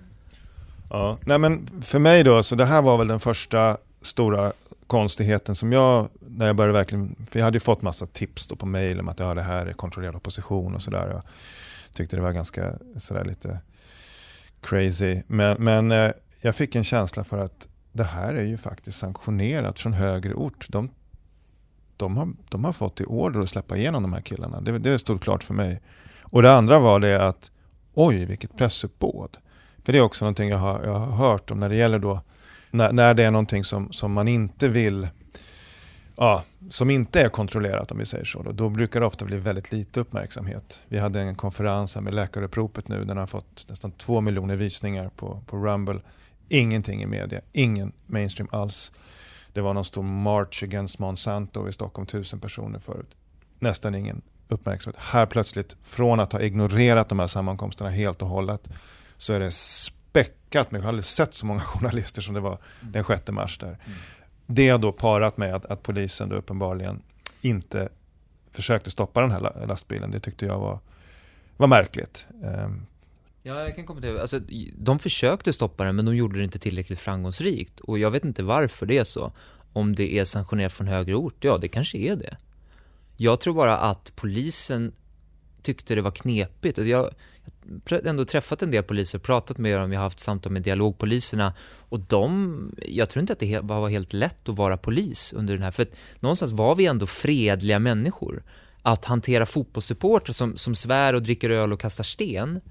Ja, 0.89 1.17
nej 1.21 1.37
men 1.37 1.67
för 1.81 1.99
mig 1.99 2.23
då, 2.23 2.43
så 2.43 2.55
det 2.55 2.65
här 2.65 2.81
var 2.81 2.97
väl 2.97 3.07
den 3.07 3.19
första 3.19 3.77
stora 4.01 4.53
konstigheten 4.87 5.55
som 5.55 5.71
jag, 5.71 6.09
när 6.27 6.47
jag 6.47 6.55
började 6.55 6.73
verkligen, 6.73 7.15
för 7.29 7.39
jag 7.39 7.45
hade 7.45 7.55
ju 7.55 7.59
fått 7.59 7.81
massa 7.81 8.05
tips 8.05 8.47
då 8.47 8.55
på 8.55 8.65
mail 8.65 8.99
om 8.99 9.09
att 9.09 9.19
ja, 9.19 9.33
det 9.33 9.41
här 9.41 9.65
är 9.65 9.73
kontrollerad 9.73 10.15
opposition 10.15 10.75
och 10.75 10.81
sådär. 10.81 11.09
Jag 11.11 11.21
tyckte 11.93 12.15
det 12.15 12.21
var 12.21 12.31
ganska 12.31 12.73
sådär 12.97 13.25
lite 13.25 13.59
crazy. 14.65 15.21
Men, 15.27 15.63
men 15.63 15.91
eh, 15.91 16.11
jag 16.41 16.55
fick 16.55 16.75
en 16.75 16.83
känsla 16.83 17.23
för 17.23 17.37
att 17.37 17.67
det 17.91 18.03
här 18.03 18.33
är 18.33 18.43
ju 18.43 18.57
faktiskt 18.57 18.99
sanktionerat 18.99 19.79
från 19.79 19.93
högre 19.93 20.33
ort. 20.33 20.65
De, 20.69 20.89
de, 21.97 22.17
har, 22.17 22.29
de 22.49 22.65
har 22.65 22.73
fått 22.73 23.01
i 23.01 23.05
order 23.05 23.39
att 23.39 23.49
släppa 23.49 23.77
igenom 23.77 24.03
de 24.03 24.13
här 24.13 24.21
killarna. 24.21 24.61
Det, 24.61 24.79
det 24.79 24.99
stod 24.99 25.21
klart 25.21 25.43
för 25.43 25.53
mig. 25.53 25.81
Och 26.21 26.41
det 26.41 26.53
andra 26.53 26.79
var 26.79 26.99
det 26.99 27.27
att 27.27 27.51
oj, 27.93 28.25
vilket 28.25 28.57
pressuppbåd. 28.57 29.37
För 29.83 29.93
det 29.93 29.99
är 29.99 30.03
också 30.03 30.25
någonting 30.25 30.49
jag 30.49 30.57
har, 30.57 30.83
jag 30.83 30.99
har 30.99 31.15
hört 31.15 31.51
om 31.51 31.59
när 31.59 31.69
det 31.69 31.75
gäller 31.75 31.99
då, 31.99 32.21
när, 32.71 32.91
när 32.91 33.13
det 33.13 33.23
är 33.23 33.31
någonting 33.31 33.63
som, 33.63 33.91
som 33.91 34.13
man 34.13 34.27
inte 34.27 34.67
vill, 34.67 35.07
ja, 36.15 36.43
som 36.69 36.89
inte 36.89 37.21
är 37.21 37.29
kontrollerat 37.29 37.91
om 37.91 37.97
vi 37.97 38.05
säger 38.05 38.25
så, 38.25 38.43
då, 38.43 38.51
då 38.51 38.69
brukar 38.69 38.99
det 38.99 39.05
ofta 39.05 39.25
bli 39.25 39.37
väldigt 39.37 39.71
lite 39.71 39.99
uppmärksamhet. 39.99 40.81
Vi 40.87 40.99
hade 40.99 41.21
en 41.21 41.35
konferens 41.35 41.95
här 41.95 42.01
med 42.01 42.13
Läkaruppropet 42.13 42.87
nu, 42.87 43.05
den 43.05 43.17
har 43.17 43.27
fått 43.27 43.65
nästan 43.69 43.91
två 43.91 44.21
miljoner 44.21 44.55
visningar 44.55 45.09
på, 45.15 45.41
på 45.45 45.57
Rumble. 45.57 45.99
Ingenting 46.47 47.03
i 47.03 47.05
media, 47.05 47.41
ingen 47.51 47.91
mainstream 48.05 48.49
alls. 48.51 48.91
Det 49.53 49.61
var 49.61 49.73
någon 49.73 49.85
stor 49.85 50.03
march 50.03 50.63
against 50.63 50.99
Monsanto 50.99 51.69
i 51.69 51.73
Stockholm, 51.73 52.05
tusen 52.05 52.39
personer 52.39 52.79
förut. 52.79 53.15
Nästan 53.59 53.95
ingen 53.95 54.21
uppmärksamhet. 54.47 55.01
Här 55.01 55.25
plötsligt, 55.25 55.77
från 55.83 56.19
att 56.19 56.31
ha 56.31 56.41
ignorerat 56.41 57.09
de 57.09 57.19
här 57.19 57.27
sammankomsterna 57.27 57.89
helt 57.89 58.21
och 58.21 58.27
hållet, 58.27 58.69
så 59.17 59.33
är 59.33 59.39
det 59.39 59.51
späckat 59.51 60.71
med, 60.71 60.79
jag 60.79 60.83
har 60.83 60.89
aldrig 60.89 61.05
sett 61.05 61.33
så 61.33 61.45
många 61.45 61.59
journalister 61.65 62.21
som 62.21 62.33
det 62.33 62.39
var 62.39 62.57
den 62.81 63.03
6 63.03 63.27
mars 63.27 63.57
där. 63.57 63.67
Mm. 63.67 63.79
Det 64.45 64.77
då 64.77 64.91
parat 64.91 65.37
med 65.37 65.55
att, 65.55 65.65
att 65.65 65.83
polisen 65.83 66.29
då 66.29 66.35
uppenbarligen 66.35 67.01
inte 67.41 67.89
försökte 68.51 68.91
stoppa 68.91 69.21
den 69.21 69.31
här 69.31 69.65
lastbilen, 69.67 70.11
det 70.11 70.19
tyckte 70.19 70.45
jag 70.45 70.59
var, 70.59 70.79
var 71.57 71.67
märkligt. 71.67 72.27
Ehm. 72.43 72.85
Ja, 73.43 73.63
jag 73.63 73.75
kan 73.75 73.85
kommentera. 73.85 74.21
Alltså, 74.21 74.39
de 74.77 74.99
försökte 74.99 75.53
stoppa 75.53 75.83
den, 75.83 75.95
men 75.95 76.05
de 76.05 76.15
gjorde 76.15 76.37
det 76.37 76.43
inte 76.43 76.59
tillräckligt 76.59 76.99
framgångsrikt. 76.99 77.79
Och 77.79 77.99
jag 77.99 78.11
vet 78.11 78.25
inte 78.25 78.43
varför 78.43 78.85
det 78.85 78.97
är 78.97 79.03
så. 79.03 79.31
Om 79.73 79.95
det 79.95 80.17
är 80.19 80.25
sanktionerat 80.25 80.73
från 80.73 80.87
högre 80.87 81.15
ort, 81.15 81.43
ja, 81.43 81.57
det 81.57 81.67
kanske 81.67 81.97
är 81.97 82.15
det. 82.15 82.37
Jag 83.17 83.39
tror 83.39 83.53
bara 83.53 83.77
att 83.77 84.11
polisen 84.15 84.91
tyckte 85.61 85.95
det 85.95 86.01
var 86.01 86.11
knepigt. 86.11 86.77
Alltså, 86.77 86.89
jag 86.89 87.09
har 87.89 88.07
ändå 88.07 88.25
träffat 88.25 88.63
en 88.63 88.71
del 88.71 88.83
poliser, 88.83 89.19
pratat 89.19 89.57
med 89.57 89.79
dem, 89.79 89.91
Jag 89.91 89.99
har 89.99 90.03
haft 90.03 90.19
samtal 90.19 90.51
med 90.51 90.61
dialogpoliserna 90.61 91.53
och 91.89 91.99
de, 91.99 92.75
jag 92.87 93.09
tror 93.09 93.21
inte 93.21 93.33
att 93.33 93.39
det 93.39 93.59
var 93.59 93.89
helt 93.89 94.13
lätt 94.13 94.49
att 94.49 94.55
vara 94.55 94.77
polis 94.77 95.33
under 95.33 95.53
den 95.53 95.63
här, 95.63 95.71
för 95.71 95.83
att 95.83 95.95
någonstans 96.19 96.51
var 96.51 96.75
vi 96.75 96.85
ändå 96.85 97.07
fredliga 97.07 97.79
människor. 97.79 98.43
Att 98.81 99.05
hantera 99.05 99.45
fotbollssupportrar 99.45 100.33
som, 100.33 100.57
som 100.57 100.75
svär 100.75 101.13
och 101.13 101.21
dricker 101.21 101.49
öl 101.49 101.73
och 101.73 101.79
kastar 101.79 102.03
sten, 102.03 102.61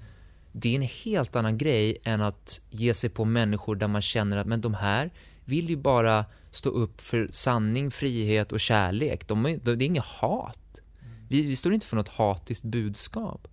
det 0.51 0.69
är 0.69 0.75
en 0.75 0.81
helt 0.81 1.35
annan 1.35 1.57
grej 1.57 1.97
än 2.03 2.21
att 2.21 2.61
ge 2.69 2.93
sig 2.93 3.09
på 3.09 3.25
människor 3.25 3.75
där 3.75 3.87
man 3.87 4.01
känner 4.01 4.37
att 4.37 4.47
men 4.47 4.61
de 4.61 4.73
här 4.73 5.11
vill 5.45 5.69
ju 5.69 5.75
bara 5.75 6.25
stå 6.51 6.69
upp 6.69 7.01
för 7.01 7.29
sanning, 7.31 7.91
frihet 7.91 8.51
och 8.51 8.59
kärlek. 8.59 9.27
De, 9.27 9.59
det 9.63 9.71
är 9.71 9.81
inget 9.81 10.03
hat. 10.03 10.79
Vi, 11.29 11.41
vi 11.41 11.55
står 11.55 11.73
inte 11.73 11.85
för 11.85 11.95
något 11.95 12.09
hatiskt 12.09 12.63
budskap. 12.63 13.47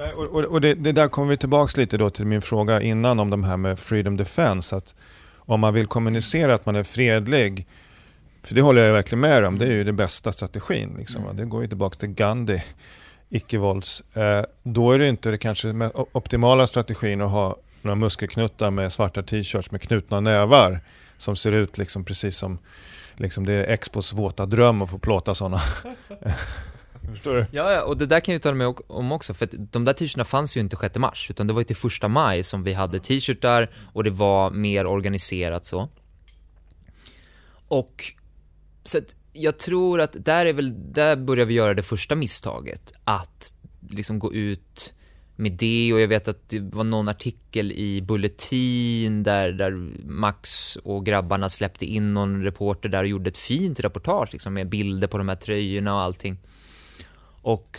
Nej, 0.00 0.12
och, 0.12 0.24
och, 0.24 0.44
och 0.44 0.60
det, 0.60 0.74
det, 0.74 0.92
där 0.92 1.08
kommer 1.08 1.28
vi 1.28 1.36
tillbaka 1.36 1.80
lite 1.80 1.96
då 1.96 2.10
till 2.10 2.26
min 2.26 2.42
fråga 2.42 2.80
innan 2.80 3.20
om 3.20 3.30
de 3.30 3.44
här 3.44 3.56
med 3.56 3.78
freedom 3.78 4.16
defense. 4.16 4.76
Att 4.76 4.94
om 5.36 5.60
man 5.60 5.74
vill 5.74 5.86
kommunicera 5.86 6.54
att 6.54 6.66
man 6.66 6.76
är 6.76 6.82
fredlig, 6.82 7.66
för 8.42 8.54
det 8.54 8.62
håller 8.62 8.82
jag 8.86 8.92
verkligen 8.92 9.20
med 9.20 9.44
om, 9.44 9.58
det 9.58 9.66
är 9.66 9.72
ju 9.72 9.84
den 9.84 9.96
bästa 9.96 10.32
strategin. 10.32 10.94
Liksom. 10.98 11.22
Mm. 11.22 11.36
Det 11.36 11.44
går 11.44 11.62
ju 11.62 11.68
tillbaka 11.68 11.96
till 11.96 12.08
Gandhi 12.08 12.62
icke-vålds, 13.28 14.02
eh, 14.14 14.44
då 14.62 14.92
är 14.92 14.98
det 14.98 15.08
inte 15.08 15.30
det 15.30 15.38
kanske 15.38 15.90
optimala 16.12 16.66
strategin 16.66 17.20
att 17.20 17.30
ha 17.30 17.56
några 17.82 17.94
muskelknuttar 17.94 18.70
med 18.70 18.92
svarta 18.92 19.22
t-shirts 19.22 19.70
med 19.70 19.82
knutna 19.82 20.20
nävar 20.20 20.80
som 21.16 21.36
ser 21.36 21.52
ut 21.52 21.78
liksom 21.78 22.04
precis 22.04 22.36
som 22.36 22.58
liksom 23.16 23.46
det 23.46 23.52
är 23.52 23.72
Expos 23.72 24.12
våta 24.12 24.46
dröm 24.46 24.82
att 24.82 24.90
få 24.90 24.98
plåta 24.98 25.34
sådana. 25.34 25.60
Förstår 27.12 27.34
du? 27.34 27.46
Ja, 27.50 27.72
ja, 27.72 27.82
och 27.82 27.96
det 27.96 28.06
där 28.06 28.20
kan 28.20 28.32
jag 28.32 28.36
uttala 28.38 28.54
mig 28.54 28.74
om 28.86 29.12
också, 29.12 29.34
för 29.34 29.44
att 29.44 29.72
de 29.72 29.84
där 29.84 29.92
t-shirtarna 29.92 30.24
fanns 30.24 30.56
ju 30.56 30.60
inte 30.60 30.76
6 30.76 30.96
mars, 30.96 31.30
utan 31.30 31.46
det 31.46 31.52
var 31.52 31.60
ju 31.60 31.64
till 31.64 31.76
första 31.76 32.08
maj 32.08 32.42
som 32.42 32.62
vi 32.62 32.72
hade 32.72 32.98
t-shirtar 32.98 33.70
och 33.92 34.04
det 34.04 34.10
var 34.10 34.50
mer 34.50 34.86
organiserat 34.86 35.66
så. 35.66 35.88
Och, 37.68 38.04
så 38.82 38.98
att 38.98 39.16
jag 39.32 39.58
tror 39.58 40.00
att 40.00 40.24
där 40.24 40.46
är 40.46 40.52
väl, 40.52 40.92
där 40.92 41.16
börjar 41.16 41.46
vi 41.46 41.54
göra 41.54 41.74
det 41.74 41.82
första 41.82 42.14
misstaget. 42.14 42.92
Att 43.04 43.54
liksom 43.90 44.18
gå 44.18 44.34
ut 44.34 44.94
med 45.36 45.52
det 45.52 45.92
och 45.92 46.00
jag 46.00 46.08
vet 46.08 46.28
att 46.28 46.48
det 46.48 46.60
var 46.60 46.84
någon 46.84 47.08
artikel 47.08 47.72
i 47.72 48.02
Bulletin 48.02 49.22
där, 49.22 49.52
där 49.52 49.70
Max 50.06 50.76
och 50.76 51.06
grabbarna 51.06 51.48
släppte 51.48 51.86
in 51.86 52.14
någon 52.14 52.42
reporter 52.42 52.88
där 52.88 53.02
och 53.02 53.08
gjorde 53.08 53.30
ett 53.30 53.38
fint 53.38 53.80
reportage 53.80 54.28
liksom 54.32 54.54
med 54.54 54.68
bilder 54.68 55.08
på 55.08 55.18
de 55.18 55.28
här 55.28 55.36
tröjorna 55.36 55.94
och 55.94 56.00
allting. 56.00 56.38
Och 57.42 57.78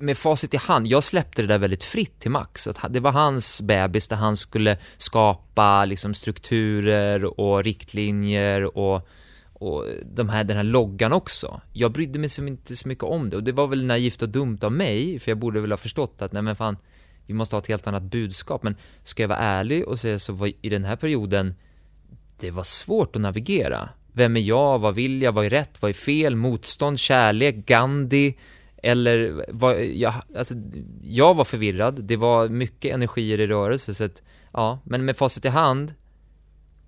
med 0.00 0.18
facit 0.18 0.54
i 0.54 0.56
hand, 0.56 0.86
jag 0.86 1.04
släppte 1.04 1.42
det 1.42 1.48
där 1.48 1.58
väldigt 1.58 1.84
fritt 1.84 2.20
till 2.20 2.30
Max. 2.30 2.66
Att 2.66 2.92
det 2.92 3.00
var 3.00 3.12
hans 3.12 3.60
bebis 3.60 4.08
där 4.08 4.16
han 4.16 4.36
skulle 4.36 4.78
skapa 4.96 5.84
liksom 5.84 6.14
strukturer 6.14 7.40
och 7.40 7.64
riktlinjer 7.64 8.78
och 8.78 9.08
och 9.58 9.84
de 10.04 10.28
här, 10.28 10.44
den 10.44 10.56
här 10.56 10.64
loggan 10.64 11.12
också. 11.12 11.60
Jag 11.72 11.92
brydde 11.92 12.18
mig 12.18 12.28
som 12.28 12.48
inte 12.48 12.76
så 12.76 12.88
mycket 12.88 13.04
om 13.04 13.30
det 13.30 13.36
och 13.36 13.42
det 13.42 13.52
var 13.52 13.66
väl 13.66 13.84
naivt 13.84 14.22
och 14.22 14.28
dumt 14.28 14.58
av 14.62 14.72
mig, 14.72 15.18
för 15.18 15.30
jag 15.30 15.38
borde 15.38 15.60
väl 15.60 15.72
ha 15.72 15.76
förstått 15.76 16.22
att 16.22 16.32
nej 16.32 16.42
men 16.42 16.56
fan, 16.56 16.76
vi 17.26 17.34
måste 17.34 17.56
ha 17.56 17.60
ett 17.60 17.66
helt 17.66 17.86
annat 17.86 18.02
budskap. 18.02 18.62
Men 18.62 18.76
ska 19.02 19.22
jag 19.22 19.28
vara 19.28 19.38
ärlig 19.38 19.88
och 19.88 20.00
säga 20.00 20.18
så 20.18 20.32
var 20.32 20.52
i 20.62 20.68
den 20.68 20.84
här 20.84 20.96
perioden, 20.96 21.54
det 22.40 22.50
var 22.50 22.62
svårt 22.62 23.16
att 23.16 23.22
navigera. 23.22 23.88
Vem 24.12 24.36
är 24.36 24.40
jag? 24.40 24.78
Vad 24.78 24.94
vill 24.94 25.22
jag? 25.22 25.32
Vad 25.32 25.44
är 25.44 25.50
rätt? 25.50 25.82
Vad 25.82 25.88
är 25.88 25.94
fel? 25.94 26.36
Motstånd? 26.36 26.98
Kärlek? 26.98 27.54
Gandhi? 27.54 28.34
Eller 28.82 29.44
vad, 29.48 29.84
jag, 29.84 30.14
alltså, 30.36 30.54
jag 31.02 31.34
var 31.34 31.44
förvirrad, 31.44 32.04
det 32.04 32.16
var 32.16 32.48
mycket 32.48 32.94
energier 32.94 33.40
i 33.40 33.46
rörelse 33.46 33.94
så 33.94 34.04
att, 34.04 34.22
ja, 34.52 34.78
men 34.84 35.04
med 35.04 35.16
facit 35.16 35.44
i 35.44 35.48
hand 35.48 35.94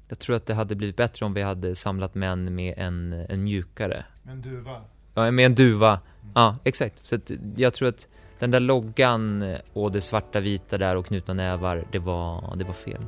jag 0.09 0.19
tror 0.19 0.37
att 0.37 0.47
det 0.47 0.55
hade 0.55 0.75
blivit 0.75 0.97
bättre 0.97 1.27
om 1.27 1.35
vi 1.35 1.43
hade 1.43 1.75
samlat 1.75 2.15
män 2.15 2.55
med 2.55 2.75
en, 2.77 3.13
en 3.13 3.45
mjukare. 3.45 4.05
Med 4.23 4.33
en 4.33 4.43
duva? 4.43 4.81
Ja, 5.15 5.31
med 5.31 5.47
en 5.47 5.55
duva. 5.55 5.91
Mm. 5.91 6.33
Ja, 6.35 6.57
exakt. 6.65 7.07
Så 7.07 7.15
att 7.15 7.31
jag 7.57 7.75
tror 7.75 7.89
att 7.89 8.09
den 8.39 8.51
där 8.51 8.61
loggan 8.61 9.57
och 9.73 9.93
det 9.93 10.01
svarta 10.01 10.41
vita 10.41 10.79
där 10.79 10.97
och 10.97 11.07
knutna 11.07 11.35
nävar, 11.35 11.85
det 11.93 11.99
var, 11.99 12.57
det 12.57 12.65
var 12.65 12.73
fel. 12.73 13.03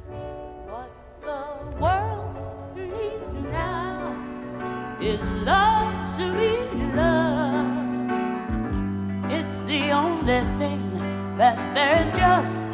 is 5.02 5.30
love, 5.46 5.59
only 10.30 10.58
thing 10.58 11.36
that 11.38 11.58
there's 11.74 12.08
just 12.10 12.72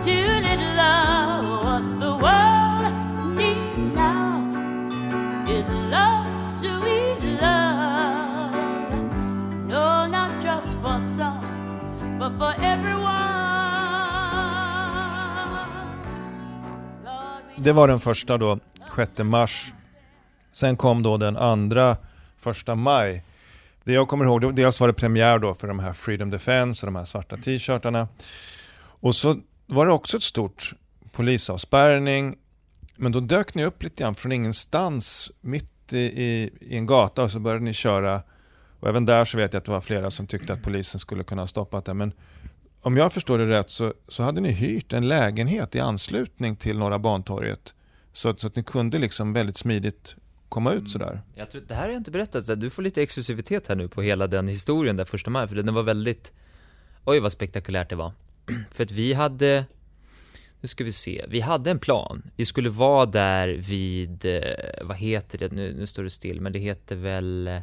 too 0.00 0.26
little 0.42 0.80
of. 0.80 1.64
What 1.64 2.00
the 2.00 2.12
world 2.24 2.94
needs 3.36 3.84
now 3.94 4.48
is 5.48 5.68
love, 5.90 6.42
sweet 6.42 7.40
love. 7.40 8.54
No, 9.68 10.06
not 10.06 10.30
just 10.42 10.78
for 10.80 11.00
some, 11.00 12.18
but 12.18 12.32
for 12.38 12.54
everyone. 12.62 13.04
Det 17.56 17.72
var 17.72 17.88
den 17.88 18.00
första 18.00 18.38
då, 18.38 18.58
6 18.96 19.10
mars. 19.18 19.72
Sen 20.52 20.76
kom 20.76 21.02
då 21.02 21.16
den 21.16 21.36
andra, 21.36 21.96
första 22.38 22.74
maj. 22.74 23.22
Det 23.84 23.92
jag 23.92 24.08
kommer 24.08 24.24
ihåg, 24.24 24.54
dels 24.54 24.80
var 24.80 24.88
det 24.88 24.94
premiär 24.94 25.38
då 25.38 25.54
för 25.54 25.68
de 25.68 25.78
här 25.78 25.92
Freedom 25.92 26.30
Defense 26.30 26.86
och 26.86 26.92
de 26.92 26.96
här 26.96 27.04
svarta 27.04 27.36
t-shirtarna. 27.36 28.08
Och 28.76 29.14
så 29.14 29.36
var 29.66 29.86
det 29.86 29.92
också 29.92 30.16
ett 30.16 30.22
stort 30.22 30.72
polisavspärrning 31.12 32.36
men 32.96 33.12
då 33.12 33.20
dök 33.20 33.54
ni 33.54 33.64
upp 33.64 33.82
lite 33.82 34.02
grann 34.02 34.14
från 34.14 34.32
ingenstans 34.32 35.30
mitt 35.40 35.92
i, 35.92 35.98
i, 35.98 36.50
i, 36.60 36.76
en 36.76 36.86
gata 36.86 37.24
och 37.24 37.30
så 37.30 37.40
började 37.40 37.64
ni 37.64 37.72
köra. 37.72 38.22
Och 38.80 38.88
även 38.88 39.06
där 39.06 39.24
så 39.24 39.36
vet 39.36 39.52
jag 39.52 39.60
att 39.60 39.64
det 39.64 39.72
var 39.72 39.80
flera 39.80 40.10
som 40.10 40.26
tyckte 40.26 40.52
att 40.52 40.62
polisen 40.62 41.00
skulle 41.00 41.24
kunna 41.24 41.42
ha 41.42 41.46
stoppat 41.46 41.84
det. 41.84 41.94
Men 41.94 42.12
om 42.80 42.96
jag 42.96 43.12
förstår 43.12 43.38
det 43.38 43.46
rätt 43.46 43.70
så, 43.70 43.94
så 44.08 44.22
hade 44.22 44.40
ni 44.40 44.50
hyrt 44.50 44.92
en 44.92 45.08
lägenhet 45.08 45.74
i 45.74 45.80
anslutning 45.80 46.56
till 46.56 46.78
Norra 46.78 46.98
Bantorget. 46.98 47.74
Så, 48.12 48.34
så 48.34 48.46
att 48.46 48.56
ni 48.56 48.62
kunde 48.62 48.98
liksom 48.98 49.32
väldigt 49.32 49.56
smidigt 49.56 50.16
komma 50.54 50.72
ut 50.72 50.90
sådär. 50.90 51.10
Mm. 51.10 51.22
Jag 51.34 51.50
tror, 51.50 51.62
det 51.68 51.74
här 51.74 51.82
har 51.82 51.88
jag 51.88 51.96
inte 51.96 52.10
berättat, 52.10 52.60
du 52.60 52.70
får 52.70 52.82
lite 52.82 53.02
exklusivitet 53.02 53.68
här 53.68 53.76
nu 53.76 53.88
på 53.88 54.02
hela 54.02 54.26
den 54.26 54.48
historien 54.48 54.96
där 54.96 55.04
första 55.04 55.30
maj, 55.30 55.48
för 55.48 55.56
den 55.56 55.74
var 55.74 55.82
väldigt, 55.82 56.32
oj 57.04 57.20
vad 57.20 57.32
spektakulärt 57.32 57.90
det 57.90 57.96
var. 57.96 58.12
för 58.70 58.84
att 58.84 58.90
vi 58.90 59.12
hade 59.12 59.64
nu 60.60 60.68
ska 60.68 60.84
vi 60.84 60.92
se, 60.92 61.24
vi 61.28 61.40
hade 61.40 61.70
en 61.70 61.78
plan. 61.78 62.22
Vi 62.36 62.44
skulle 62.44 62.70
vara 62.70 63.06
där 63.06 63.48
vid, 63.48 64.24
eh, 64.24 64.42
vad 64.82 64.96
heter 64.96 65.38
det, 65.38 65.52
nu, 65.52 65.74
nu 65.78 65.86
står 65.86 66.02
det 66.02 66.10
still, 66.10 66.40
men 66.40 66.52
det 66.52 66.58
heter 66.58 66.96
väl, 66.96 67.46
eh, 67.46 67.60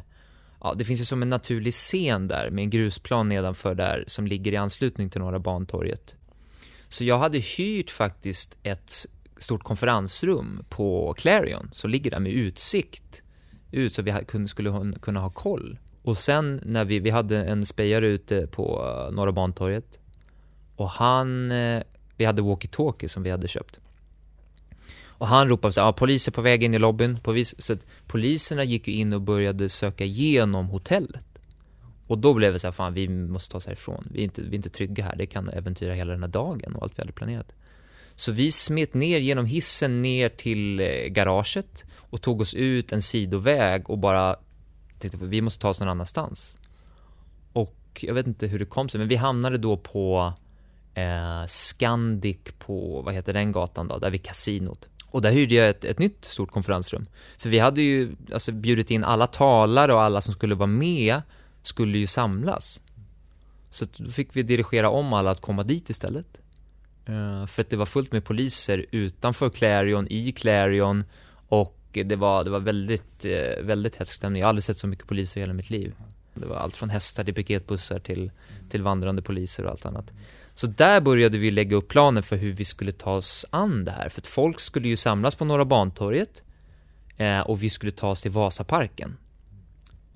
ja 0.60 0.74
det 0.74 0.84
finns 0.84 1.00
ju 1.00 1.04
som 1.04 1.22
en 1.22 1.30
naturlig 1.30 1.72
scen 1.72 2.28
där 2.28 2.50
med 2.50 2.62
en 2.62 2.70
grusplan 2.70 3.28
nedanför 3.28 3.74
där 3.74 4.04
som 4.06 4.26
ligger 4.26 4.52
i 4.52 4.56
anslutning 4.56 5.10
till 5.10 5.20
Norra 5.20 5.38
Bantorget. 5.38 6.16
Så 6.88 7.04
jag 7.04 7.18
hade 7.18 7.38
hyrt 7.38 7.90
faktiskt 7.90 8.58
ett 8.62 9.06
stort 9.42 9.62
konferensrum 9.62 10.64
på 10.68 11.14
Clarion 11.16 11.68
som 11.72 11.90
ligger 11.90 12.10
där 12.10 12.20
med 12.20 12.32
utsikt 12.32 13.22
ut 13.70 13.94
så 13.94 14.02
vi 14.02 14.12
skulle 14.48 14.92
kunna 15.02 15.20
ha 15.20 15.30
koll. 15.30 15.78
Och 16.02 16.18
sen 16.18 16.60
när 16.64 16.84
vi, 16.84 16.98
vi 16.98 17.10
hade 17.10 17.44
en 17.44 17.66
spejare 17.66 18.06
ute 18.06 18.46
på 18.46 18.84
eh, 18.84 19.14
Norra 19.14 19.32
Bantorget 19.32 19.98
och 20.76 20.88
han 20.88 21.50
eh, 21.50 21.82
Vi 22.16 22.24
hade 22.24 22.42
walkie-talkie 22.42 23.08
som 23.08 23.22
vi 23.22 23.30
hade 23.30 23.48
köpt. 23.48 23.80
Och 25.04 25.26
han 25.26 25.48
ropade 25.48 25.72
så 25.72 25.80
ja 25.80 25.84
ah, 25.84 25.92
poliser 25.92 26.32
på 26.32 26.40
väg 26.40 26.62
in 26.62 26.74
i 26.74 26.78
lobbyn. 26.78 27.18
Så 27.58 27.72
att 27.72 27.86
poliserna 28.06 28.64
gick 28.64 28.88
ju 28.88 28.94
in 28.94 29.12
och 29.12 29.20
började 29.20 29.68
söka 29.68 30.04
igenom 30.04 30.66
hotellet. 30.66 31.26
Och 32.06 32.18
då 32.18 32.34
blev 32.34 32.52
det 32.52 32.58
så 32.58 32.66
här, 32.66 32.72
fan 32.72 32.94
vi 32.94 33.08
måste 33.08 33.52
ta 33.52 33.58
oss 33.58 33.66
härifrån. 33.66 34.08
Vi 34.10 34.18
är, 34.20 34.24
inte, 34.24 34.42
vi 34.42 34.48
är 34.48 34.54
inte 34.54 34.70
trygga 34.70 35.04
här, 35.04 35.16
det 35.16 35.26
kan 35.26 35.48
äventyra 35.48 35.94
hela 35.94 36.12
den 36.12 36.22
här 36.22 36.28
dagen 36.28 36.74
och 36.74 36.82
allt 36.82 36.98
vi 36.98 37.02
hade 37.02 37.12
planerat. 37.12 37.54
Så 38.22 38.32
vi 38.32 38.52
smet 38.52 38.94
ner 38.94 39.18
genom 39.18 39.46
hissen 39.46 40.02
ner 40.02 40.28
till 40.28 40.80
eh, 40.80 40.86
garaget 40.86 41.84
och 42.10 42.22
tog 42.22 42.40
oss 42.40 42.54
ut 42.54 42.92
en 42.92 43.02
sidoväg 43.02 43.90
och 43.90 43.98
bara 43.98 44.36
tänkte 44.98 45.24
vi 45.24 45.40
måste 45.40 45.60
ta 45.62 45.68
oss 45.68 45.80
någon 45.80 45.88
annanstans. 45.88 46.56
Och 47.52 47.76
jag 48.00 48.14
vet 48.14 48.26
inte 48.26 48.46
hur 48.46 48.58
det 48.58 48.64
kom 48.64 48.88
sig, 48.88 48.98
men 48.98 49.08
vi 49.08 49.16
hamnade 49.16 49.58
då 49.58 49.76
på 49.76 50.32
eh, 50.94 51.46
Scandic 51.46 52.36
på, 52.58 53.02
vad 53.02 53.14
heter 53.14 53.32
den 53.32 53.52
gatan 53.52 53.88
då, 53.88 53.98
där 53.98 54.10
vid 54.10 54.22
kasinot. 54.22 54.88
Och 55.06 55.22
där 55.22 55.32
hyrde 55.32 55.54
jag 55.54 55.68
ett, 55.68 55.84
ett 55.84 55.98
nytt 55.98 56.24
stort 56.24 56.50
konferensrum. 56.50 57.06
För 57.38 57.48
vi 57.48 57.58
hade 57.58 57.82
ju 57.82 58.16
alltså, 58.32 58.52
bjudit 58.52 58.90
in 58.90 59.04
alla 59.04 59.26
talare 59.26 59.94
och 59.94 60.02
alla 60.02 60.20
som 60.20 60.34
skulle 60.34 60.54
vara 60.54 60.66
med 60.66 61.22
skulle 61.62 61.98
ju 61.98 62.06
samlas. 62.06 62.80
Så 63.70 63.86
då 63.96 64.10
fick 64.10 64.36
vi 64.36 64.42
dirigera 64.42 64.90
om 64.90 65.12
alla 65.12 65.30
att 65.30 65.40
komma 65.40 65.62
dit 65.62 65.90
istället. 65.90 66.41
Eh, 67.06 67.46
för 67.46 67.62
att 67.62 67.70
det 67.70 67.76
var 67.76 67.86
fullt 67.86 68.12
med 68.12 68.24
poliser 68.24 68.86
utanför 68.90 69.50
Clarion, 69.50 70.06
i 70.10 70.32
Clarion 70.32 71.04
och 71.48 71.78
det 71.92 72.16
var, 72.16 72.44
det 72.44 72.50
var 72.50 72.60
väldigt, 72.60 73.24
eh, 73.24 73.62
väldigt 73.62 73.96
hätsk 73.96 74.12
stämning. 74.12 74.40
Jag 74.40 74.46
har 74.46 74.48
aldrig 74.48 74.64
sett 74.64 74.78
så 74.78 74.86
mycket 74.86 75.06
poliser 75.06 75.40
i 75.40 75.42
hela 75.42 75.52
mitt 75.52 75.70
liv. 75.70 75.94
Det 76.34 76.46
var 76.46 76.56
allt 76.56 76.76
från 76.76 76.90
hästar 76.90 77.24
till 77.24 77.34
piketbussar 77.34 77.98
till, 77.98 78.30
till 78.70 78.82
vandrande 78.82 79.22
poliser 79.22 79.64
och 79.64 79.70
allt 79.70 79.86
annat. 79.86 80.12
Så 80.54 80.66
där 80.66 81.00
började 81.00 81.38
vi 81.38 81.50
lägga 81.50 81.76
upp 81.76 81.88
planen 81.88 82.22
för 82.22 82.36
hur 82.36 82.52
vi 82.52 82.64
skulle 82.64 82.92
ta 82.92 83.12
oss 83.12 83.46
an 83.50 83.84
det 83.84 83.90
här. 83.90 84.08
För 84.08 84.20
att 84.20 84.26
folk 84.26 84.60
skulle 84.60 84.88
ju 84.88 84.96
samlas 84.96 85.34
på 85.34 85.44
Norra 85.44 85.64
Bantorget 85.64 86.42
eh, 87.16 87.40
och 87.40 87.62
vi 87.62 87.70
skulle 87.70 87.92
ta 87.92 88.08
oss 88.08 88.22
till 88.22 88.30
Vasaparken. 88.30 89.16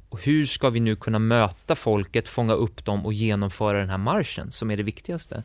Och 0.08 0.24
hur 0.24 0.46
ska 0.46 0.70
vi 0.70 0.80
nu 0.80 0.96
kunna 0.96 1.18
möta 1.18 1.74
folket, 1.76 2.28
fånga 2.28 2.52
upp 2.52 2.84
dem 2.84 3.06
och 3.06 3.12
genomföra 3.12 3.78
den 3.78 3.90
här 3.90 3.98
marschen 3.98 4.52
som 4.52 4.70
är 4.70 4.76
det 4.76 4.82
viktigaste? 4.82 5.42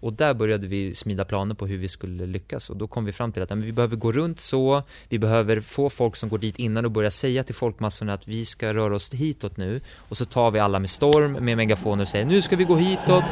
Och 0.00 0.12
där 0.12 0.34
började 0.34 0.66
vi 0.66 0.94
smida 0.94 1.24
planer 1.24 1.54
på 1.54 1.66
hur 1.66 1.78
vi 1.78 1.88
skulle 1.88 2.26
lyckas. 2.26 2.70
Och 2.70 2.76
då 2.76 2.88
kom 2.88 3.04
vi 3.04 3.12
fram 3.12 3.32
till 3.32 3.42
att 3.42 3.50
men 3.50 3.62
vi 3.62 3.72
behöver 3.72 3.96
gå 3.96 4.12
runt 4.12 4.40
så, 4.40 4.82
vi 5.08 5.18
behöver 5.18 5.60
få 5.60 5.90
folk 5.90 6.16
som 6.16 6.28
går 6.28 6.38
dit 6.38 6.58
innan 6.58 6.84
och 6.84 6.90
börja 6.90 7.10
säga 7.10 7.44
till 7.44 7.54
folkmassorna 7.54 8.12
att 8.12 8.28
vi 8.28 8.44
ska 8.44 8.74
röra 8.74 8.94
oss 8.94 9.14
hitåt 9.14 9.56
nu. 9.56 9.80
Och 9.96 10.18
så 10.18 10.24
tar 10.24 10.50
vi 10.50 10.58
alla 10.58 10.78
med 10.78 10.90
storm 10.90 11.32
med 11.32 11.56
megafoner 11.56 12.02
och 12.02 12.08
säger 12.08 12.24
nu 12.24 12.42
ska 12.42 12.56
vi 12.56 12.64
gå 12.64 12.76
hitåt. 12.76 13.24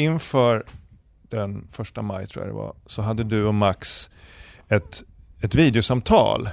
inför 0.00 0.64
den 1.30 1.68
första 1.72 2.02
maj 2.02 2.26
tror 2.26 2.44
jag 2.44 2.54
det 2.54 2.58
var, 2.58 2.74
så 2.86 3.02
hade 3.02 3.24
du 3.24 3.44
och 3.44 3.54
Max 3.54 4.10
ett, 4.68 5.02
ett 5.40 5.54
videosamtal. 5.54 6.48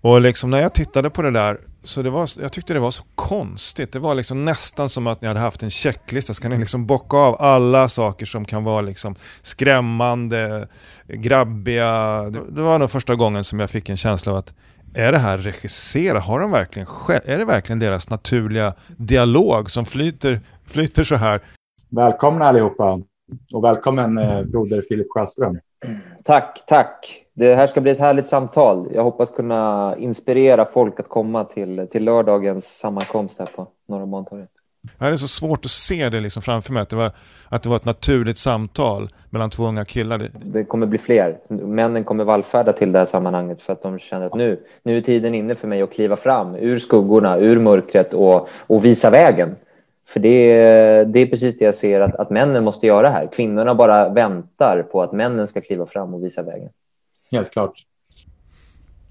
Och 0.00 0.20
liksom 0.20 0.50
när 0.50 0.60
jag 0.60 0.74
tittade 0.74 1.10
på 1.10 1.22
det 1.22 1.30
där, 1.30 1.60
så 1.82 2.02
det 2.02 2.10
var, 2.10 2.30
jag 2.40 2.52
tyckte 2.52 2.74
det 2.74 2.80
var 2.80 2.90
så 2.90 3.04
konstigt. 3.14 3.92
Det 3.92 3.98
var 3.98 4.14
liksom 4.14 4.44
nästan 4.44 4.88
som 4.88 5.06
att 5.06 5.20
ni 5.20 5.28
hade 5.28 5.40
haft 5.40 5.62
en 5.62 5.70
checklista, 5.70 6.34
ska 6.34 6.48
ni 6.48 6.58
liksom 6.58 6.86
bocka 6.86 7.16
av 7.16 7.42
alla 7.42 7.88
saker 7.88 8.26
som 8.26 8.44
kan 8.44 8.64
vara 8.64 8.80
liksom 8.80 9.14
skrämmande, 9.42 10.68
grabbiga. 11.06 12.22
Det, 12.30 12.50
det 12.50 12.62
var 12.62 12.78
nog 12.78 12.90
första 12.90 13.14
gången 13.14 13.44
som 13.44 13.60
jag 13.60 13.70
fick 13.70 13.88
en 13.88 13.96
känsla 13.96 14.32
av 14.32 14.38
att 14.38 14.54
är 14.94 15.12
det 15.12 15.18
här 15.18 15.36
regisserat? 15.36 16.24
Har 16.24 16.40
de 16.40 16.50
verkligen 16.50 16.88
Är 17.24 17.38
det 17.38 17.44
verkligen 17.44 17.78
deras 17.78 18.10
naturliga 18.10 18.74
dialog 18.96 19.70
som 19.70 19.86
flyter, 19.86 20.40
flyter 20.66 21.04
så 21.04 21.14
här 21.14 21.40
Välkomna 21.88 22.44
allihopa 22.44 23.00
och 23.52 23.64
välkommen 23.64 24.18
eh, 24.18 24.42
broder 24.42 24.84
Filip 24.88 25.06
Sjöström. 25.10 25.58
Tack, 26.24 26.64
tack. 26.66 27.24
Det 27.34 27.54
här 27.54 27.66
ska 27.66 27.80
bli 27.80 27.90
ett 27.90 27.98
härligt 27.98 28.26
samtal. 28.26 28.88
Jag 28.94 29.02
hoppas 29.02 29.30
kunna 29.30 29.94
inspirera 29.98 30.64
folk 30.64 31.00
att 31.00 31.08
komma 31.08 31.44
till, 31.44 31.88
till 31.92 32.04
lördagens 32.04 32.64
sammankomst 32.64 33.38
här 33.38 33.46
på 33.46 33.68
Norra 33.88 34.06
Bantorget. 34.06 34.50
Det 34.98 35.06
är 35.06 35.12
så 35.12 35.28
svårt 35.28 35.64
att 35.64 35.70
se 35.70 36.08
det 36.08 36.20
liksom 36.20 36.42
framför 36.42 36.72
mig, 36.72 36.82
att 36.82 36.88
det, 36.88 36.96
var, 36.96 37.12
att 37.48 37.62
det 37.62 37.68
var 37.68 37.76
ett 37.76 37.84
naturligt 37.84 38.38
samtal 38.38 39.08
mellan 39.30 39.50
två 39.50 39.64
unga 39.66 39.84
killar. 39.84 40.30
Det 40.44 40.64
kommer 40.64 40.86
bli 40.86 40.98
fler. 40.98 41.38
Männen 41.48 42.04
kommer 42.04 42.24
vallfärda 42.24 42.72
till 42.72 42.92
det 42.92 42.98
här 42.98 43.06
sammanhanget 43.06 43.62
för 43.62 43.72
att 43.72 43.82
de 43.82 43.98
känner 43.98 44.26
att 44.26 44.34
nu, 44.34 44.60
nu 44.82 44.96
är 44.96 45.00
tiden 45.00 45.34
inne 45.34 45.54
för 45.54 45.68
mig 45.68 45.82
att 45.82 45.92
kliva 45.92 46.16
fram 46.16 46.54
ur 46.54 46.78
skuggorna, 46.78 47.38
ur 47.38 47.58
mörkret 47.58 48.14
och, 48.14 48.48
och 48.66 48.84
visa 48.84 49.10
vägen. 49.10 49.56
För 50.06 50.20
det, 50.20 50.54
det 51.04 51.20
är 51.20 51.26
precis 51.26 51.58
det 51.58 51.64
jag 51.64 51.74
ser 51.74 52.00
att, 52.00 52.14
att 52.14 52.30
männen 52.30 52.64
måste 52.64 52.86
göra 52.86 53.10
här. 53.10 53.28
Kvinnorna 53.32 53.74
bara 53.74 54.08
väntar 54.08 54.82
på 54.82 55.02
att 55.02 55.12
männen 55.12 55.48
ska 55.48 55.60
kliva 55.60 55.86
fram 55.86 56.14
och 56.14 56.24
visa 56.24 56.42
vägen. 56.42 56.70
Helt 57.30 57.50
klart. 57.50 57.84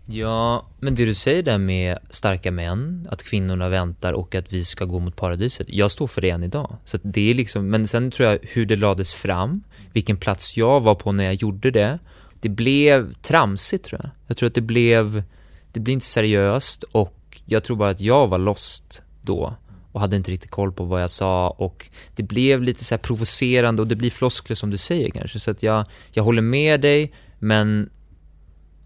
Ja, 0.05 0.65
men 0.79 0.95
det 0.95 1.05
du 1.05 1.13
säger 1.13 1.43
där 1.43 1.57
med 1.57 1.97
starka 2.09 2.51
män, 2.51 3.07
att 3.11 3.23
kvinnorna 3.23 3.69
väntar 3.69 4.13
och 4.13 4.35
att 4.35 4.53
vi 4.53 4.63
ska 4.63 4.85
gå 4.85 4.99
mot 4.99 5.15
paradiset. 5.15 5.67
Jag 5.69 5.91
står 5.91 6.07
för 6.07 6.21
det 6.21 6.29
än 6.29 6.43
idag. 6.43 6.75
Så 6.85 6.97
det 7.01 7.29
är 7.29 7.33
liksom, 7.33 7.69
men 7.69 7.87
sen 7.87 8.11
tror 8.11 8.29
jag 8.29 8.39
hur 8.41 8.65
det 8.65 8.75
lades 8.75 9.13
fram, 9.13 9.63
vilken 9.93 10.17
plats 10.17 10.57
jag 10.57 10.79
var 10.79 10.95
på 10.95 11.11
när 11.11 11.23
jag 11.23 11.33
gjorde 11.33 11.71
det. 11.71 11.99
Det 12.39 12.49
blev 12.49 13.13
tramsigt 13.13 13.85
tror 13.85 14.01
jag. 14.03 14.11
Jag 14.27 14.37
tror 14.37 14.47
att 14.47 14.55
det 14.55 14.61
blev, 14.61 15.23
det 15.71 15.79
blev 15.79 15.93
inte 15.93 16.05
seriöst 16.05 16.83
och 16.83 17.41
jag 17.45 17.63
tror 17.63 17.77
bara 17.77 17.89
att 17.89 18.01
jag 18.01 18.27
var 18.27 18.37
lost 18.37 19.03
då 19.21 19.53
och 19.93 20.01
hade 20.01 20.15
inte 20.15 20.31
riktigt 20.31 20.51
koll 20.51 20.71
på 20.71 20.83
vad 20.83 21.01
jag 21.01 21.09
sa. 21.09 21.49
Och 21.49 21.89
det 22.15 22.23
blev 22.23 22.63
lite 22.63 22.83
så 22.83 22.97
provocerande 22.97 23.81
och 23.81 23.87
det 23.87 23.95
blir 23.95 24.09
floskler 24.09 24.55
som 24.55 24.69
du 24.69 24.77
säger 24.77 25.09
kanske. 25.09 25.39
Så 25.39 25.51
att 25.51 25.63
jag, 25.63 25.85
jag 26.11 26.23
håller 26.23 26.41
med 26.41 26.81
dig 26.81 27.11
men 27.39 27.89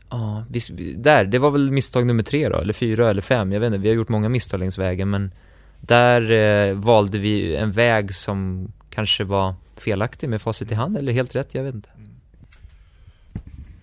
ja, 0.10 0.44
visst, 0.50 0.72
där, 0.96 1.26
det 1.26 1.40
var 1.40 1.52
väl 1.52 1.72
misstag 1.72 2.06
nummer 2.06 2.24
tre 2.24 2.50
då, 2.50 2.58
eller 2.58 2.74
fyra 2.74 3.10
eller 3.10 3.22
fem, 3.22 3.52
jag 3.52 3.60
vet 3.60 3.68
inte, 3.68 3.78
vi 3.78 3.88
har 3.88 3.96
gjort 3.96 4.10
många 4.10 4.30
misstag 4.30 4.60
längs 4.60 4.78
vägen 4.78 5.10
men 5.10 5.32
där 5.80 6.32
eh, 6.32 6.74
valde 6.74 7.18
vi 7.18 7.56
en 7.56 7.72
väg 7.72 8.14
som 8.14 8.72
kanske 8.90 9.24
var 9.24 9.56
felaktig 9.76 10.30
med 10.30 10.42
facit 10.42 10.72
i 10.72 10.76
hand 10.76 10.98
eller 10.98 11.12
helt 11.14 11.36
rätt, 11.36 11.56
jag 11.56 11.64
vet 11.64 11.76
inte. 11.76 11.90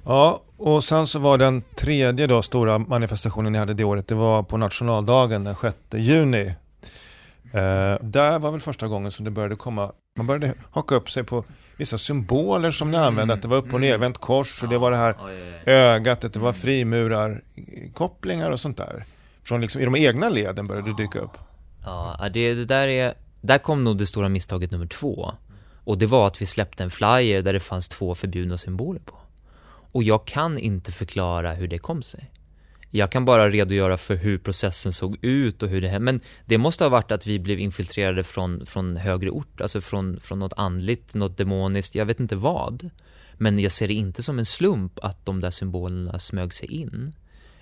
Ja, 0.05 0.43
och 0.57 0.85
sen 0.85 1.07
så 1.07 1.19
var 1.19 1.39
den 1.39 1.63
tredje 1.75 2.27
då 2.27 2.43
stora 2.43 2.79
manifestationen 2.79 3.53
ni 3.53 3.59
hade 3.59 3.75
det 3.75 3.85
året, 3.85 4.09
det 4.09 4.15
var 4.15 4.43
på 4.43 4.57
nationaldagen 4.57 5.45
den 5.45 5.57
6 5.57 5.77
juni. 5.93 6.55
Eh, 7.55 7.97
där 8.01 8.39
var 8.39 8.51
väl 8.51 8.61
första 8.61 8.89
gången 8.89 9.11
som 9.11 9.25
det 9.25 9.31
började 9.31 9.57
komma, 9.57 9.93
man 10.17 10.27
började 10.27 10.55
haka 10.71 10.95
upp 10.95 11.11
sig 11.11 11.25
på 11.25 11.45
vissa 11.77 11.99
symboler 11.99 12.71
som 12.71 12.91
ni 12.91 12.97
använde, 12.97 13.23
mm. 13.23 13.35
att 13.35 13.43
det 13.43 13.49
var 13.49 13.57
upp 13.57 13.75
och 13.75 13.81
nervänt 13.81 14.19
kors 14.19 14.63
och 14.63 14.69
det 14.69 14.79
var 14.79 14.91
det 14.91 14.97
här 14.97 15.17
ögat, 15.67 16.25
att 16.25 16.33
det 16.33 16.39
var 16.39 16.49
mm. 16.49 16.61
frimurarkopplingar 16.61 18.51
och 18.51 18.61
sånt 18.61 18.77
där. 18.77 19.05
Från 19.43 19.61
liksom, 19.61 19.83
i 19.83 19.85
de 19.85 19.97
egna 19.97 20.29
leden 20.29 20.67
började 20.67 20.91
det 20.91 20.97
dyka 20.97 21.19
upp. 21.19 21.39
Ja, 21.85 22.29
det, 22.33 22.55
det 22.55 22.65
där 22.65 22.89
är, 22.89 23.15
där 23.41 23.59
kom 23.59 23.85
nog 23.85 23.99
det 23.99 24.07
stora 24.07 24.29
misstaget 24.29 24.71
nummer 24.71 24.87
två. 24.87 25.35
Och 25.85 25.99
det 25.99 26.07
var 26.07 26.27
att 26.27 26.43
vi 26.43 26.47
släppte 26.47 26.85
en 26.85 26.91
flyer 26.91 27.43
där 27.43 27.53
det 27.53 27.61
fanns 27.61 27.89
två 27.89 28.15
förbjudna 28.15 28.57
symboler 28.57 29.01
på. 29.01 29.17
Och 29.93 30.03
jag 30.03 30.25
kan 30.25 30.59
inte 30.59 30.93
förklara 30.93 31.53
hur 31.53 31.69
det 31.69 31.79
kom 31.79 32.03
sig. 32.03 32.31
Jag 32.97 33.11
kan 33.11 33.25
bara 33.25 33.51
redogöra 33.51 33.97
för 33.97 34.15
hur 34.15 34.39
processen 34.39 34.93
såg 34.93 35.25
ut 35.25 35.63
och 35.63 35.69
hur 35.69 35.81
det 35.81 35.99
men 35.99 36.21
det 36.45 36.59
måste 36.59 36.85
ha 36.85 36.89
varit 36.89 37.13
att 37.13 37.27
vi 37.27 37.39
blev 37.39 37.59
infiltrerade 37.59 38.25
från, 38.25 38.67
från 38.67 38.97
högre 38.97 39.31
ort, 39.31 39.61
alltså 39.61 39.81
från, 39.81 40.21
från 40.21 40.39
något 40.39 40.53
andligt, 40.57 41.15
något 41.15 41.37
demoniskt, 41.37 41.95
jag 41.95 42.07
vet 42.07 42.21
inte 42.21 42.37
vad. 42.37 42.91
Men 43.33 43.59
jag 43.59 43.73
ser 43.73 43.89
det 43.89 43.95
inte 43.95 44.23
som 44.23 44.39
en 44.39 44.47
slump 44.47 44.99
att 45.03 45.27
de 45.27 45.41
där 45.41 45.51
symbolerna 45.51 46.19
smög 46.19 46.55
sig 46.55 46.73
in. 46.73 47.13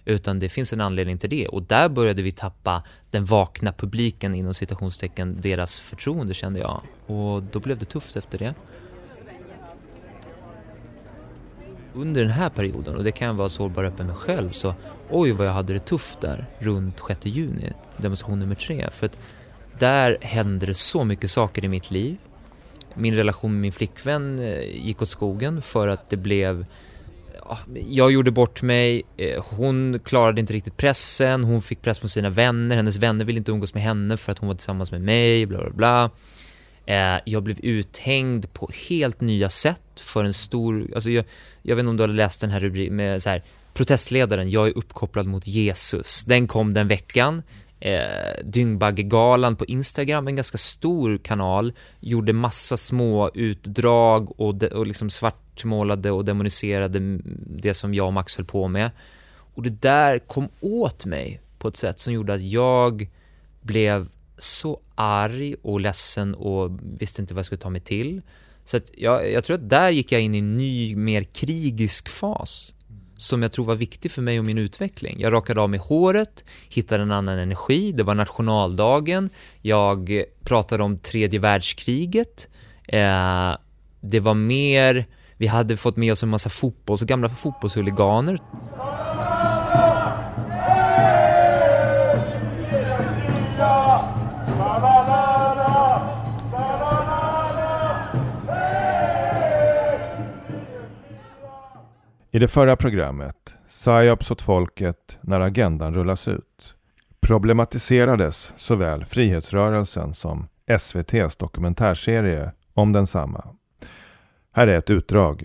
Utan 0.05 0.39
det 0.39 0.49
finns 0.49 0.73
en 0.73 0.81
anledning 0.81 1.19
till 1.19 1.31
det 1.31 1.49
och 1.49 1.63
där 1.63 1.89
började 1.89 2.23
vi 2.23 2.33
tappa 2.33 2.83
den 3.11 3.25
vakna 3.25 3.73
publiken 3.73 4.35
inom 4.35 4.55
citationstecken, 4.55 5.41
deras 5.41 5.79
förtroende 5.79 6.35
kände 6.35 6.61
jag. 6.61 6.83
Och 7.07 7.43
då 7.43 7.61
blev 7.61 7.79
det 7.79 7.85
tufft 7.85 8.17
efter 8.17 8.39
det. 8.39 8.55
Under 11.95 12.23
den 12.23 12.31
här 12.31 12.49
perioden, 12.49 12.97
och 12.97 13.05
det 13.05 13.13
kan 13.13 13.27
jag 13.27 13.35
vara 13.35 13.49
sårbar 13.49 13.85
öppen 13.85 14.07
med 14.07 14.17
själv, 14.17 14.51
så 14.51 14.75
oj 15.11 15.33
vad 15.33 15.47
jag 15.47 15.53
hade 15.53 15.73
det 15.73 15.79
tufft 15.79 16.21
där 16.21 16.47
runt 16.59 17.01
6 17.09 17.27
juni, 17.27 17.73
demonstration 17.97 18.39
nummer 18.39 18.55
tre. 18.55 18.89
För 18.93 19.07
att 19.07 19.19
där 19.79 20.19
hände 20.21 20.67
det 20.67 20.75
så 20.75 21.05
mycket 21.05 21.31
saker 21.31 21.65
i 21.65 21.69
mitt 21.69 21.91
liv. 21.91 22.17
Min 22.95 23.15
relation 23.15 23.53
med 23.53 23.61
min 23.61 23.73
flickvän 23.73 24.39
eh, 24.39 24.87
gick 24.87 25.03
åt 25.03 25.09
skogen 25.09 25.63
för 25.63 25.89
att 25.89 26.11
det 26.11 26.17
blev 26.17 26.67
jag 27.89 28.13
gjorde 28.13 28.31
bort 28.31 28.63
mig, 28.63 29.03
eh, 29.17 29.45
hon 29.51 30.01
klarade 30.05 30.41
inte 30.41 30.53
riktigt 30.53 30.77
pressen, 30.77 31.45
hon 31.45 31.63
fick 31.63 31.83
press 31.83 31.99
från 31.99 32.09
sina 32.09 32.31
vänner, 32.31 32.77
hennes 32.77 32.97
vänner 32.97 33.25
ville 33.25 33.39
inte 33.39 33.53
umgås 33.53 33.75
med 33.75 33.83
henne 33.83 34.17
för 34.17 34.33
att 34.33 34.39
hon 34.39 34.49
var 34.49 34.55
tillsammans 34.55 34.93
med 34.93 35.01
mig, 35.01 35.47
bla 35.47 35.59
bla 35.59 35.71
bla. 35.71 36.11
Eh, 36.93 37.21
jag 37.25 37.43
blev 37.43 37.61
uthängd 37.63 38.53
på 38.53 38.71
helt 38.89 39.21
nya 39.21 39.49
sätt 39.49 40.01
för 40.01 40.25
en 40.25 40.35
stor, 40.35 40.91
alltså 40.95 41.11
jag, 41.11 41.25
jag 41.63 41.77
vet 41.77 41.81
inte 41.83 41.91
om 41.91 41.97
du 41.97 42.03
har 42.03 42.09
läst 42.09 42.41
den 42.41 42.51
här 42.51 42.61
rubriken 42.61 42.97
med 42.97 43.23
så 43.23 43.31
här, 43.31 43.43
protestledaren, 43.75 44.51
jag 44.51 44.67
är 44.67 44.79
uppkopplad 44.79 45.27
mot 45.27 45.47
Jesus. 45.47 46.25
Den 46.25 46.47
kom 46.47 46.75
den 46.75 46.89
veckan. 46.89 47.43
Eh, 47.81 48.45
Dyngbaggegalan 48.45 49.57
på 49.57 49.65
Instagram, 49.65 50.29
en 50.29 50.37
ganska 50.37 50.59
stor 50.59 51.19
kanal, 51.19 51.73
gjorde 52.01 52.33
massa 52.33 52.77
små 52.77 53.31
utdrag 53.35 54.41
och, 54.41 54.55
de, 54.55 54.67
och 54.67 54.87
liksom 54.87 55.11
svartmålade 55.11 56.11
och 56.11 56.25
demoniserade 56.25 57.21
det 57.47 57.75
som 57.75 57.95
jag 57.95 58.07
och 58.07 58.13
Max 58.13 58.37
höll 58.37 58.47
på 58.47 58.69
med. 58.69 58.91
Och 59.55 59.63
det 59.63 59.83
där 59.83 60.19
kom 60.19 60.49
åt 60.61 61.05
mig 61.05 61.41
på 61.59 61.69
ett 61.69 61.77
sätt 61.77 62.01
som 62.01 62.13
gjorde 62.13 62.35
att 62.35 62.43
jag 62.43 63.09
blev 63.61 64.09
så 64.43 64.81
arg 64.95 65.55
och 65.63 65.81
ledsen 65.81 66.35
och 66.35 66.79
visste 66.83 67.23
inte 67.23 67.35
vad 67.35 67.39
jag 67.39 67.47
skulle 67.47 67.61
ta 67.61 67.71
mig 67.71 67.81
till. 67.81 68.23
Så 68.65 68.77
att 68.77 68.91
jag, 68.97 69.33
jag 69.33 69.45
tror 69.45 69.55
att 69.55 69.69
där 69.69 69.91
gick 69.91 70.13
jag 70.13 70.21
in 70.21 70.35
i 70.35 70.39
en 70.39 70.57
ny, 70.57 70.97
mer 70.97 71.23
krigisk 71.23 72.09
fas 72.09 72.75
som 73.23 73.43
jag 73.43 73.53
tror 73.53 73.65
var 73.65 73.75
viktig 73.75 74.11
för 74.11 74.23
mig 74.23 74.39
och 74.39 74.45
min 74.45 74.59
utveckling. 74.59 75.21
Jag 75.21 75.33
rakade 75.33 75.61
av 75.61 75.71
mig 75.71 75.81
håret, 75.81 76.45
hittade 76.69 77.03
en 77.03 77.11
annan 77.11 77.39
energi, 77.39 77.93
det 77.93 78.03
var 78.03 78.15
nationaldagen, 78.15 79.31
jag 79.61 80.23
pratade 80.45 80.83
om 80.83 80.99
tredje 80.99 81.41
världskriget, 81.41 82.49
eh, 82.89 83.57
det 84.01 84.21
var 84.21 84.35
mer, 84.35 85.07
vi 85.37 85.47
hade 85.47 85.77
fått 85.77 85.97
med 85.97 86.13
oss 86.13 86.23
en 86.23 86.29
massa 86.29 86.51
fotbolls, 86.51 87.03
gamla 87.03 87.29
fotbollshuliganer. 87.29 88.39
I 102.35 102.39
det 102.39 102.49
förra 102.49 102.77
programmet, 102.77 103.55
psyops 103.69 104.31
åt 104.31 104.43
folket 104.43 105.19
när 105.21 105.41
agendan 105.41 105.95
rullas 105.95 106.29
ut, 106.29 106.77
problematiserades 107.21 108.53
såväl 108.57 109.05
frihetsrörelsen 109.05 110.15
som 110.15 110.49
SVTs 110.67 111.37
dokumentärserie 111.37 112.53
om 112.75 112.93
densamma. 112.93 113.45
Här 114.53 114.67
är 114.67 114.79
ett 114.79 114.91
utdrag. 114.91 115.45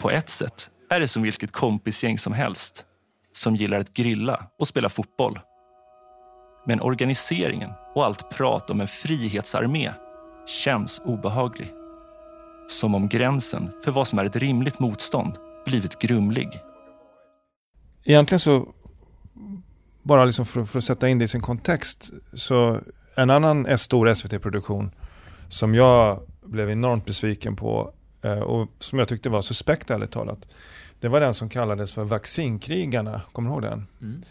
På 0.00 0.10
ett 0.10 0.28
sätt 0.28 0.70
är 0.90 1.00
det 1.00 1.08
som 1.08 1.22
vilket 1.22 1.52
kompisgäng 1.52 2.18
som 2.18 2.32
helst 2.32 2.84
som 3.32 3.56
gillar 3.56 3.78
att 3.78 3.94
grilla 3.94 4.46
och 4.58 4.68
spela 4.68 4.88
fotboll. 4.88 5.38
Men 6.66 6.80
organiseringen 6.80 7.70
och 7.94 8.04
allt 8.04 8.30
prat 8.30 8.70
om 8.70 8.80
en 8.80 8.88
frihetsarmé 8.88 9.92
känns 10.46 11.00
obehaglig. 11.04 11.72
Som 12.68 12.94
om 12.94 13.08
gränsen 13.08 13.70
för 13.84 13.92
vad 13.92 14.08
som 14.08 14.18
är 14.18 14.24
ett 14.24 14.36
rimligt 14.36 14.78
motstånd 14.78 15.38
blivit 15.64 15.98
grumlig. 15.98 16.60
Egentligen 18.04 18.40
så, 18.40 18.68
bara 20.02 20.24
liksom 20.24 20.46
för, 20.46 20.64
för, 20.64 20.78
att 20.78 20.84
sätta 20.84 21.08
in 21.08 21.18
det 21.18 21.24
i 21.24 21.28
sin 21.28 21.40
kontext, 21.40 22.10
så 22.32 22.80
en 23.14 23.30
annan 23.30 23.78
stor 23.78 24.14
SVT-produktion 24.14 24.90
som 25.48 25.74
jag 25.74 26.20
blev 26.42 26.70
enormt 26.70 27.04
besviken 27.04 27.56
på 27.56 27.92
eh, 28.22 28.38
och 28.38 28.68
som 28.78 28.98
jag 28.98 29.08
tyckte 29.08 29.28
var 29.28 29.42
suspekt 29.42 29.90
ärligt 29.90 30.10
talat. 30.10 30.48
Det 31.00 31.08
var 31.08 31.20
den 31.20 31.34
som 31.34 31.48
kallades 31.48 31.92
för 31.92 32.04
Vaccinkrigarna, 32.04 33.20
kommer 33.32 33.50
du 33.50 33.54
ihåg 33.54 33.62
den? 33.62 33.86
Mm. 34.00 34.22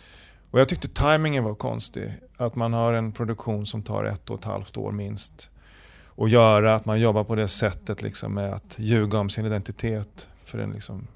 Och 0.52 0.60
jag 0.60 0.70
tyckte 0.70 0.88
tajmingen 0.88 1.44
var 1.44 1.56
konstig. 1.56 2.14
Att 2.38 2.56
man 2.56 2.74
har 2.74 2.94
en 2.94 3.12
produktion 3.12 3.66
som 3.66 3.84
tar 3.84 4.04
ett 4.06 4.30
och 4.30 4.40
ett 4.40 4.46
halvt 4.46 4.78
år 4.78 4.92
minst. 4.92 5.50
Och 6.06 6.30
göra 6.30 6.76
att 6.76 6.86
man 6.86 7.00
jobbar 7.00 7.24
på 7.24 7.36
det 7.36 7.48
sättet 7.48 8.02
liksom 8.02 8.34
med 8.34 8.54
att 8.54 8.76
ljuga 8.78 9.20
om 9.20 9.30
sin 9.30 9.46
identitet 9.46 10.28
för 10.46 10.60
en 10.60 10.72
liksom 10.72 11.08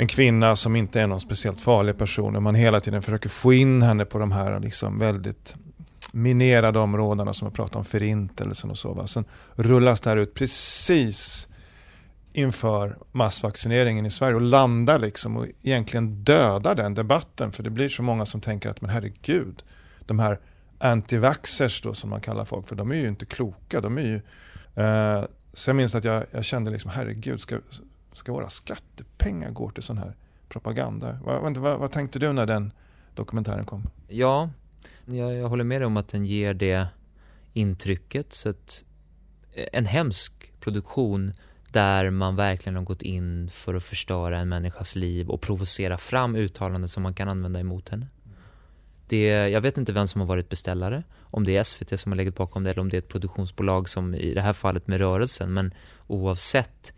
en 0.00 0.06
kvinna 0.06 0.56
som 0.56 0.76
inte 0.76 1.00
är 1.00 1.06
någon 1.06 1.20
speciellt 1.20 1.60
farlig 1.60 1.98
person 1.98 2.36
och 2.36 2.42
man 2.42 2.54
hela 2.54 2.80
tiden 2.80 3.02
försöker 3.02 3.28
få 3.28 3.52
in 3.52 3.82
henne 3.82 4.04
på 4.04 4.18
de 4.18 4.32
här 4.32 4.60
liksom 4.60 4.98
väldigt 4.98 5.54
minerade 6.12 6.78
områdena 6.78 7.34
som 7.34 7.46
jag 7.46 7.54
pratar 7.54 7.78
om 7.78 7.84
förintelsen 7.84 8.70
och 8.70 8.78
så. 8.78 8.92
Va? 8.92 9.06
Sen 9.06 9.24
rullas 9.54 10.00
det 10.00 10.10
här 10.10 10.16
ut 10.16 10.34
precis 10.34 11.48
inför 12.32 12.98
massvaccineringen 13.12 14.06
i 14.06 14.10
Sverige 14.10 14.34
och 14.34 14.40
landar 14.40 14.98
liksom 14.98 15.36
och 15.36 15.46
egentligen 15.62 16.24
dödar 16.24 16.74
den 16.74 16.94
debatten 16.94 17.52
för 17.52 17.62
det 17.62 17.70
blir 17.70 17.88
så 17.88 18.02
många 18.02 18.26
som 18.26 18.40
tänker 18.40 18.70
att 18.70 18.80
men 18.80 18.90
herregud, 18.90 19.62
de 20.00 20.18
här 20.18 20.38
antivaxers 20.78 21.82
då 21.82 21.94
som 21.94 22.10
man 22.10 22.20
kallar 22.20 22.44
folk 22.44 22.68
för, 22.68 22.76
de 22.76 22.90
är 22.90 22.96
ju 22.96 23.08
inte 23.08 23.26
kloka. 23.26 23.80
De 23.80 23.98
är 23.98 24.02
ju, 24.02 24.16
eh, 24.84 25.24
så 25.52 25.70
jag 25.70 25.76
minns 25.76 25.94
att 25.94 26.04
jag, 26.04 26.24
jag 26.30 26.44
kände 26.44 26.70
liksom 26.70 26.90
herregud, 26.90 27.40
ska, 27.40 27.58
ska 28.12 28.32
våra 28.32 28.48
pengar 29.18 29.50
går 29.50 29.70
till 29.70 29.82
sån 29.82 29.98
här 29.98 30.16
propaganda? 30.48 31.18
Vad, 31.24 31.56
vad, 31.56 31.78
vad 31.78 31.92
tänkte 31.92 32.18
du 32.18 32.32
när 32.32 32.46
den 32.46 32.72
dokumentären 33.14 33.64
kom? 33.64 33.90
Ja, 34.08 34.50
jag, 35.06 35.34
jag 35.34 35.48
håller 35.48 35.64
med 35.64 35.80
dig 35.80 35.86
om 35.86 35.96
att 35.96 36.08
den 36.08 36.24
ger 36.24 36.54
det 36.54 36.88
intrycket. 37.52 38.32
Så 38.32 38.48
att 38.48 38.84
eh, 39.54 39.66
en 39.72 39.86
hemsk 39.86 40.52
produktion 40.60 41.32
där 41.72 42.10
man 42.10 42.36
verkligen 42.36 42.76
har 42.76 42.82
gått 42.82 43.02
in 43.02 43.50
för 43.50 43.74
att 43.74 43.84
förstöra 43.84 44.38
en 44.38 44.48
människas 44.48 44.96
liv 44.96 45.28
och 45.28 45.40
provocera 45.40 45.98
fram 45.98 46.36
uttalanden 46.36 46.88
som 46.88 47.02
man 47.02 47.14
kan 47.14 47.28
använda 47.28 47.60
emot 47.60 47.88
henne. 47.88 48.06
Det, 49.06 49.48
jag 49.48 49.60
vet 49.60 49.78
inte 49.78 49.92
vem 49.92 50.08
som 50.08 50.20
har 50.20 50.28
varit 50.28 50.48
beställare, 50.48 51.02
om 51.20 51.44
det 51.44 51.56
är 51.56 51.64
SVT 51.64 52.00
som 52.00 52.12
har 52.12 52.16
legat 52.16 52.36
bakom 52.36 52.64
det 52.64 52.70
eller 52.70 52.80
om 52.80 52.88
det 52.88 52.96
är 52.96 52.98
ett 52.98 53.08
produktionsbolag 53.08 53.88
som 53.88 54.14
i 54.14 54.34
det 54.34 54.40
här 54.40 54.52
fallet 54.52 54.86
med 54.86 54.98
rörelsen, 54.98 55.52
men 55.52 55.74
oavsett 56.06 56.92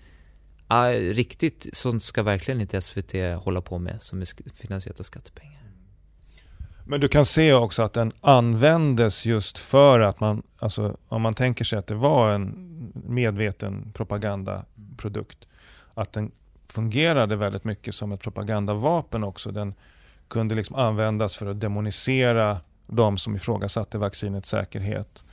Ah, 0.73 0.91
riktigt 0.91 1.69
sånt 1.73 2.03
ska 2.03 2.23
verkligen 2.23 2.61
inte 2.61 2.81
SVT 2.81 3.15
hålla 3.37 3.61
på 3.61 3.79
med 3.79 4.03
som 4.03 4.21
är 4.21 4.57
finansierat 4.57 5.01
av 5.01 5.05
skattepengar. 5.05 5.63
Men 6.85 7.01
du 7.01 7.09
kan 7.09 7.27
se 7.27 7.53
också 7.53 7.83
att 7.83 7.93
den 7.93 8.13
användes 8.21 9.27
just 9.27 9.59
för 9.59 10.01
att 10.01 10.21
man, 10.21 10.43
alltså 10.59 10.97
om 11.09 11.23
man 11.23 11.35
tänker 11.35 11.65
sig 11.65 11.79
att 11.79 11.87
det 11.87 11.95
var 11.95 12.33
en 12.33 12.55
medveten 13.07 13.93
propagandaprodukt, 13.95 15.49
att 15.95 16.13
den 16.13 16.33
fungerade 16.67 17.37
väldigt 17.37 17.65
mycket 17.65 17.95
som 17.95 18.13
ett 18.13 18.21
propagandavapen 18.21 19.25
också. 19.25 19.51
Den 19.51 19.75
kunde 20.29 20.55
liksom 20.55 20.77
användas 20.77 21.37
för 21.37 21.47
att 21.47 21.61
demonisera 21.61 22.61
de 22.87 23.19
som 23.19 23.35
ifrågasatte 23.35 23.99
vaccinets 23.99 24.49
säkerhet 24.49 25.25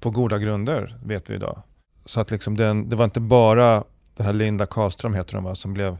på 0.00 0.10
goda 0.10 0.38
grunder, 0.38 0.96
vet 1.04 1.30
vi 1.30 1.34
idag. 1.34 1.62
Så 2.04 2.20
att 2.20 2.30
liksom 2.30 2.56
den, 2.56 2.88
det 2.88 2.96
var 2.96 3.04
inte 3.04 3.20
bara 3.20 3.84
den 4.18 4.26
här 4.26 4.32
Linda 4.32 4.66
Karlström 4.66 5.14
heter 5.14 5.34
hon 5.34 5.44
va, 5.44 5.54
som 5.54 5.74
blev 5.74 5.98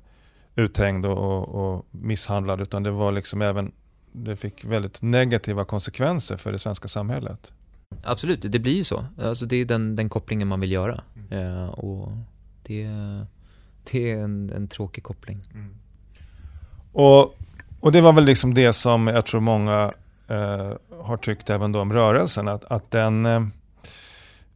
uthängd 0.55 1.07
och, 1.07 1.19
och, 1.19 1.49
och 1.49 1.87
misshandlad, 1.91 2.61
utan 2.61 2.83
det 2.83 2.91
var 2.91 3.13
liksom 3.13 3.43
även, 3.43 3.73
det 4.13 4.37
fick 4.37 4.65
väldigt 4.65 5.03
negativa 5.03 5.65
konsekvenser 5.65 6.37
för 6.37 6.53
det 6.53 6.59
svenska 6.59 6.89
samhället. 6.89 7.53
Absolut, 8.03 8.53
det 8.53 8.59
blir 8.59 8.73
ju 8.73 8.85
så. 8.85 9.05
Alltså 9.23 9.47
det 9.47 9.57
är 9.57 9.65
den, 9.65 9.97
den 9.97 10.09
kopplingen 10.09 10.49
man 10.49 10.61
vill 10.61 10.73
göra. 10.73 11.01
Mm. 11.31 11.57
Eh, 11.57 11.69
och 11.69 12.13
det, 12.63 12.85
det 13.91 14.13
är 14.13 14.19
en, 14.19 14.53
en 14.57 14.69
tråkig 14.69 15.05
koppling. 15.05 15.49
Mm. 15.55 15.75
Och, 16.93 17.37
och 17.81 17.93
det 17.93 18.01
var 18.01 18.13
väl 18.13 18.25
liksom 18.25 18.55
det 18.55 18.73
som 18.73 19.07
jag 19.07 19.27
tror 19.27 19.41
många 19.41 19.93
eh, 20.29 20.73
har 21.03 21.17
tyckt 21.17 21.51
även 21.51 21.73
då 21.73 21.81
om 21.81 21.93
rörelsen, 21.93 22.49
att, 22.49 22.65
att 22.65 22.91
den 22.91 23.27
eh, 23.27 23.43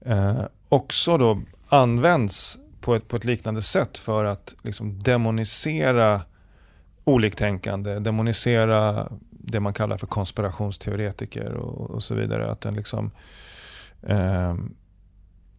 eh 0.01 0.43
också 0.69 1.19
då 1.19 1.43
används 1.69 2.59
på 2.83 2.95
ett, 2.95 3.09
på 3.09 3.16
ett 3.16 3.24
liknande 3.24 3.62
sätt 3.62 3.99
för 3.99 4.24
att 4.24 4.55
liksom 4.62 5.03
demonisera 5.03 6.22
oliktänkande, 7.05 7.99
demonisera 7.99 9.09
det 9.30 9.61
man 9.61 9.74
kallar 9.74 9.97
för 9.97 10.07
konspirationsteoretiker 10.07 11.53
och, 11.53 11.91
och 11.91 12.03
så 12.03 12.14
vidare. 12.14 12.51
Att 12.51 12.61
den 12.61 12.74
liksom 12.74 13.11
eh, 14.03 14.55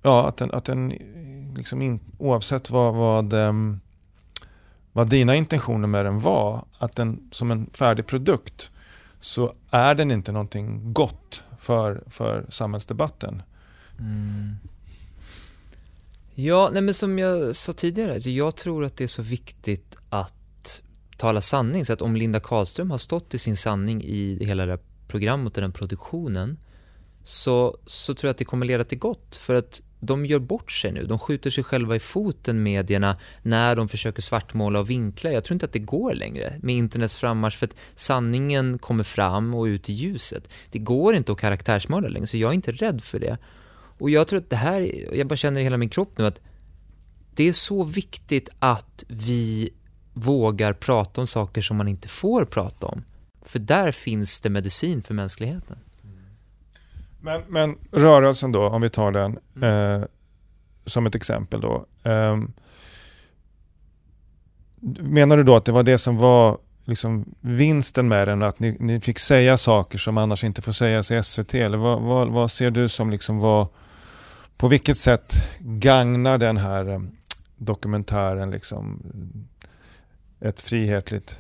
Ja, 0.06 0.28
att 0.28 0.38
den, 0.38 0.52
att 0.52 0.66
den 0.66 0.90
liksom 1.56 1.82
in, 1.82 2.00
oavsett 2.18 2.70
vad, 2.70 2.94
vad, 2.94 3.34
ehm, 3.34 3.80
vad 4.92 5.10
dina 5.10 5.36
intentioner 5.36 5.88
med 5.88 6.06
den 6.06 6.20
var, 6.20 6.66
att 6.78 6.96
den 6.96 7.30
som 7.32 7.52
en 7.52 7.70
färdig 7.74 8.08
produkt 8.08 8.72
så 9.20 9.54
är 9.70 9.96
den 9.96 10.12
inte 10.12 10.32
någonting 10.32 10.94
gott 10.94 11.44
för, 11.60 12.04
för 12.08 12.46
samhällsdebatten. 12.50 13.42
Mm. 14.00 14.56
Ja, 16.36 16.70
nej 16.74 16.82
men 16.82 16.94
som 16.94 17.20
jag 17.20 17.56
sa 17.56 17.74
tidigare, 17.74 18.22
så 18.22 18.30
jag 18.30 18.56
tror 18.56 18.86
att 18.86 18.98
det 18.98 19.04
är 19.04 19.08
så 19.08 19.22
viktigt 19.22 19.98
att 20.10 20.82
tala 21.18 21.42
sanning. 21.42 21.86
Så 21.86 21.94
att 21.94 22.02
om 22.02 22.16
Linda 22.16 22.40
Karlström 22.40 22.92
har 22.92 22.98
stått 22.98 23.34
i 23.34 23.38
sin 23.38 23.58
sanning 23.58 24.04
i 24.04 24.46
hela 24.46 24.66
det 24.66 24.72
här 24.72 24.80
programmet 25.08 25.58
och 25.58 25.62
den 25.62 25.72
produktionen 25.72 26.58
så, 27.24 27.78
så 27.86 28.14
tror 28.14 28.28
jag 28.28 28.32
att 28.32 28.38
det 28.38 28.46
kommer 28.46 28.66
leda 28.66 28.84
till 28.84 29.00
gott. 29.00 29.36
För 29.36 29.56
att 29.56 29.82
de 30.00 30.26
gör 30.26 30.40
bort 30.40 30.72
sig 30.72 30.92
nu. 30.92 31.06
De 31.06 31.20
skjuter 31.20 31.50
sig 31.50 31.64
själva 31.64 31.96
i 31.96 32.00
foten, 32.00 32.64
medierna, 32.64 33.18
när 33.42 33.76
de 33.76 33.88
försöker 33.88 34.22
svartmåla 34.22 34.80
och 34.80 34.90
vinkla. 34.90 35.32
Jag 35.32 35.44
tror 35.44 35.56
inte 35.56 35.66
att 35.66 35.74
det 35.74 35.80
går 35.80 36.14
längre 36.14 36.60
med 36.62 36.76
internets 36.76 37.16
frammarsch 37.16 37.58
för 37.58 37.66
att 37.66 37.76
sanningen 37.96 38.80
kommer 38.80 39.04
fram 39.04 39.54
och 39.54 39.64
ut 39.64 39.90
i 39.90 39.94
ljuset. 39.94 40.50
Det 40.70 40.80
går 40.80 41.16
inte 41.16 41.32
att 41.32 41.40
karaktärsmåla 41.40 42.08
längre, 42.08 42.28
så 42.28 42.38
jag 42.38 42.50
är 42.50 42.56
inte 42.56 42.72
rädd 42.72 43.04
för 43.04 43.20
det. 43.20 43.38
Och 43.98 44.10
jag 44.10 44.28
tror 44.28 44.40
att 44.40 44.50
det 44.50 44.56
här, 44.56 44.92
jag 45.18 45.28
bara 45.28 45.36
känner 45.36 45.62
i 45.62 45.64
hela 45.64 45.78
min 45.78 45.90
kropp 45.90 46.18
nu 46.18 46.26
att 46.26 46.42
det 47.36 47.44
är 47.44 47.54
så 47.54 47.84
viktigt 47.84 48.50
att 48.60 49.04
vi 49.08 49.70
vågar 50.14 50.74
prata 50.74 51.22
om 51.22 51.28
saker 51.28 51.62
som 51.62 51.78
man 51.78 51.88
inte 51.88 52.08
får 52.08 52.46
prata 52.46 52.88
om. 52.88 53.04
För 53.42 53.60
där 53.60 53.92
finns 53.92 54.42
det 54.42 54.50
medicin 54.50 55.04
för 55.04 55.14
mänskligheten. 55.14 55.78
Men, 57.22 57.42
men 57.48 57.78
rörelsen 57.92 58.52
då, 58.52 58.68
om 58.68 58.82
vi 58.82 58.90
tar 58.90 59.12
den 59.12 59.38
eh, 59.64 60.06
som 60.86 61.06
ett 61.06 61.16
exempel 61.16 61.62
då. 61.62 61.86
Eh, 62.04 62.38
menar 65.00 65.38
du 65.38 65.44
då 65.44 65.56
att 65.56 65.66
det 65.66 65.72
var 65.72 65.84
det 65.84 65.98
som 65.98 66.18
var 66.18 66.58
liksom 66.86 67.36
vinsten 67.42 68.08
med 68.08 68.28
den, 68.28 68.44
att 68.44 68.60
ni, 68.60 68.78
ni 68.80 69.00
fick 69.00 69.20
säga 69.20 69.58
saker 69.58 69.98
som 69.98 70.18
annars 70.18 70.44
inte 70.44 70.62
får 70.62 70.72
sägas 70.72 71.12
i 71.12 71.24
SVT? 71.24 71.54
Eller 71.54 71.78
vad, 71.78 72.02
vad, 72.02 72.30
vad 72.30 72.52
ser 72.52 72.72
du 72.72 72.90
som 72.90 73.10
liksom 73.10 73.40
var, 73.40 73.68
på 74.58 74.68
vilket 74.68 74.98
sätt 74.98 75.34
gagnar 75.60 76.38
den 76.38 76.58
här 76.58 76.90
eh, 76.90 77.02
dokumentären 77.58 78.52
liksom 78.52 79.02
eh, 80.40 80.50
ett 80.50 80.62
frihetligt 80.62 81.40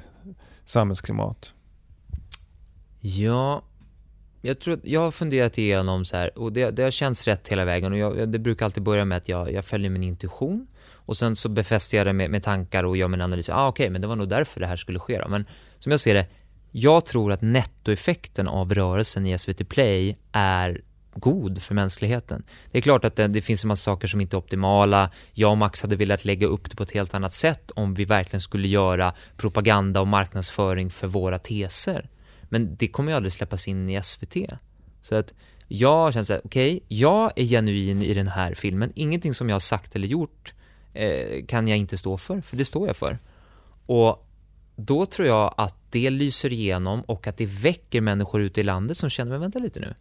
samhällsklimat? 0.65 1.53
Ja, 2.99 3.63
jag 4.41 4.59
tror 4.59 4.79
jag 4.83 5.01
har 5.01 5.11
funderat 5.11 5.57
igenom 5.57 6.05
så 6.05 6.17
här, 6.17 6.39
och 6.39 6.53
det, 6.53 6.71
det 6.71 6.83
har 6.83 6.91
känts 6.91 7.27
rätt 7.27 7.47
hela 7.47 7.65
vägen 7.65 7.91
och 7.91 7.97
jag, 7.97 8.29
det 8.29 8.39
brukar 8.39 8.65
alltid 8.65 8.83
börja 8.83 9.05
med 9.05 9.17
att 9.17 9.29
jag, 9.29 9.51
jag 9.51 9.65
följer 9.65 9.89
min 9.89 10.03
intuition 10.03 10.67
och 11.05 11.17
sen 11.17 11.35
så 11.35 11.49
befäster 11.49 11.97
jag 11.97 12.07
det 12.07 12.13
med, 12.13 12.31
med 12.31 12.43
tankar 12.43 12.83
och 12.83 12.97
gör 12.97 13.07
min 13.07 13.21
analys. 13.21 13.49
Ah, 13.49 13.67
okej, 13.67 13.83
okay, 13.83 13.89
men 13.89 14.01
det 14.01 14.07
var 14.07 14.15
nog 14.15 14.29
därför 14.29 14.59
det 14.59 14.67
här 14.67 14.75
skulle 14.75 14.99
ske 14.99 15.19
då. 15.19 15.27
Men 15.27 15.45
som 15.79 15.91
jag 15.91 15.99
ser 15.99 16.13
det, 16.13 16.27
jag 16.71 17.05
tror 17.05 17.31
att 17.31 17.41
nettoeffekten 17.41 18.47
av 18.47 18.73
rörelsen 18.73 19.25
i 19.25 19.39
SVT 19.39 19.69
Play 19.69 20.17
är 20.31 20.81
god 21.15 21.61
för 21.61 21.75
mänskligheten. 21.75 22.43
Det 22.71 22.77
är 22.77 22.81
klart 22.81 23.05
att 23.05 23.15
det, 23.15 23.27
det, 23.27 23.41
finns 23.41 23.63
en 23.63 23.67
massa 23.67 23.83
saker 23.83 24.07
som 24.07 24.21
inte 24.21 24.35
är 24.35 24.37
optimala. 24.37 25.11
Jag 25.33 25.51
och 25.51 25.57
Max 25.57 25.81
hade 25.81 25.95
velat 25.95 26.25
lägga 26.25 26.47
upp 26.47 26.69
det 26.69 26.75
på 26.75 26.83
ett 26.83 26.91
helt 26.91 27.13
annat 27.13 27.33
sätt 27.33 27.71
om 27.71 27.93
vi 27.93 28.05
verkligen 28.05 28.41
skulle 28.41 28.67
göra 28.67 29.13
propaganda 29.37 30.01
och 30.01 30.07
marknadsföring 30.07 30.89
för 30.89 31.07
våra 31.07 31.37
teser. 31.37 32.09
Men 32.41 32.75
det 32.75 32.87
kommer 32.87 33.11
ju 33.11 33.15
aldrig 33.15 33.33
släppas 33.33 33.67
in 33.67 33.89
i 33.89 34.03
SVT. 34.03 34.35
Så 35.01 35.15
att 35.15 35.33
jag 35.67 36.13
känner 36.13 36.25
såhär, 36.25 36.41
okej, 36.45 36.75
okay, 36.75 36.97
jag 36.97 37.31
är 37.35 37.45
genuin 37.45 38.01
i 38.01 38.13
den 38.13 38.27
här 38.27 38.53
filmen. 38.53 38.91
Ingenting 38.95 39.33
som 39.33 39.49
jag 39.49 39.55
har 39.55 39.59
sagt 39.59 39.95
eller 39.95 40.07
gjort 40.07 40.53
eh, 40.93 41.45
kan 41.45 41.67
jag 41.67 41.77
inte 41.77 41.97
stå 41.97 42.17
för, 42.17 42.41
för 42.41 42.57
det 42.57 42.65
står 42.65 42.87
jag 42.87 42.95
för. 42.95 43.19
Och 43.85 44.27
då 44.75 45.05
tror 45.05 45.27
jag 45.27 45.53
att 45.57 45.75
det 45.89 46.09
lyser 46.09 46.53
igenom 46.53 47.01
och 47.01 47.27
att 47.27 47.37
det 47.37 47.45
väcker 47.45 48.01
människor 48.01 48.41
ute 48.41 48.59
i 48.59 48.63
landet 48.63 48.97
som 48.97 49.09
känner, 49.09 49.31
men 49.31 49.41
vänta 49.41 49.59
lite 49.59 49.79
nu. 49.79 49.95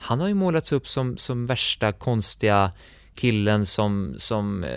Han 0.00 0.20
har 0.20 0.28
ju 0.28 0.34
målats 0.34 0.72
upp 0.72 0.88
som, 0.88 1.16
som 1.16 1.46
värsta 1.46 1.92
konstiga 1.92 2.72
killen 3.14 3.66
som, 3.66 4.14
som, 4.18 4.64
eh, 4.64 4.70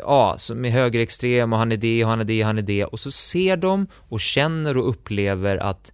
ja, 0.00 0.34
som 0.38 0.64
är 0.64 0.70
högerextrem 0.70 1.52
och 1.52 1.58
han 1.58 1.72
är 1.72 1.76
det 1.76 2.04
och 2.04 2.10
han 2.10 2.20
är 2.20 2.24
det 2.24 2.40
och 2.40 2.46
han 2.46 2.58
är 2.58 2.62
det. 2.62 2.84
Och 2.84 3.00
så 3.00 3.10
ser 3.10 3.56
de 3.56 3.86
och 3.94 4.20
känner 4.20 4.76
och 4.76 4.88
upplever 4.88 5.56
att 5.56 5.92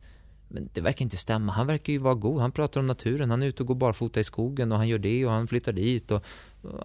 men 0.48 0.68
det 0.72 0.80
verkar 0.80 1.02
inte 1.02 1.16
stämma. 1.16 1.52
Han 1.52 1.66
verkar 1.66 1.92
ju 1.92 1.98
vara 1.98 2.14
god. 2.14 2.40
Han 2.40 2.52
pratar 2.52 2.80
om 2.80 2.86
naturen. 2.86 3.30
Han 3.30 3.42
är 3.42 3.46
ute 3.46 3.62
och 3.62 3.66
går 3.66 3.74
barfota 3.74 4.20
i 4.20 4.24
skogen 4.24 4.72
och 4.72 4.78
han 4.78 4.88
gör 4.88 4.98
det 4.98 5.26
och 5.26 5.32
han 5.32 5.48
flyttar 5.48 5.72
dit 5.72 6.10
och 6.10 6.24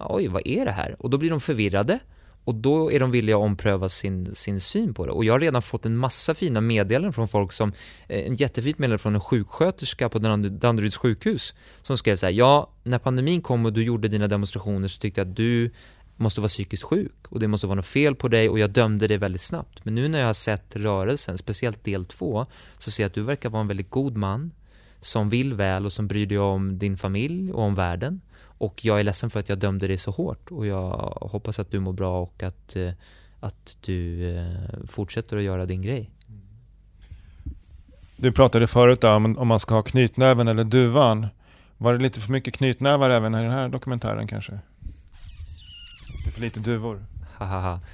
oj, 0.08 0.28
vad 0.28 0.46
är 0.46 0.64
det 0.64 0.70
här? 0.70 0.96
Och 0.98 1.10
då 1.10 1.18
blir 1.18 1.30
de 1.30 1.40
förvirrade 1.40 1.98
och 2.44 2.54
då 2.54 2.92
är 2.92 3.00
de 3.00 3.10
villiga 3.10 3.36
att 3.36 3.42
ompröva 3.42 3.88
sin, 3.88 4.34
sin 4.34 4.60
syn 4.60 4.94
på 4.94 5.06
det. 5.06 5.12
Och 5.12 5.24
jag 5.24 5.34
har 5.34 5.40
redan 5.40 5.62
fått 5.62 5.86
en 5.86 5.96
massa 5.96 6.34
fina 6.34 6.60
meddelanden 6.60 7.12
från 7.12 7.28
folk 7.28 7.52
som, 7.52 7.72
eh, 8.08 8.26
en 8.26 8.34
jättefint 8.34 8.78
meddelande 8.78 9.02
från 9.02 9.14
en 9.14 9.20
sjuksköterska 9.20 10.08
på 10.08 10.18
Danderyds 10.18 10.96
sjukhus 10.96 11.54
som 11.82 11.98
skrev 11.98 12.16
så 12.16 12.26
här, 12.26 12.32
ja, 12.32 12.70
när 12.82 12.98
pandemin 12.98 13.42
kom 13.42 13.66
och 13.66 13.72
du 13.72 13.84
gjorde 13.84 14.08
dina 14.08 14.28
demonstrationer 14.28 14.88
så 14.88 14.98
tyckte 14.98 15.20
jag 15.20 15.28
att 15.28 15.36
du 15.36 15.70
måste 16.16 16.40
vara 16.40 16.48
psykiskt 16.48 16.82
sjuk 16.82 17.26
och 17.28 17.40
det 17.40 17.48
måste 17.48 17.66
vara 17.66 17.76
något 17.76 17.86
fel 17.86 18.14
på 18.14 18.28
dig 18.28 18.48
och 18.48 18.58
jag 18.58 18.70
dömde 18.70 19.06
det 19.06 19.16
väldigt 19.16 19.40
snabbt. 19.40 19.84
Men 19.84 19.94
nu 19.94 20.08
när 20.08 20.18
jag 20.18 20.26
har 20.26 20.34
sett 20.34 20.76
rörelsen, 20.76 21.38
speciellt 21.38 21.84
del 21.84 22.04
två, 22.04 22.46
så 22.78 22.90
ser 22.90 23.02
jag 23.02 23.08
att 23.08 23.14
du 23.14 23.22
verkar 23.22 23.50
vara 23.50 23.60
en 23.60 23.68
väldigt 23.68 23.90
god 23.90 24.16
man 24.16 24.52
som 25.00 25.30
vill 25.30 25.54
väl 25.54 25.86
och 25.86 25.92
som 25.92 26.06
bryr 26.06 26.26
dig 26.26 26.38
om 26.38 26.78
din 26.78 26.96
familj 26.96 27.52
och 27.52 27.62
om 27.62 27.74
världen. 27.74 28.20
Och 28.58 28.84
jag 28.84 29.00
är 29.00 29.02
ledsen 29.02 29.30
för 29.30 29.40
att 29.40 29.48
jag 29.48 29.58
dömde 29.58 29.86
dig 29.86 29.98
så 29.98 30.10
hårt 30.10 30.50
och 30.50 30.66
jag 30.66 31.18
hoppas 31.20 31.58
att 31.58 31.70
du 31.70 31.80
mår 31.80 31.92
bra 31.92 32.20
och 32.20 32.42
att, 32.42 32.76
eh, 32.76 32.90
att 33.40 33.76
du 33.80 34.30
eh, 34.36 34.86
fortsätter 34.86 35.36
att 35.36 35.42
göra 35.42 35.66
din 35.66 35.82
grej. 35.82 36.10
Du 38.16 38.32
pratade 38.32 38.66
förut 38.66 39.04
om, 39.04 39.38
om 39.38 39.48
man 39.48 39.60
ska 39.60 39.74
ha 39.74 39.82
knytnäven 39.82 40.48
eller 40.48 40.64
duvan. 40.64 41.26
Var 41.78 41.92
det 41.92 42.02
lite 42.02 42.20
för 42.20 42.32
mycket 42.32 42.54
knytnävar 42.54 43.10
även 43.10 43.34
i 43.34 43.42
den 43.42 43.50
här 43.50 43.68
dokumentären 43.68 44.26
kanske? 44.26 44.52
Det 46.24 46.30
är 46.30 46.32
för 46.32 46.40
lite 46.40 46.60
duvor? 46.60 47.04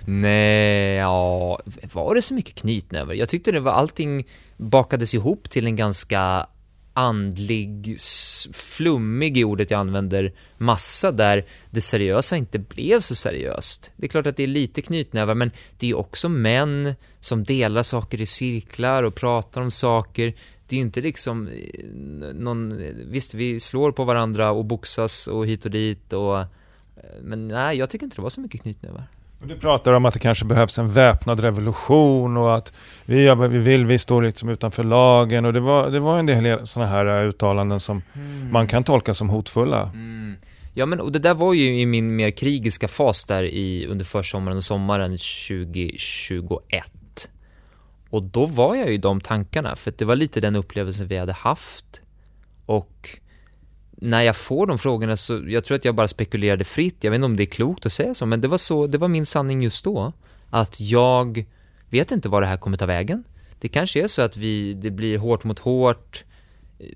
Nej, 0.05 0.95
ja, 0.95 1.61
var 1.93 2.15
det 2.15 2.23
så 2.23 2.35
mycket 2.35 2.55
knytnävar? 2.55 3.15
Jag 3.15 3.29
tyckte 3.29 3.53
det 3.53 3.61
var 3.61 3.73
allting 3.73 4.25
bakades 4.57 5.15
ihop 5.15 5.51
till 5.51 5.67
en 5.67 5.77
ganska 5.77 6.47
andlig, 6.93 7.97
flummig 8.53 9.39
i 9.39 9.45
ordet 9.45 9.71
jag 9.71 9.81
använder, 9.81 10.33
massa 10.59 11.13
där 11.13 11.45
det 11.71 11.81
seriösa 11.81 12.37
inte 12.37 12.59
blev 12.59 13.01
så 13.01 13.15
seriöst. 13.15 13.93
Det 13.97 14.07
är 14.07 14.09
klart 14.09 14.27
att 14.27 14.37
det 14.37 14.43
är 14.43 14.47
lite 14.47 14.83
knytnävar, 14.83 15.35
men 15.35 15.51
det 15.79 15.91
är 15.91 15.95
också 15.95 16.29
män 16.29 16.95
som 17.21 17.45
delar 17.45 17.83
saker 17.83 18.21
i 18.21 18.27
cirklar 18.27 19.03
och 19.03 19.15
pratar 19.15 19.63
om 19.63 19.71
saker. 19.71 20.35
Det 20.67 20.77
är 20.77 20.79
ju 20.79 20.85
inte 20.85 21.01
liksom 21.01 21.49
eh, 21.49 22.35
någon, 22.35 22.81
eh, 22.81 22.95
visst 22.95 23.35
vi 23.35 23.61
slår 23.61 23.93
på 23.93 24.05
varandra 24.05 24.51
och 24.51 24.65
boxas 24.65 25.27
och 25.27 25.47
hit 25.47 25.65
och 25.65 25.71
dit 25.71 26.13
och, 26.13 26.41
eh, 26.41 26.47
men 27.23 27.49
nej, 27.49 27.77
jag 27.77 27.91
tycker 27.91 28.05
inte 28.05 28.17
det 28.17 28.23
var 28.23 28.31
så 28.31 28.41
mycket 28.41 28.63
knytnävar. 28.63 29.05
Du 29.43 29.57
pratar 29.57 29.93
om 29.93 30.05
att 30.05 30.15
det 30.15 30.21
kanske 30.21 30.45
behövs 30.45 30.79
en 30.79 30.89
väpnad 30.89 31.41
revolution 31.41 32.37
och 32.37 32.57
att 32.57 32.73
vi 33.05 33.23
gör 33.23 33.35
vad 33.35 33.51
vi 33.51 33.59
vill, 33.59 33.87
vi 33.87 33.99
står 33.99 34.23
liksom 34.23 34.49
utanför 34.49 34.85
lagen 34.85 35.45
och 35.45 35.53
det 35.53 35.61
var, 35.61 35.91
det 35.91 36.01
var 36.01 36.19
en 36.19 36.27
del 36.27 36.67
sådana 36.67 36.91
här 36.91 37.25
uttalanden 37.25 37.81
som 37.81 38.03
mm. 38.13 38.53
man 38.53 38.67
kan 38.67 38.85
tolka 38.85 39.15
som 39.15 39.29
hotfulla. 39.29 39.83
Mm. 39.83 40.37
Ja 40.75 40.87
men 40.87 41.01
och 41.01 41.13
det 41.13 41.19
där 41.19 41.35
var 41.35 41.55
ju 41.55 41.81
i 41.81 41.87
min 41.87 42.17
mer 42.17 42.31
krigiska 42.31 42.89
fas 42.89 43.25
där 43.25 43.43
i, 43.43 43.87
under 43.87 44.05
försommaren 44.05 44.57
och 44.57 44.65
sommaren 44.65 45.11
2021. 45.11 47.31
Och 48.11 48.23
då 48.23 48.47
var 48.47 48.75
jag 48.75 48.89
ju 48.89 48.95
i 48.95 48.99
de 48.99 49.21
tankarna, 49.21 49.77
för 49.77 49.93
det 49.97 50.05
var 50.05 50.17
lite 50.17 50.41
den 50.41 50.57
upplevelsen 50.57 51.07
vi 51.07 51.19
hade 51.19 51.33
haft. 51.33 52.01
Och 52.67 53.19
när 54.01 54.23
jag 54.23 54.37
får 54.37 54.67
de 54.67 54.79
frågorna 54.79 55.17
så, 55.17 55.43
jag 55.47 55.65
tror 55.65 55.77
att 55.77 55.85
jag 55.85 55.95
bara 55.95 56.09
spekulerade 56.09 56.65
fritt, 56.65 57.05
jag 57.05 57.11
vet 57.11 57.17
inte 57.17 57.25
om 57.25 57.37
det 57.37 57.43
är 57.43 57.47
klokt 57.47 57.87
att 57.87 57.93
säga 57.93 58.15
så, 58.15 58.27
men 58.27 58.41
det 58.41 58.49
var 58.49 58.59
så, 58.59 58.87
det 58.87 58.99
var 58.99 59.09
min 59.09 59.27
sanning 59.27 59.63
just 59.63 59.85
då. 59.85 60.13
Att 60.51 60.81
jag 60.81 61.45
vet 61.91 62.13
inte 62.13 62.29
var 62.29 62.41
det 62.41 62.47
här 62.47 62.57
kommer 62.57 62.77
ta 62.77 62.87
vägen. 62.87 63.25
Det 63.59 63.69
kanske 63.69 64.03
är 64.03 64.09
så 64.09 64.23
att 64.23 64.37
vi, 64.37 64.75
det 64.75 64.91
blir 64.91 65.19
hårt 65.19 65.45
mot 65.45 65.59
hårt. 65.59 66.25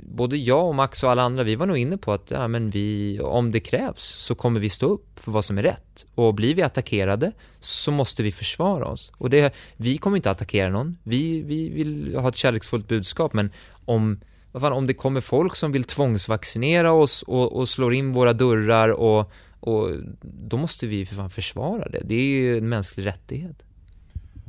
Både 0.00 0.36
jag 0.36 0.68
och 0.68 0.74
Max 0.74 1.02
och 1.05 1.11
alla 1.11 1.22
andra, 1.22 1.42
vi 1.42 1.57
var 1.57 1.66
nog 1.66 1.78
inne 1.78 1.96
på 1.96 2.12
att, 2.12 2.30
ja 2.30 2.48
men 2.48 2.70
vi, 2.70 3.20
om 3.20 3.52
det 3.52 3.61
krävs 3.61 4.02
så 4.02 4.34
kommer 4.34 4.61
vi 4.61 4.68
stå 4.70 4.86
upp 4.86 5.20
för 5.20 5.32
vad 5.32 5.44
som 5.44 5.59
är 5.59 5.62
rätt. 5.62 6.07
Och 6.14 6.34
blir 6.34 6.55
vi 6.55 6.62
attackerade 6.62 7.32
så 7.61 7.90
måste 7.90 8.22
vi 8.22 8.32
försvara 8.32 8.86
oss. 8.86 9.12
Och 9.18 9.30
det, 9.30 9.55
vi 9.76 9.98
kommer 9.98 10.16
inte 10.16 10.30
attackera 10.30 10.70
någon. 10.70 10.98
Vi, 11.02 11.42
vi 11.42 11.68
vill 11.68 12.16
ha 12.16 12.28
ett 12.28 12.36
kärleksfullt 12.36 12.88
budskap, 12.88 13.32
men 13.32 13.50
om 13.84 14.20
vad 14.55 14.62
fan, 14.62 14.72
om 14.72 14.86
det 14.86 14.94
kommer 14.94 15.20
folk 15.20 15.57
som 15.57 15.72
vill 15.72 15.84
tvångsvaccinera 15.84 16.92
oss 16.92 17.22
och, 17.22 17.52
och 17.52 17.68
slår 17.68 17.94
in 17.94 18.12
våra 18.12 18.32
dörrar 18.32 18.88
och, 18.88 19.32
och 19.61 19.90
då 20.22 20.57
måste 20.57 20.86
vi 20.86 21.07
för 21.07 21.14
fan 21.16 21.30
försvara 21.30 21.88
det. 21.88 22.02
Det 22.05 22.14
är 22.14 22.26
ju 22.26 22.59
en 22.59 22.68
mänsklig 22.68 23.07
rättighet. 23.07 23.64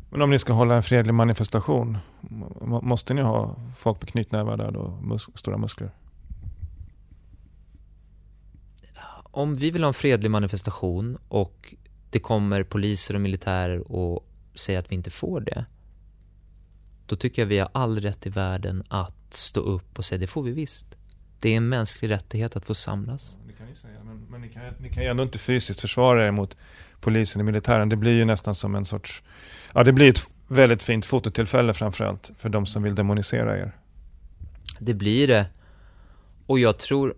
Men 0.10 0.22
om 0.22 0.30
ni 0.30 0.40
ska 0.40 0.54
hålla 0.54 0.76
en 0.76 0.84
fredlig 0.84 1.14
manifestation, 1.14 1.98
måste 2.62 3.14
ni 3.14 3.22
ha 3.22 3.56
folk 3.78 4.02
med 4.02 4.10
knytnävar 4.10 4.58
där 4.58 4.72
då, 4.72 5.00
mus 5.02 5.30
stora 5.36 5.58
muskler? 5.58 5.92
Om 9.32 9.56
vi 9.56 9.72
vill 9.72 9.84
ha 9.84 9.88
en 9.88 9.94
fredlig 9.94 10.32
manifestation 10.32 11.18
och 11.28 11.76
det 12.10 12.20
kommer 12.20 12.64
poliser 12.64 13.16
och 13.16 13.22
militärer 13.22 13.92
och 13.92 14.28
säger 14.56 14.80
att 14.80 14.92
vi 14.92 14.96
inte 14.96 15.12
får 15.12 15.42
det, 15.42 15.66
då 17.06 17.16
tycker 17.16 17.42
jag 17.42 17.48
vi 17.48 17.60
har 17.60 17.70
all 17.72 18.00
rätt 18.00 18.26
i 18.26 18.30
världen 18.30 18.84
att 18.88 19.34
stå 19.34 19.60
upp 19.60 19.98
och 19.98 20.06
säga 20.06 20.20
det 20.20 20.28
får 20.28 20.44
vi 20.44 20.52
visst. 20.52 20.98
Det 21.40 21.50
är 21.50 21.58
en 21.58 21.70
mänsklig 21.70 22.10
rättighet 22.10 22.56
att 22.56 22.66
få 22.66 22.74
samlas. 22.74 23.38
Det 23.48 23.54
kan 23.54 23.68
ni 23.68 23.76
säga, 23.76 24.04
men, 24.04 24.26
men 24.30 24.42
ni, 24.42 24.50
kan, 24.50 24.64
ni 24.80 24.90
kan 24.90 25.04
ju 25.04 25.10
ändå 25.10 25.24
inte 25.24 25.40
fysiskt 25.40 25.82
försvara 25.82 26.28
er 26.28 26.32
mot 26.32 26.58
polisen 27.00 27.42
och 27.42 27.46
militären. 27.46 27.90
Det 27.90 27.96
blir 27.96 28.14
ju 28.14 28.26
nästan 28.26 28.56
som 28.56 28.76
en 28.76 28.86
sorts, 28.86 29.24
ja 29.74 29.84
det 29.84 29.94
blir 29.94 30.10
ett 30.10 30.22
väldigt 30.48 30.84
fint 30.84 31.06
fototillfälle 31.06 31.74
framförallt 31.74 32.32
för 32.38 32.50
de 32.50 32.66
som 32.66 32.84
vill 32.84 32.96
demonisera 32.96 33.58
er. 33.58 33.76
Det 34.80 34.94
blir 34.94 35.28
det. 35.28 35.46
Och 36.46 36.60
jag 36.60 36.78
tror, 36.78 37.16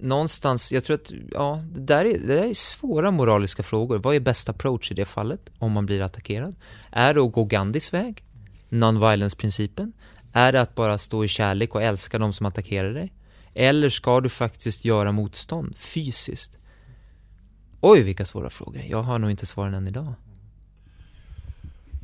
någonstans, 0.00 0.72
jag 0.72 0.84
tror 0.84 0.94
att, 0.94 1.12
ja, 1.32 1.62
det 1.72 1.80
där, 1.80 2.04
är, 2.04 2.18
det 2.18 2.34
där 2.34 2.44
är 2.44 2.54
svåra 2.54 3.10
moraliska 3.10 3.62
frågor. 3.62 3.98
Vad 3.98 4.14
är 4.14 4.20
bäst 4.20 4.48
approach 4.48 4.90
i 4.90 4.94
det 4.94 5.04
fallet, 5.04 5.50
om 5.58 5.72
man 5.72 5.86
blir 5.86 6.02
attackerad? 6.02 6.54
Är 6.90 7.14
det 7.14 7.20
att 7.20 7.32
gå 7.32 7.44
Gandhis 7.44 7.94
väg? 7.94 8.24
Non-violence-principen? 8.68 9.92
Är 10.32 10.52
det 10.52 10.60
att 10.60 10.74
bara 10.74 10.98
stå 10.98 11.24
i 11.24 11.28
kärlek 11.28 11.74
och 11.74 11.82
älska 11.82 12.18
de 12.18 12.32
som 12.32 12.46
attackerar 12.46 12.94
dig? 12.94 13.12
Eller 13.54 13.88
ska 13.88 14.20
du 14.20 14.28
faktiskt 14.28 14.84
göra 14.84 15.12
motstånd 15.12 15.76
fysiskt? 15.76 16.58
Oj, 17.80 18.02
vilka 18.02 18.24
svåra 18.24 18.50
frågor. 18.50 18.82
Jag 18.88 19.02
har 19.02 19.18
nog 19.18 19.30
inte 19.30 19.46
svaren 19.46 19.74
än 19.74 19.86
idag. 19.86 20.14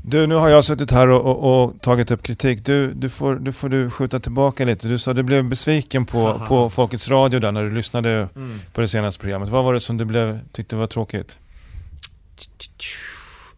Du, 0.07 0.27
nu 0.27 0.35
har 0.35 0.49
jag 0.49 0.65
suttit 0.65 0.91
här 0.91 1.09
och, 1.09 1.23
och, 1.27 1.65
och 1.65 1.81
tagit 1.83 2.11
upp 2.11 2.23
kritik. 2.23 2.65
Du, 2.65 2.91
du, 2.95 3.09
får, 3.09 3.35
du 3.35 3.53
får 3.53 3.69
du 3.69 3.91
skjuta 3.91 4.21
tillbaka 4.21 4.65
lite. 4.65 4.89
Du 4.89 4.99
sa 4.99 5.11
att 5.11 5.17
du 5.17 5.23
blev 5.23 5.45
besviken 5.45 6.07
på, 6.07 6.43
på 6.49 6.71
Folkets 6.71 7.09
Radio 7.09 7.41
där 7.41 7.53
när 7.53 7.63
du 7.65 7.71
lyssnade 7.75 8.29
Mm. 8.37 8.61
på 8.73 8.81
det 8.81 8.89
senaste 8.89 9.21
programmet. 9.21 9.49
Vad 9.49 9.65
var 9.65 9.75
det 9.75 9.81
som 9.81 9.97
du 9.97 10.05
blev, 10.05 10.41
tyckte 10.53 10.77
var 10.77 10.87
tråkigt? 10.87 11.39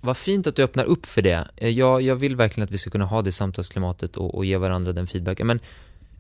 Vad 0.01 0.17
fint 0.17 0.47
att 0.47 0.57
du 0.57 0.63
öppnar 0.63 0.85
upp 0.85 1.07
för 1.07 1.23
det. 1.23 1.49
Eh, 1.57 1.69
Jag, 1.69 2.03
jag 2.03 2.17
vill 2.17 2.37
verkligen 2.37 2.65
att 2.65 2.71
vi 2.71 2.79
ska 2.79 2.91
kunna 2.91 3.05
ha 3.05 3.23
det 3.23 3.33
samtalsklimatet 3.33 4.17
och, 4.17 4.35
och 4.35 4.45
ge 4.45 4.57
varandra 4.57 4.93
den 4.93 5.07
feedbacken. 5.07 5.47
Men 5.47 5.61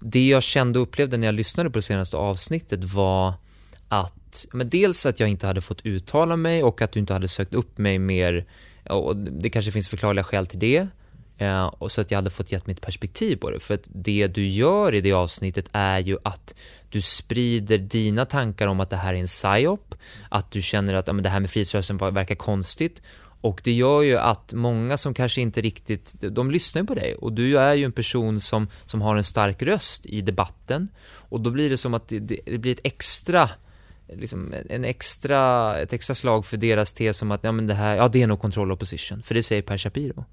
det 0.00 0.28
jag 0.28 0.42
kände 0.42 0.78
och 0.78 0.82
upplevde 0.82 1.16
när 1.16 1.26
jag 1.26 1.34
lyssnade 1.34 1.70
på 1.70 1.78
det 1.78 1.82
senaste 1.82 2.16
avsnittet 2.16 2.84
var 2.84 3.32
att, 3.88 4.46
men 4.52 4.68
dels 4.68 5.06
att 5.06 5.20
jag 5.20 5.28
inte 5.28 5.46
hade 5.46 5.60
fått 5.60 5.86
uttala 5.86 6.36
mig 6.36 6.62
och 6.62 6.82
att 6.82 6.92
du 6.92 7.00
inte 7.00 7.12
hade 7.12 7.28
sökt 7.28 7.54
upp 7.54 7.78
mig 7.78 7.98
mer, 7.98 8.44
och 8.88 9.16
det 9.16 9.50
kanske 9.50 9.70
finns 9.70 9.88
förklarliga 9.88 10.24
skäl 10.24 10.46
till 10.46 10.58
det, 10.58 10.88
eh, 11.38 11.66
och 11.66 11.92
så 11.92 12.00
att 12.00 12.10
jag 12.10 12.18
hade 12.18 12.30
fått 12.30 12.52
gett 12.52 12.66
mitt 12.66 12.80
perspektiv 12.80 13.36
på 13.36 13.50
det. 13.50 13.60
För 13.60 13.74
att 13.74 13.88
det 13.94 14.26
du 14.26 14.46
gör 14.46 14.94
i 14.94 15.00
det 15.00 15.12
avsnittet 15.12 15.68
är 15.72 15.98
ju 15.98 16.18
att 16.22 16.54
du 16.90 17.00
sprider 17.00 17.78
dina 17.78 18.24
tankar 18.24 18.66
om 18.66 18.80
att 18.80 18.90
det 18.90 18.96
här 18.96 19.14
är 19.14 19.18
en 19.18 19.26
psyop, 19.26 19.94
att 20.28 20.50
du 20.50 20.62
känner 20.62 20.94
att 20.94 21.06
ja, 21.06 21.12
men 21.12 21.22
det 21.22 21.28
här 21.28 21.40
med 21.40 21.50
frihetsrörelsen 21.50 21.96
verkar 21.98 22.34
konstigt, 22.34 23.02
och 23.40 23.60
det 23.64 23.72
gör 23.72 24.02
ju 24.02 24.18
att 24.18 24.52
många 24.52 24.96
som 24.96 25.14
kanske 25.14 25.40
inte 25.40 25.60
riktigt, 25.60 26.14
de 26.20 26.50
lyssnar 26.50 26.82
ju 26.82 26.86
på 26.86 26.94
dig. 26.94 27.14
Och 27.14 27.32
du 27.32 27.58
är 27.58 27.74
ju 27.74 27.84
en 27.84 27.92
person 27.92 28.40
som, 28.40 28.68
som 28.86 29.02
har 29.02 29.16
en 29.16 29.24
stark 29.24 29.62
röst 29.62 30.06
i 30.06 30.20
debatten. 30.20 30.88
Och 31.06 31.40
då 31.40 31.50
blir 31.50 31.70
det 31.70 31.76
som 31.76 31.94
att 31.94 32.08
det, 32.08 32.18
det 32.18 32.58
blir 32.58 32.72
ett 32.72 32.80
extra 32.84 33.50
liksom 34.08 34.54
en 34.70 34.84
extra, 34.84 35.74
ett 35.78 35.92
extra 35.92 36.14
slag 36.14 36.46
för 36.46 36.56
deras 36.56 36.92
tes 36.92 37.22
om 37.22 37.30
att 37.30 37.44
ja 37.44 37.52
men 37.52 37.66
det 37.66 37.74
här, 37.74 37.96
ja 37.96 38.08
det 38.08 38.22
är 38.22 38.26
nog 38.26 38.40
control 38.40 38.72
opposition, 38.72 39.22
för 39.22 39.34
det 39.34 39.42
säger 39.42 39.62
Per 39.62 39.78
Shapiro. 39.78 40.24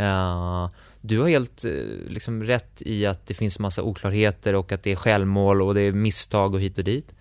Uh, 0.00 0.68
du 1.00 1.20
har 1.20 1.28
helt 1.28 1.64
eh, 1.64 1.72
liksom 2.08 2.44
rätt 2.44 2.82
i 2.82 3.06
att 3.06 3.26
det 3.26 3.34
finns 3.34 3.58
massa 3.58 3.82
oklarheter 3.82 4.54
och 4.54 4.72
att 4.72 4.82
det 4.82 4.92
är 4.92 4.96
självmål 4.96 5.62
och 5.62 5.74
det 5.74 5.80
är 5.80 5.92
misstag 5.92 6.54
och 6.54 6.60
hit 6.60 6.78
och 6.78 6.84
dit. 6.84 7.14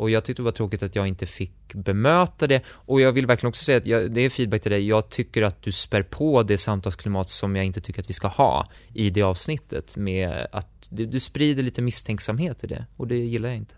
Och 0.00 0.10
jag 0.10 0.24
tyckte 0.24 0.42
det 0.42 0.44
var 0.44 0.52
tråkigt 0.52 0.82
att 0.82 0.96
jag 0.96 1.08
inte 1.08 1.26
fick 1.26 1.74
bemöta 1.74 2.46
det. 2.46 2.62
Och 2.66 3.00
jag 3.00 3.12
vill 3.12 3.26
verkligen 3.26 3.48
också 3.48 3.64
säga 3.64 3.78
att 3.78 3.86
jag, 3.86 4.12
det 4.12 4.20
är 4.20 4.30
feedback 4.30 4.62
till 4.62 4.70
dig. 4.70 4.88
Jag 4.88 5.08
tycker 5.08 5.42
att 5.42 5.62
du 5.62 5.72
spär 5.72 6.02
på 6.02 6.42
det 6.42 6.58
samtalsklimat 6.58 7.28
som 7.28 7.56
jag 7.56 7.64
inte 7.64 7.80
tycker 7.80 8.00
att 8.00 8.10
vi 8.10 8.14
ska 8.14 8.28
ha 8.28 8.68
i 8.94 9.10
det 9.10 9.22
avsnittet. 9.22 9.96
Med 9.96 10.46
att 10.52 10.88
du, 10.90 11.06
du 11.06 11.20
sprider 11.20 11.62
lite 11.62 11.82
misstänksamhet 11.82 12.64
i 12.64 12.66
det. 12.66 12.86
Och 12.96 13.06
det 13.06 13.16
gillar 13.16 13.48
jag 13.48 13.58
inte. 13.58 13.74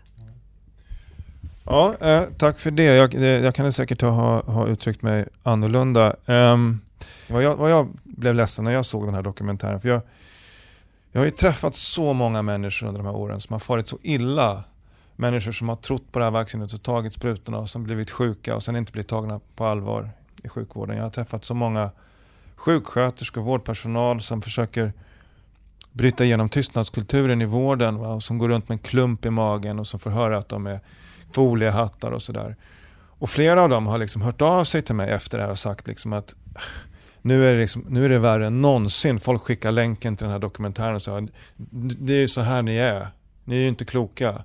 Ja, 1.65 1.95
eh, 2.01 2.23
tack 2.37 2.59
för 2.59 2.71
det. 2.71 2.83
Jag, 2.83 3.11
det, 3.11 3.39
jag 3.39 3.55
kan 3.55 3.73
säkert 3.73 4.01
ha, 4.01 4.41
ha 4.41 4.67
uttryckt 4.67 5.01
mig 5.01 5.25
annorlunda. 5.43 6.15
Um, 6.25 6.81
vad, 7.29 7.43
jag, 7.43 7.55
vad 7.55 7.71
jag 7.71 7.87
blev 8.03 8.35
ledsen 8.35 8.65
när 8.65 8.71
jag 8.71 8.85
såg 8.85 9.05
den 9.05 9.13
här 9.13 9.21
dokumentären, 9.21 9.81
för 9.81 9.89
jag, 9.89 10.01
jag 11.11 11.21
har 11.21 11.25
ju 11.25 11.31
träffat 11.31 11.75
så 11.75 12.13
många 12.13 12.41
människor 12.41 12.87
under 12.87 12.99
de 12.99 13.05
här 13.05 13.15
åren 13.15 13.41
som 13.41 13.53
har 13.53 13.59
farit 13.59 13.87
så 13.87 13.97
illa. 14.01 14.63
Människor 15.15 15.51
som 15.51 15.69
har 15.69 15.75
trott 15.75 16.11
på 16.11 16.19
det 16.19 16.25
här 16.25 16.31
vaccinet 16.31 16.73
och 16.73 16.83
tagit 16.83 17.13
sprutorna 17.13 17.57
och 17.57 17.69
som 17.69 17.83
blivit 17.83 18.11
sjuka 18.11 18.55
och 18.55 18.63
sen 18.63 18.75
inte 18.75 18.91
blivit 18.91 19.07
tagna 19.07 19.39
på 19.55 19.65
allvar 19.65 20.09
i 20.43 20.49
sjukvården. 20.49 20.97
Jag 20.97 21.03
har 21.03 21.09
träffat 21.09 21.45
så 21.45 21.53
många 21.53 21.91
sjuksköterskor 22.55 23.41
och 23.41 23.47
vårdpersonal 23.47 24.21
som 24.21 24.41
försöker 24.41 24.93
bryta 25.91 26.23
igenom 26.25 26.49
tystnadskulturen 26.49 27.41
i 27.41 27.45
vården 27.45 27.97
va? 27.97 28.07
och 28.07 28.23
som 28.23 28.37
går 28.37 28.49
runt 28.49 28.69
med 28.69 28.75
en 28.75 28.79
klump 28.79 29.25
i 29.25 29.29
magen 29.29 29.79
och 29.79 29.87
som 29.87 29.99
får 29.99 30.09
höra 30.09 30.37
att 30.37 30.49
de 30.49 30.67
är 30.67 30.79
foliehattar 31.33 32.11
och 32.11 32.21
sådär. 32.21 32.55
Och 33.19 33.29
flera 33.29 33.63
av 33.63 33.69
dem 33.69 33.87
har 33.87 33.97
liksom 33.97 34.21
hört 34.21 34.41
av 34.41 34.63
sig 34.63 34.81
till 34.81 34.95
mig 34.95 35.11
efter 35.11 35.37
det 35.37 35.43
här 35.43 35.51
och 35.51 35.59
sagt 35.59 35.87
liksom 35.87 36.13
att 36.13 36.35
nu 37.21 37.49
är, 37.49 37.53
det 37.53 37.59
liksom, 37.59 37.85
nu 37.89 38.05
är 38.05 38.09
det 38.09 38.19
värre 38.19 38.47
än 38.47 38.61
någonsin. 38.61 39.19
Folk 39.19 39.41
skickar 39.41 39.71
länken 39.71 40.17
till 40.17 40.23
den 40.23 40.31
här 40.31 40.39
dokumentären 40.39 40.95
och 40.95 41.01
säger 41.01 41.27
det 41.99 42.13
är 42.13 42.19
ju 42.19 42.27
så 42.27 42.41
här 42.41 42.61
ni 42.61 42.75
är. 42.75 43.07
Ni 43.43 43.55
är 43.55 43.59
ju 43.59 43.67
inte 43.67 43.85
kloka. 43.85 44.43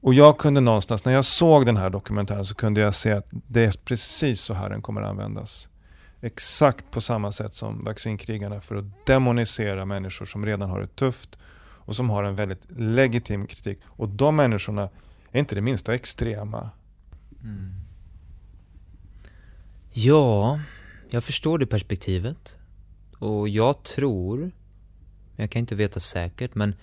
Och 0.00 0.14
jag 0.14 0.38
kunde 0.38 0.60
någonstans, 0.60 1.04
när 1.04 1.12
jag 1.12 1.24
såg 1.24 1.66
den 1.66 1.76
här 1.76 1.90
dokumentären 1.90 2.44
så 2.44 2.54
kunde 2.54 2.80
jag 2.80 2.94
se 2.94 3.12
att 3.12 3.26
det 3.30 3.64
är 3.64 3.84
precis 3.84 4.40
så 4.40 4.54
här 4.54 4.68
den 4.68 4.82
kommer 4.82 5.02
att 5.02 5.10
användas. 5.10 5.68
Exakt 6.20 6.90
på 6.90 7.00
samma 7.00 7.32
sätt 7.32 7.54
som 7.54 7.84
vaccinkrigarna 7.84 8.60
för 8.60 8.76
att 8.76 9.06
demonisera 9.06 9.84
människor 9.84 10.26
som 10.26 10.46
redan 10.46 10.70
har 10.70 10.80
det 10.80 10.96
tufft 10.96 11.38
och 11.88 11.96
som 11.96 12.10
har 12.10 12.24
en 12.24 12.36
väldigt 12.36 12.62
legitim 12.76 13.46
kritik. 13.46 13.78
Och 13.86 14.08
de 14.08 14.36
människorna 14.36 14.88
är 15.32 15.40
inte 15.40 15.54
det 15.54 15.60
minsta 15.60 15.94
extrema. 15.94 16.70
Mm. 17.42 17.72
Ja, 19.92 20.60
jag 21.10 21.24
förstår 21.24 21.58
det 21.58 21.66
perspektivet. 21.66 22.58
Och 23.18 23.48
jag 23.48 23.82
tror, 23.82 24.38
men 24.38 24.52
jag 25.36 25.50
kan 25.50 25.60
inte 25.60 25.74
veta 25.74 26.00
säkert, 26.00 26.54
men 26.54 26.74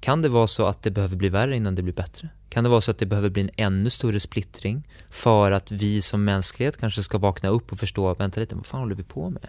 kan 0.00 0.22
det 0.22 0.28
vara 0.28 0.46
så 0.46 0.66
att 0.66 0.82
det 0.82 0.90
behöver 0.90 1.16
bli 1.16 1.28
värre 1.28 1.56
innan 1.56 1.74
det 1.74 1.82
blir 1.82 1.94
bättre? 1.94 2.28
Kan 2.48 2.64
det 2.64 2.70
vara 2.70 2.80
så 2.80 2.90
att 2.90 2.98
det 2.98 3.06
behöver 3.06 3.30
bli 3.30 3.42
en 3.42 3.50
ännu 3.56 3.90
större 3.90 4.20
splittring 4.20 4.88
för 5.10 5.52
att 5.52 5.70
vi 5.70 6.02
som 6.02 6.24
mänsklighet 6.24 6.76
kanske 6.76 7.02
ska 7.02 7.18
vakna 7.18 7.48
upp 7.48 7.72
och 7.72 7.78
förstå, 7.78 8.14
vänta 8.14 8.40
lite, 8.40 8.54
vad 8.54 8.66
fan 8.66 8.80
håller 8.80 8.94
vi 8.94 9.02
på 9.02 9.30
med? 9.30 9.48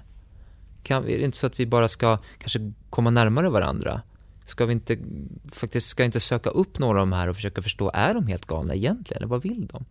Kan, 0.84 1.04
är 1.04 1.18
det 1.18 1.26
inte 1.26 1.38
så 1.38 1.48
att 1.48 1.60
vi 1.60 1.66
bara 1.66 1.88
ska 1.88 2.18
kanske 2.38 2.74
komma 2.90 3.10
närmare 3.10 3.50
varandra? 3.50 4.02
Ska 4.46 4.66
vi 4.66 4.74
inte, 4.74 4.98
faktiskt, 5.54 5.88
ska 5.88 6.04
inte 6.04 6.20
söka 6.20 6.50
upp 6.50 6.80
några 6.80 7.02
av 7.02 7.08
de 7.08 7.14
här 7.14 7.28
och 7.28 7.36
försöka 7.36 7.62
förstå, 7.62 7.92
är 7.94 8.14
de 8.14 8.28
helt 8.28 8.46
galna 8.46 8.76
egentligen? 8.76 9.18
Eller 9.18 9.28
vad 9.28 9.44
vill 9.44 9.68
de? 9.68 9.86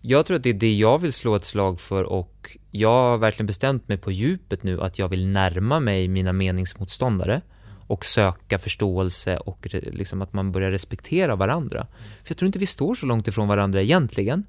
Jag 0.00 0.26
tror 0.26 0.36
att 0.36 0.42
det 0.42 0.50
är 0.50 0.54
det 0.54 0.74
jag 0.74 0.98
vill 0.98 1.12
slå 1.12 1.34
ett 1.34 1.44
slag 1.44 1.80
för 1.80 2.04
och 2.04 2.56
jag 2.70 2.88
har 2.88 3.18
verkligen 3.18 3.46
bestämt 3.46 3.88
mig 3.88 3.98
på 3.98 4.12
djupet 4.12 4.62
nu 4.62 4.80
att 4.80 4.98
jag 4.98 5.08
vill 5.08 5.28
närma 5.28 5.80
mig 5.80 6.08
mina 6.08 6.32
meningsmotståndare 6.32 7.40
och 7.86 8.04
söka 8.04 8.58
förståelse 8.58 9.36
och 9.36 9.66
liksom 9.72 10.22
att 10.22 10.32
man 10.32 10.52
börjar 10.52 10.70
respektera 10.70 11.36
varandra. 11.36 11.86
För 12.24 12.30
jag 12.30 12.36
tror 12.36 12.46
inte 12.46 12.58
vi 12.58 12.66
står 12.66 12.94
så 12.94 13.06
långt 13.06 13.28
ifrån 13.28 13.48
varandra 13.48 13.82
egentligen. 13.82 14.44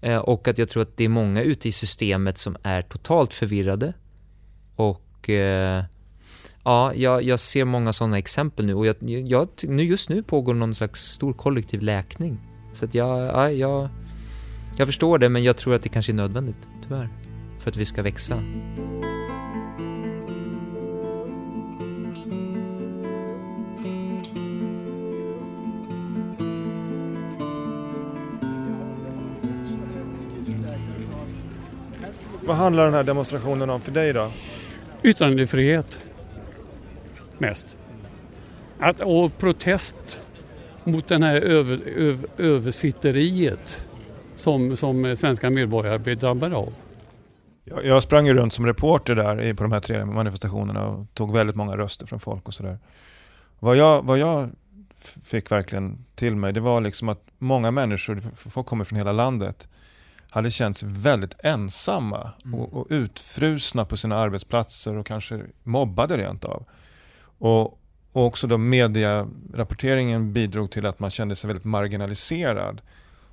Eh, 0.00 0.16
och 0.16 0.48
att 0.48 0.58
jag 0.58 0.68
tror 0.68 0.82
att 0.82 0.96
det 0.96 1.04
är 1.04 1.08
många 1.08 1.42
ute 1.42 1.68
i 1.68 1.72
systemet 1.72 2.38
som 2.38 2.56
är 2.62 2.82
totalt 2.82 3.34
förvirrade. 3.34 3.92
Och 4.76 5.30
eh, 5.30 5.84
ja, 6.66 6.94
jag, 6.94 7.22
jag 7.22 7.40
ser 7.40 7.64
många 7.64 7.92
sådana 7.92 8.18
exempel 8.18 8.66
nu 8.66 8.74
och 8.74 8.86
jag, 8.86 8.96
jag, 9.00 9.48
nu 9.62 9.82
just 9.82 10.08
nu 10.08 10.22
pågår 10.22 10.54
någon 10.54 10.74
slags 10.74 11.00
stor 11.00 11.32
kollektiv 11.32 11.82
läkning. 11.82 12.38
Så 12.72 12.84
att 12.84 12.94
jag, 12.94 13.18
ja, 13.20 13.50
jag, 13.50 13.88
jag 14.76 14.88
förstår 14.88 15.18
det 15.18 15.28
men 15.28 15.44
jag 15.44 15.56
tror 15.56 15.74
att 15.74 15.82
det 15.82 15.88
kanske 15.88 16.12
är 16.12 16.14
nödvändigt, 16.14 16.56
tyvärr. 16.82 17.08
För 17.58 17.70
att 17.70 17.76
vi 17.76 17.84
ska 17.84 18.02
växa. 18.02 18.42
Vad 32.46 32.56
handlar 32.56 32.84
den 32.84 32.94
här 32.94 33.02
demonstrationen 33.02 33.70
om 33.70 33.80
för 33.80 33.92
dig 33.92 34.12
då? 34.12 34.30
Yttrandefrihet. 35.02 36.05
Mest. 37.38 37.76
Att, 38.78 39.00
och 39.00 39.38
protest 39.38 40.22
mot 40.84 41.08
den 41.08 41.22
här 41.22 41.40
över, 41.40 41.80
över, 41.86 42.28
översitteriet 42.38 43.86
som, 44.36 44.76
som 44.76 45.16
svenska 45.16 45.50
medborgare 45.50 45.98
blir 45.98 46.16
drabbade 46.16 46.56
av. 46.56 46.72
Jag, 47.64 47.84
jag 47.84 48.02
sprang 48.02 48.26
ju 48.26 48.34
runt 48.34 48.52
som 48.52 48.66
reporter 48.66 49.14
där 49.14 49.54
på 49.54 49.62
de 49.62 49.72
här 49.72 49.80
tre 49.80 50.04
manifestationerna 50.04 50.86
och 50.86 51.14
tog 51.14 51.32
väldigt 51.32 51.56
många 51.56 51.76
röster 51.76 52.06
från 52.06 52.20
folk 52.20 52.48
och 52.48 52.54
sådär. 52.54 52.78
Vad 53.58 53.76
jag, 53.76 54.02
vad 54.02 54.18
jag 54.18 54.50
fick 55.22 55.52
verkligen 55.52 56.04
till 56.14 56.36
mig, 56.36 56.52
det 56.52 56.60
var 56.60 56.80
liksom 56.80 57.08
att 57.08 57.22
många 57.38 57.70
människor, 57.70 58.22
folk 58.34 58.66
kommer 58.66 58.84
från 58.84 58.96
hela 58.98 59.12
landet, 59.12 59.68
hade 60.30 60.50
känt 60.50 60.76
sig 60.76 60.88
väldigt 60.92 61.34
ensamma 61.38 62.30
och, 62.54 62.74
och 62.74 62.86
utfrusna 62.90 63.84
på 63.84 63.96
sina 63.96 64.16
arbetsplatser 64.16 64.96
och 64.96 65.06
kanske 65.06 65.40
mobbade 65.62 66.16
rent 66.16 66.44
av. 66.44 66.64
Och, 67.38 67.80
och 68.12 68.24
också 68.24 68.46
då 68.46 68.58
medierapporteringen 68.58 70.32
bidrog 70.32 70.70
till 70.70 70.86
att 70.86 70.98
man 70.98 71.10
kände 71.10 71.36
sig 71.36 71.48
väldigt 71.48 71.64
marginaliserad. 71.64 72.80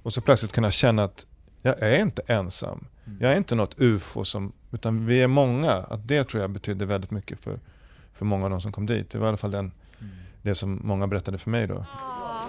Och 0.04 0.14
så 0.14 0.22
plötsligt 0.22 0.52
kunna 0.52 0.72
känna 0.72 1.04
att 1.04 1.26
jag 1.62 1.80
är 1.80 2.00
inte 2.00 2.22
ensam. 2.28 2.88
Jag 3.20 3.32
är 3.32 3.38
inte 3.38 3.56
något 3.56 3.80
ufo, 3.80 4.24
som, 4.24 4.54
utan 4.72 5.06
vi 5.06 5.22
är 5.22 5.28
många. 5.28 5.72
Att 5.72 6.08
det 6.08 6.24
tror 6.24 6.42
jag 6.42 6.52
betydde 6.52 6.86
väldigt 6.86 7.12
mycket 7.12 7.40
för, 7.40 7.60
för 8.14 8.26
många 8.26 8.44
av 8.44 8.50
de 8.50 8.62
som 8.62 8.72
kom 8.72 8.86
dit. 8.86 9.10
Det 9.10 9.18
var 9.18 9.28
i 9.28 9.30
alla 9.30 9.38
fall 9.38 9.52
den, 9.52 9.72
det 10.42 10.56
som 10.56 10.80
många 10.84 11.08
berättade 11.08 11.38
för 11.38 11.50
mig 11.50 11.68
då. 11.68 11.86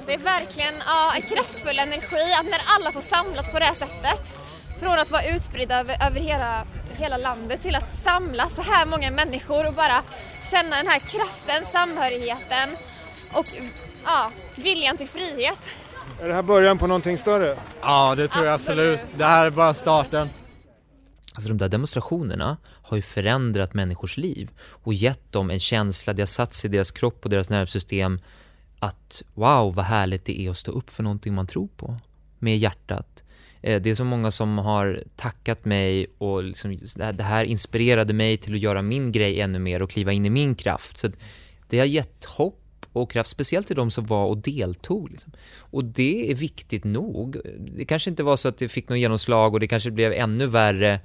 Det 0.06 0.14
är 0.14 0.18
verkligen 0.18 0.74
ja, 0.86 1.12
en 1.16 1.22
kraftfull 1.22 1.78
energi 1.78 2.24
att 2.40 2.44
när 2.44 2.60
alla 2.78 2.92
får 2.92 3.00
samlas 3.00 3.52
på 3.52 3.58
det 3.58 3.64
här 3.64 3.74
sättet. 3.74 4.34
Från 4.80 4.98
att 4.98 5.10
vara 5.10 5.22
utspridda 5.24 5.80
över, 5.80 6.06
över 6.06 6.20
hela, 6.20 6.64
hela 6.96 7.16
landet 7.16 7.62
till 7.62 7.74
att 7.74 7.94
samlas 7.94 8.54
så 8.56 8.62
här 8.62 8.86
många 8.86 9.10
människor 9.10 9.66
och 9.68 9.74
bara 9.74 10.02
känna 10.50 10.76
den 10.76 10.86
här 10.86 10.98
kraften, 10.98 11.66
samhörigheten 11.72 12.76
och 13.32 13.46
ja, 14.04 14.30
viljan 14.56 14.96
till 14.96 15.08
frihet. 15.08 15.58
Är 16.22 16.28
det 16.28 16.34
här 16.34 16.42
början 16.42 16.78
på 16.78 16.86
någonting 16.86 17.18
större? 17.18 17.56
Ja, 17.80 18.14
det 18.14 18.28
tror 18.28 18.44
jag 18.44 18.54
absolut. 18.54 19.02
Det 19.16 19.24
här 19.24 19.46
är 19.46 19.50
bara 19.50 19.74
starten. 19.74 20.28
Alltså 21.34 21.48
de 21.48 21.58
där 21.58 21.68
demonstrationerna 21.68 22.56
har 22.66 22.96
ju 22.96 23.02
förändrat 23.02 23.74
människors 23.74 24.16
liv 24.16 24.50
och 24.60 24.94
gett 24.94 25.32
dem 25.32 25.50
en 25.50 25.60
känsla, 25.60 26.12
det 26.12 26.22
har 26.22 26.26
satt 26.26 26.54
sig 26.54 26.68
i 26.68 26.72
deras 26.72 26.90
kropp 26.90 27.24
och 27.24 27.30
deras 27.30 27.48
nervsystem 27.48 28.20
att 28.78 29.22
wow, 29.34 29.74
vad 29.74 29.84
härligt 29.84 30.24
det 30.24 30.40
är 30.40 30.50
att 30.50 30.56
stå 30.56 30.72
upp 30.72 30.90
för 30.90 31.02
någonting 31.02 31.34
man 31.34 31.46
tror 31.46 31.68
på 31.76 31.96
med 32.38 32.58
hjärtat. 32.58 33.23
Eh, 33.64 33.82
det 33.82 33.90
är 33.90 33.94
så 33.94 34.04
många 34.04 34.30
som 34.30 34.58
har 34.58 35.02
tackat 35.16 35.64
mig 35.64 36.06
och 36.18 36.42
liksom, 36.42 36.78
det 36.94 37.22
här 37.22 37.44
inspirerade 37.44 38.12
mig 38.12 38.36
till 38.36 38.54
att 38.54 38.60
göra 38.60 38.82
min 38.82 39.12
grej 39.12 39.40
ännu 39.40 39.58
mer 39.58 39.82
och 39.82 39.90
kliva 39.90 40.12
in 40.12 40.26
i 40.26 40.30
min 40.30 40.54
kraft. 40.54 40.98
Så 40.98 41.10
det 41.68 41.78
har 41.78 41.86
gett 41.86 42.24
hopp 42.24 42.86
och 42.92 43.10
kraft, 43.10 43.30
speciellt 43.30 43.66
till 43.66 43.76
de 43.76 43.90
som 43.90 44.06
var 44.06 44.26
och 44.26 44.38
deltog. 44.38 45.10
Liksom. 45.10 45.32
Och 45.58 45.84
det 45.84 46.30
är 46.30 46.34
viktigt 46.34 46.84
nog. 46.84 47.36
Det 47.76 47.84
kanske 47.84 48.10
inte 48.10 48.22
var 48.22 48.36
så 48.36 48.48
att 48.48 48.58
det 48.58 48.68
fick 48.68 48.88
något 48.88 48.98
genomslag 48.98 49.54
och 49.54 49.60
det 49.60 49.66
kanske 49.66 49.90
blev 49.90 50.12
ännu 50.12 50.46
värre 50.46 51.00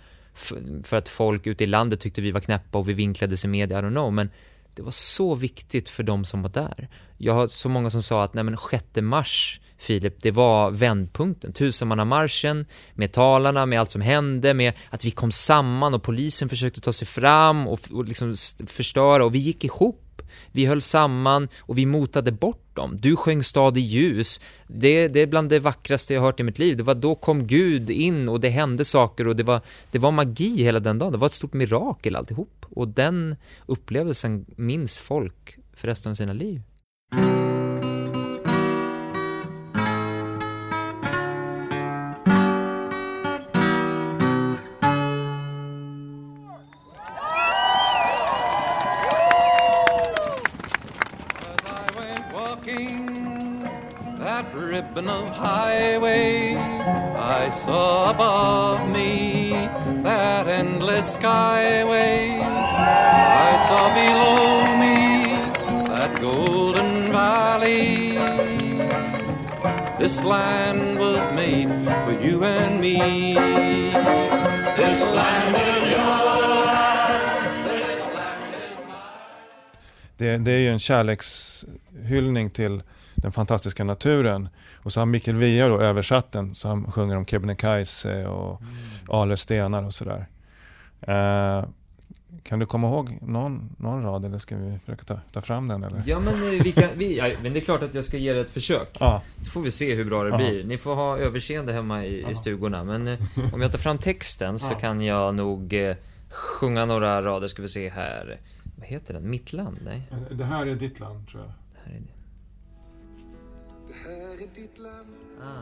för 0.84 0.98
att 0.98 1.10
folk 1.10 1.48
ute 1.48 1.64
i 1.64 1.68
landet 1.68 2.00
tyckte 2.00 2.22
vi 2.22 2.32
var 2.32 2.40
knäppa 2.40 2.78
och 2.78 2.90
vi 2.90 2.94
vinklades 2.94 3.46
i 3.46 3.48
media, 3.48 3.80
I 3.80 3.82
don't 3.82 3.92
know, 3.92 4.14
men 4.14 4.30
det 4.74 4.82
var 4.82 4.92
så 4.92 5.36
viktigt 5.36 5.90
för 5.90 6.04
de 6.04 6.26
som 6.26 6.42
var 6.42 6.50
där. 6.50 6.90
Jag 7.18 7.34
har 7.34 7.48
så 7.48 7.70
många 7.70 7.90
som 7.90 8.04
sa 8.04 8.24
att 8.24 8.34
nej 8.34 8.44
men 8.44 8.58
6 8.72 8.84
mars, 9.02 9.62
Filip, 9.78 10.22
det 10.22 10.32
var 10.32 10.72
vändpunkten. 10.72 11.54
Tusenmannamarschen, 11.54 12.66
med 12.94 13.12
talarna, 13.12 13.66
med 13.66 13.80
allt 13.80 13.92
som 13.92 14.02
hände, 14.02 14.54
med 14.54 14.74
att 14.90 15.06
vi 15.06 15.12
kom 15.12 15.32
samman 15.32 15.94
och 15.94 16.04
polisen 16.04 16.50
försökte 16.50 16.82
ta 16.82 16.94
sig 16.94 17.08
fram 17.08 17.68
och, 17.68 17.80
och 17.92 18.06
liksom 18.06 18.36
förstöra 18.68 19.26
och 19.26 19.36
vi 19.36 19.40
gick 19.40 19.64
ihop. 19.64 20.09
Vi 20.52 20.66
höll 20.66 20.82
samman 20.82 21.48
och 21.60 21.78
vi 21.78 21.86
motade 21.86 22.32
bort 22.32 22.76
dem. 22.76 22.98
Du 23.00 23.16
sjöng 23.16 23.44
Stad 23.44 23.78
i 23.78 23.82
ljus. 23.82 24.42
Det, 24.68 25.08
det 25.08 25.20
är 25.20 25.28
bland 25.28 25.50
det 25.50 25.60
vackraste 25.60 26.14
jag 26.14 26.22
hört 26.22 26.40
i 26.40 26.44
mitt 26.44 26.60
liv. 26.60 26.78
Det 26.78 26.84
var 26.84 26.96
då 26.96 27.16
kom 27.16 27.48
Gud 27.48 27.90
in 27.90 28.30
och 28.30 28.40
det 28.40 28.50
hände 28.50 28.86
saker 28.86 29.28
och 29.28 29.36
det 29.36 29.44
var, 29.44 29.62
det 29.92 30.00
var 30.00 30.12
magi 30.12 30.64
hela 30.64 30.80
den 30.80 31.00
dagen. 31.00 31.12
Det 31.12 31.18
var 31.18 31.28
ett 31.28 31.34
stort 31.34 31.54
mirakel 31.54 32.16
alltihop. 32.16 32.66
Och 32.70 32.88
den 32.88 33.36
upplevelsen 33.66 34.46
minns 34.56 35.00
folk 35.00 35.58
för 35.74 35.88
resten 35.88 36.12
av 36.12 36.16
sina 36.16 36.34
liv. 36.34 36.62
Highway. 55.40 56.56
I 57.40 57.50
saw 57.50 58.12
above 58.12 58.82
me 58.90 59.52
that 60.04 60.48
endless 60.48 61.18
skyway. 61.18 62.42
I 63.48 63.52
saw 63.68 63.84
below 64.02 64.78
me 64.84 64.98
that 65.88 66.12
golden 66.22 67.12
valley. 67.12 68.18
This 70.00 70.24
land 70.24 71.00
was 71.00 71.22
made 71.36 71.70
for 72.06 72.16
you 72.26 72.44
and 72.44 72.80
me. 72.82 72.98
This 74.80 75.00
land 75.18 75.56
is 75.56 75.92
yours. 75.92 76.30
Det, 80.18 80.38
det 80.38 80.52
är 80.52 80.58
ju 80.58 80.72
en 80.72 80.80
kärlekshyllning 80.80 82.50
till 82.50 82.84
den 83.22 83.32
fantastiska 83.32 83.84
naturen. 83.84 84.50
Och 84.76 84.94
så 84.94 85.02
har 85.02 85.06
Mikael 85.06 85.38
Wiehe 85.38 85.68
då 85.68 85.80
översatt 85.82 86.32
den, 86.32 86.56
så 86.56 86.68
han 86.68 86.92
sjunger 86.92 87.16
om 87.16 87.26
Kebnekaise 87.26 88.26
och 88.28 88.62
Ale 89.10 89.38
stenar 89.38 89.84
och 89.84 89.94
sådär. 89.94 90.26
Eh, 91.02 91.66
kan 92.44 92.60
du 92.60 92.66
komma 92.66 92.88
ihåg 92.88 93.18
någon, 93.22 93.76
någon 93.78 94.04
rad 94.04 94.26
eller 94.26 94.38
ska 94.38 94.56
vi 94.58 94.80
försöka 94.80 95.04
ta, 95.04 95.20
ta 95.32 95.42
fram 95.42 95.68
den 95.68 95.84
eller? 95.84 96.04
Ja 96.06 96.20
men 96.20 96.34
eh, 96.34 96.64
vi 96.64 96.72
kan, 96.72 96.90
vi, 96.96 97.18
ja, 97.18 97.30
men 97.44 97.54
det 97.54 97.60
är 97.60 97.64
klart 97.64 97.84
att 97.84 97.94
jag 97.96 98.06
ska 98.06 98.18
ge 98.18 98.34
det 98.34 98.40
ett 98.40 98.52
försök. 98.52 98.90
Ja. 99.00 99.22
Så 99.42 99.52
får 99.52 99.62
vi 99.62 99.72
se 99.72 99.96
hur 99.96 100.06
bra 100.06 100.24
det 100.24 100.30
Ja. 100.30 100.38
blir. 100.38 100.64
Ni 100.64 100.78
får 100.78 100.96
ha 100.96 101.18
överseende 101.18 101.74
hemma 101.74 102.06
i, 102.06 102.32
i 102.32 102.36
stugorna. 102.36 102.84
Men 102.84 103.08
eh, 103.08 103.20
om 103.54 103.62
jag 103.62 103.72
tar 103.72 103.80
fram 103.80 103.98
texten 103.98 104.60
så 104.60 104.74
Ja. 104.74 104.80
kan 104.80 105.02
jag 105.02 105.36
nog 105.36 105.74
eh, 105.74 105.96
sjunga 106.30 106.86
några 106.86 107.22
rader, 107.22 107.48
ska 107.48 107.62
vi 107.62 107.68
se 107.68 107.90
här. 107.90 108.38
Vad 108.78 108.88
heter 108.88 109.14
den? 109.14 109.30
Mitt 109.30 109.54
land? 109.54 109.80
Nej. 109.86 110.02
Det 110.32 110.46
här 110.46 110.66
är 110.66 110.76
ditt 110.76 111.00
land 111.00 111.28
tror 111.30 111.42
jag. 111.44 111.52
Det 111.74 111.80
här 111.92 111.98
är 111.98 112.02
det. 112.02 112.08
Det 113.90 114.10
här 114.10 114.34
är 114.34 114.48
ditt 114.56 114.78
land. 114.78 115.16
Ah. 115.42 115.62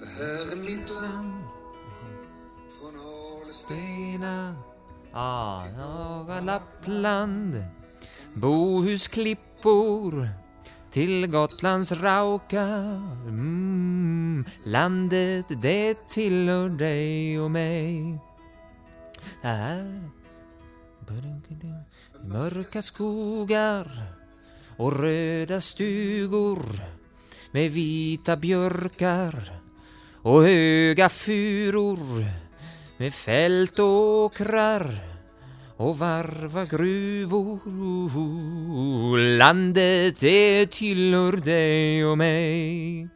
Det 0.00 0.06
här 0.06 0.52
är 0.52 0.56
mitt 0.56 0.90
land. 0.90 1.44
Från 2.78 2.94
Alestena 3.42 4.56
Ah, 5.12 5.64
norra 5.76 6.40
Lappland. 6.40 7.64
Bohusklippor 8.34 10.28
till 10.90 11.26
Gotlands 11.26 11.92
raukar 11.92 12.84
mm, 13.28 14.44
Landet 14.64 15.46
det 15.48 16.08
tillhör 16.08 16.68
dig 16.68 17.40
och 17.40 17.50
mig. 17.50 18.18
Här 19.42 20.10
Mörka 22.22 22.82
skogar 22.82 24.02
och 24.76 25.00
röda 25.00 25.60
stugor 25.60 26.62
med 27.54 27.72
vita 27.72 28.36
björkar 28.36 29.52
och 30.22 30.42
höga 30.42 31.08
furor 31.08 32.24
med 32.96 33.14
fält 33.14 33.78
och 33.78 33.86
åkrar 33.86 34.98
och 35.76 35.98
varva 35.98 36.64
gruvor. 36.64 37.58
Landet 39.36 40.20
det 40.20 40.66
tillhör 40.66 41.32
dig 41.32 42.06
och 42.06 42.18
mig. 42.18 43.08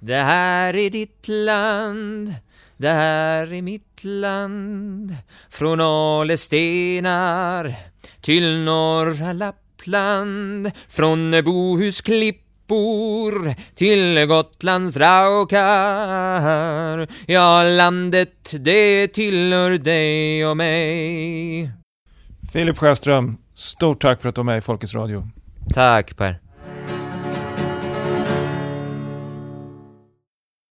Det 0.00 0.16
här 0.16 0.76
är 0.76 0.90
ditt 0.90 1.28
land, 1.28 2.34
det 2.76 2.92
här 2.92 3.52
är 3.52 3.62
mitt 3.62 4.04
land. 4.04 5.16
Från 5.50 5.80
Ale 5.80 6.36
stenar 6.36 7.74
till 8.20 8.58
norra 8.58 9.32
Lappland. 9.32 10.70
Från 10.88 11.44
Bohusklippor 12.66 13.54
till 13.74 14.26
Gotlands 14.26 14.96
raukar. 14.96 15.58
Ja, 17.26 17.62
landet 17.62 18.54
det 18.60 19.08
tillhör 19.08 19.70
dig 19.70 20.46
och 20.46 20.56
mig. 20.56 21.70
Filip 22.52 22.78
Sjöström, 22.78 23.36
stort 23.54 24.02
tack 24.02 24.22
för 24.22 24.28
att 24.28 24.34
du 24.34 24.38
var 24.38 24.44
med 24.44 24.58
i 24.58 24.60
Folkets 24.60 24.94
Radio. 24.94 25.28
Tack 25.74 26.16
Per. 26.16 26.45